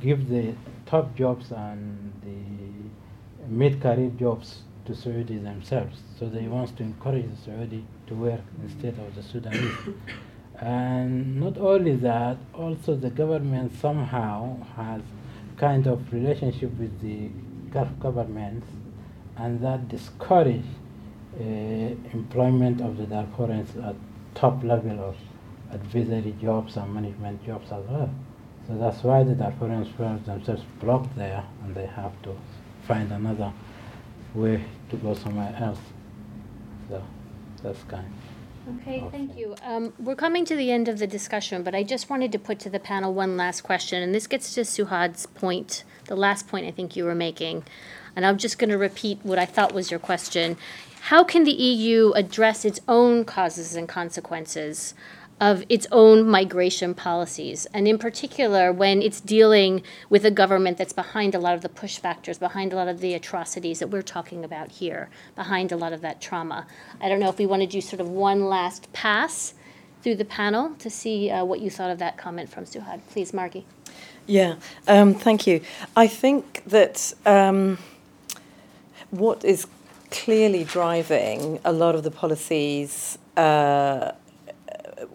[0.00, 0.54] give the
[0.86, 6.00] top jobs and the mid-career jobs to Saudi themselves.
[6.18, 9.94] So they want to encourage the Saudi to work instead of the Sudanese.
[10.60, 15.02] And not only that, also the government somehow has
[15.56, 17.30] kind of relationship with the
[17.72, 18.66] Gulf governments,
[19.36, 20.64] and that discourage
[21.40, 21.44] uh,
[22.12, 23.96] employment of the Darfurians at
[24.34, 25.16] top level of
[25.72, 28.10] advisory jobs and management jobs as well.
[28.68, 32.36] So that's why the Darfurians felt themselves blocked there, and they have to
[32.86, 33.52] find another
[34.34, 35.80] way to go somewhere else.
[37.62, 38.10] That's kind.
[38.80, 39.56] Okay, thank you.
[39.64, 42.60] Um, we're coming to the end of the discussion, but I just wanted to put
[42.60, 46.66] to the panel one last question, and this gets to Suhad's point, the last point
[46.66, 47.64] I think you were making.
[48.14, 50.56] And I'm just going to repeat what I thought was your question.
[51.06, 54.94] How can the EU address its own causes and consequences
[55.42, 60.92] of its own migration policies, and in particular when it's dealing with a government that's
[60.92, 64.02] behind a lot of the push factors, behind a lot of the atrocities that we're
[64.02, 66.64] talking about here, behind a lot of that trauma.
[67.00, 69.54] I don't know if we want to do sort of one last pass
[70.00, 73.00] through the panel to see uh, what you thought of that comment from Suhad.
[73.10, 73.66] Please, Margie.
[74.28, 74.54] Yeah,
[74.86, 75.60] um, thank you.
[75.96, 77.78] I think that um,
[79.10, 79.66] what is
[80.12, 84.12] clearly driving a lot of the policies uh,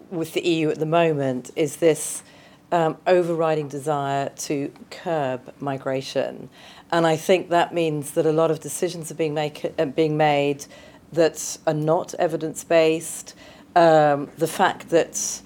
[0.10, 2.24] with the EU at the moment is this
[2.72, 6.50] um, overriding desire to curb migration.
[6.92, 10.18] And I think that means that a lot of decisions are being, make, uh, being
[10.18, 10.66] made
[11.14, 13.36] that are not evidence based.
[13.76, 15.42] Um, the fact that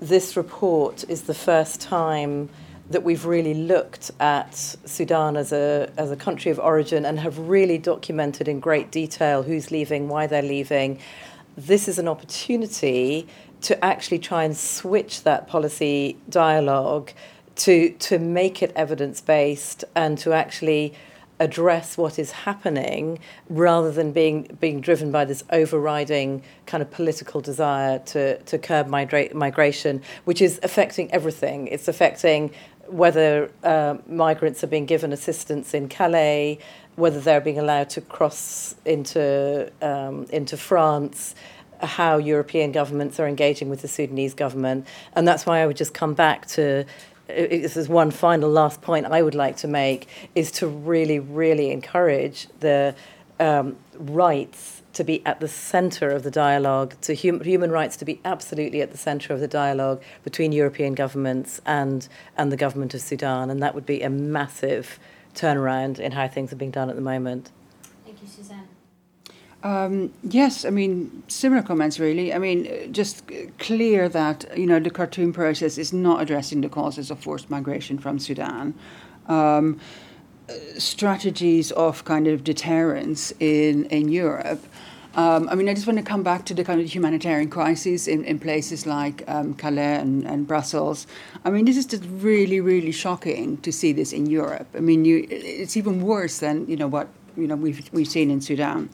[0.00, 2.48] this report is the first time
[2.90, 7.38] that we've really looked at Sudan as a, as a country of origin and have
[7.38, 10.98] really documented in great detail who's leaving, why they're leaving.
[11.56, 13.26] This is an opportunity
[13.62, 17.12] to actually try and switch that policy dialogue
[17.54, 20.94] to to make it evidence based and to actually
[21.40, 23.18] address what is happening
[23.48, 28.86] rather than being being driven by this overriding kind of political desire to to curb
[28.88, 31.66] migra- migration which is affecting everything.
[31.66, 32.52] It's affecting
[32.86, 36.58] whether uh, migrants are being given assistance in Calais
[36.96, 41.34] whether they're being allowed to cross into um, into France
[41.82, 44.86] how European governments are engaging with the Sudanese government.
[45.14, 46.84] And that's why I would just come back to
[47.28, 51.70] this is one final last point I would like to make is to really, really
[51.70, 52.94] encourage the
[53.40, 58.04] um, rights to be at the center of the dialogue, to hum- human rights to
[58.04, 62.92] be absolutely at the center of the dialogue between European governments and, and the government
[62.92, 63.48] of Sudan.
[63.50, 64.98] And that would be a massive
[65.34, 67.50] turnaround in how things are being done at the moment.
[68.04, 68.68] Thank you, Susanne.
[69.62, 72.00] Um, yes, I mean similar comments.
[72.00, 76.68] Really, I mean just clear that you know the Khartoum process is not addressing the
[76.68, 78.74] causes of forced migration from Sudan.
[79.28, 79.78] Um,
[80.78, 84.64] strategies of kind of deterrence in in Europe.
[85.14, 88.08] Um, I mean, I just want to come back to the kind of humanitarian crises
[88.08, 91.06] in, in places like um, Calais and, and Brussels.
[91.44, 94.68] I mean, this is just really, really shocking to see this in Europe.
[94.74, 98.30] I mean, you, it's even worse than you know what you know we've we've seen
[98.30, 98.88] in Sudan.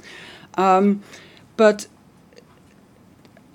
[0.54, 1.02] Um,
[1.56, 1.86] but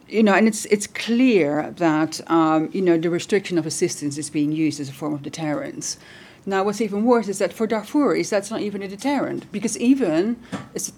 [0.08, 4.30] you know, and it's it's clear that um, you know the restriction of assistance is
[4.30, 5.98] being used as a form of deterrence.
[6.46, 10.38] Now, what's even worse is that for Darfuris, that's not even a deterrent because even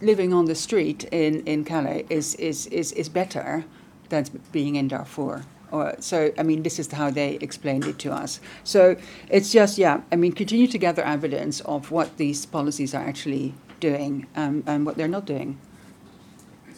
[0.02, 3.64] living on the street in, in Calais is, is, is, is better
[4.10, 5.44] than being in Darfur.
[5.72, 8.40] Or, so, I mean, this is how they explained it to us.
[8.64, 8.96] So
[9.30, 13.54] it's just, yeah, I mean, continue to gather evidence of what these policies are actually
[13.80, 15.60] doing um, and what they're not doing.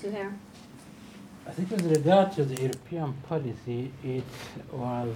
[0.08, 0.34] Suhair?
[1.46, 4.24] I think with regard to the European policy, it
[4.72, 5.14] was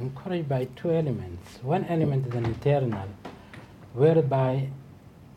[0.00, 1.58] encouraged by two elements.
[1.62, 3.08] One element is an internal,
[3.94, 4.68] whereby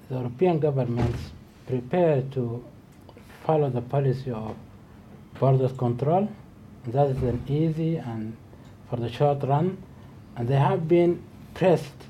[0.10, 1.20] the European governments
[1.68, 2.64] prepare to
[3.46, 4.56] follow the policy of
[5.40, 6.30] borders control.
[6.88, 8.36] That is an easy and
[8.90, 9.82] for the short run,
[10.36, 11.22] and they have been
[11.54, 12.02] pressed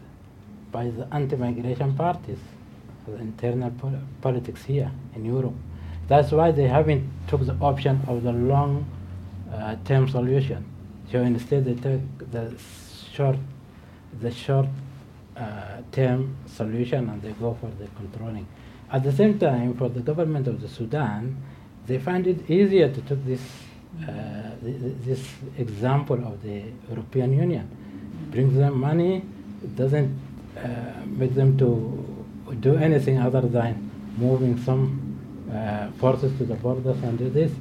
[0.72, 2.40] by the anti-migration parties,
[3.07, 5.56] the internal pol- politics here in Europe.
[6.10, 8.86] That's why they haven't took the option of the long
[9.53, 10.65] uh, term solution.
[11.11, 12.56] So instead they took the
[13.14, 13.38] short,
[14.19, 14.65] the short
[15.38, 18.48] uh, term solution and they go for the controlling.
[18.91, 21.38] At the same time, for the government of the Sudan,
[21.86, 23.41] they find it easier to take this,
[24.07, 25.27] uh, this
[25.60, 27.69] example of the European Union.
[28.31, 29.23] Brings them money,
[29.76, 30.19] doesn't
[30.57, 32.26] uh, make them to
[32.60, 35.09] do anything other than moving some
[35.54, 37.52] uh, forces to the borders and this.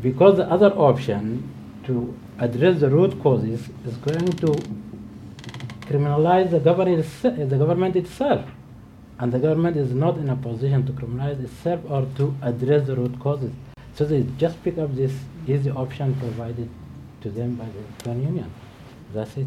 [0.00, 1.48] Because the other option
[1.84, 4.46] to address the root causes is going to
[5.86, 8.44] criminalize the government, the government itself.
[9.18, 12.96] And the government is not in a position to criminalize itself or to address the
[12.96, 13.52] root causes.
[13.94, 15.12] So they just pick up this
[15.46, 16.68] easy option provided
[17.20, 18.50] to them by the European Union.
[19.12, 19.46] That's it.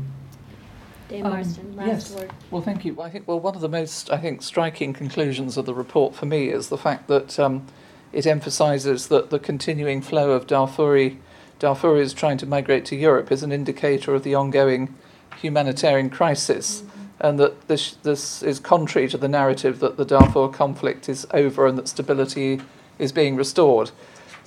[1.09, 2.11] Dave um, Marston, last yes.
[2.11, 2.31] word.
[2.51, 3.01] Well, thank you.
[3.01, 6.25] I think well, one of the most I think striking conclusions of the report for
[6.25, 7.65] me is the fact that um,
[8.11, 11.17] it emphasises that the continuing flow of Darfuri
[11.59, 14.93] Darfuris trying to migrate to Europe is an indicator of the ongoing
[15.41, 17.01] humanitarian crisis, mm-hmm.
[17.19, 21.65] and that this this is contrary to the narrative that the Darfur conflict is over
[21.65, 22.61] and that stability
[22.99, 23.91] is being restored.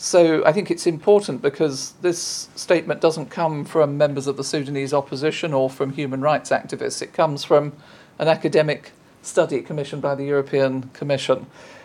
[0.02, 4.94] So I think it's important because this statement doesn't come from members of the Sudanese
[4.94, 7.02] opposition or from human rights activists.
[7.02, 7.74] It comes from
[8.18, 11.44] an academic study commissioned by the European Commission.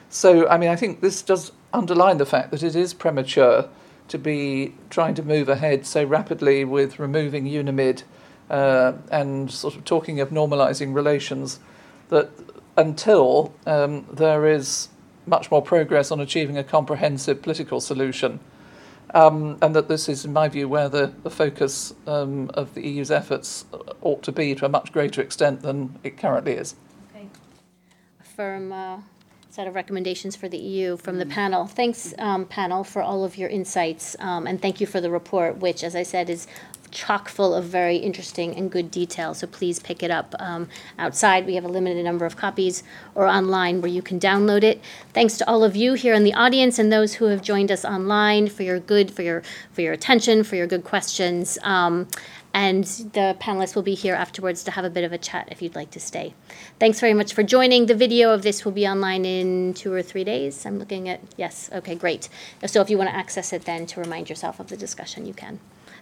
[0.10, 3.68] So, I mean, I think this does underline the fact that it is premature
[4.08, 8.04] to be trying to move ahead so rapidly with removing UNAMID
[8.50, 11.60] uh, and sort of talking of normalising relations
[12.08, 12.32] that
[12.78, 14.88] until um, there is
[15.26, 18.40] much more progress on achieving a comprehensive political solution.
[19.14, 22.86] Um, and that this is, in my view, where the, the focus um, of the
[22.86, 23.66] EU's efforts
[24.02, 26.76] ought to be to a much greater extent than it currently is.
[27.16, 27.30] Okay.
[28.20, 28.98] A firm uh,
[29.56, 31.66] set of recommendations for the EU from the panel.
[31.66, 35.60] Thanks, um, panel, for all of your insights, um, and thank you for the report,
[35.60, 36.46] which, as I said, is
[36.96, 39.34] chock full of very interesting and good detail.
[39.34, 41.46] So please pick it up um, outside.
[41.46, 44.82] We have a limited number of copies or online where you can download it.
[45.14, 47.84] Thanks to all of you here in the audience and those who have joined us
[47.84, 49.44] online for your good, for your
[49.74, 51.60] for your attention, for your good questions.
[51.62, 52.08] Um,
[52.54, 55.62] and the panelists will be here afterwards to have a bit of a chat if
[55.62, 56.34] you'd like to stay.
[56.80, 57.88] Thanks very much for joining.
[57.88, 60.66] The video of this will be online in two or three days.
[60.66, 62.30] I'm looking at, yes, okay, great.
[62.66, 65.34] So if you want to access it then to remind yourself of the discussion, you
[65.34, 65.60] can.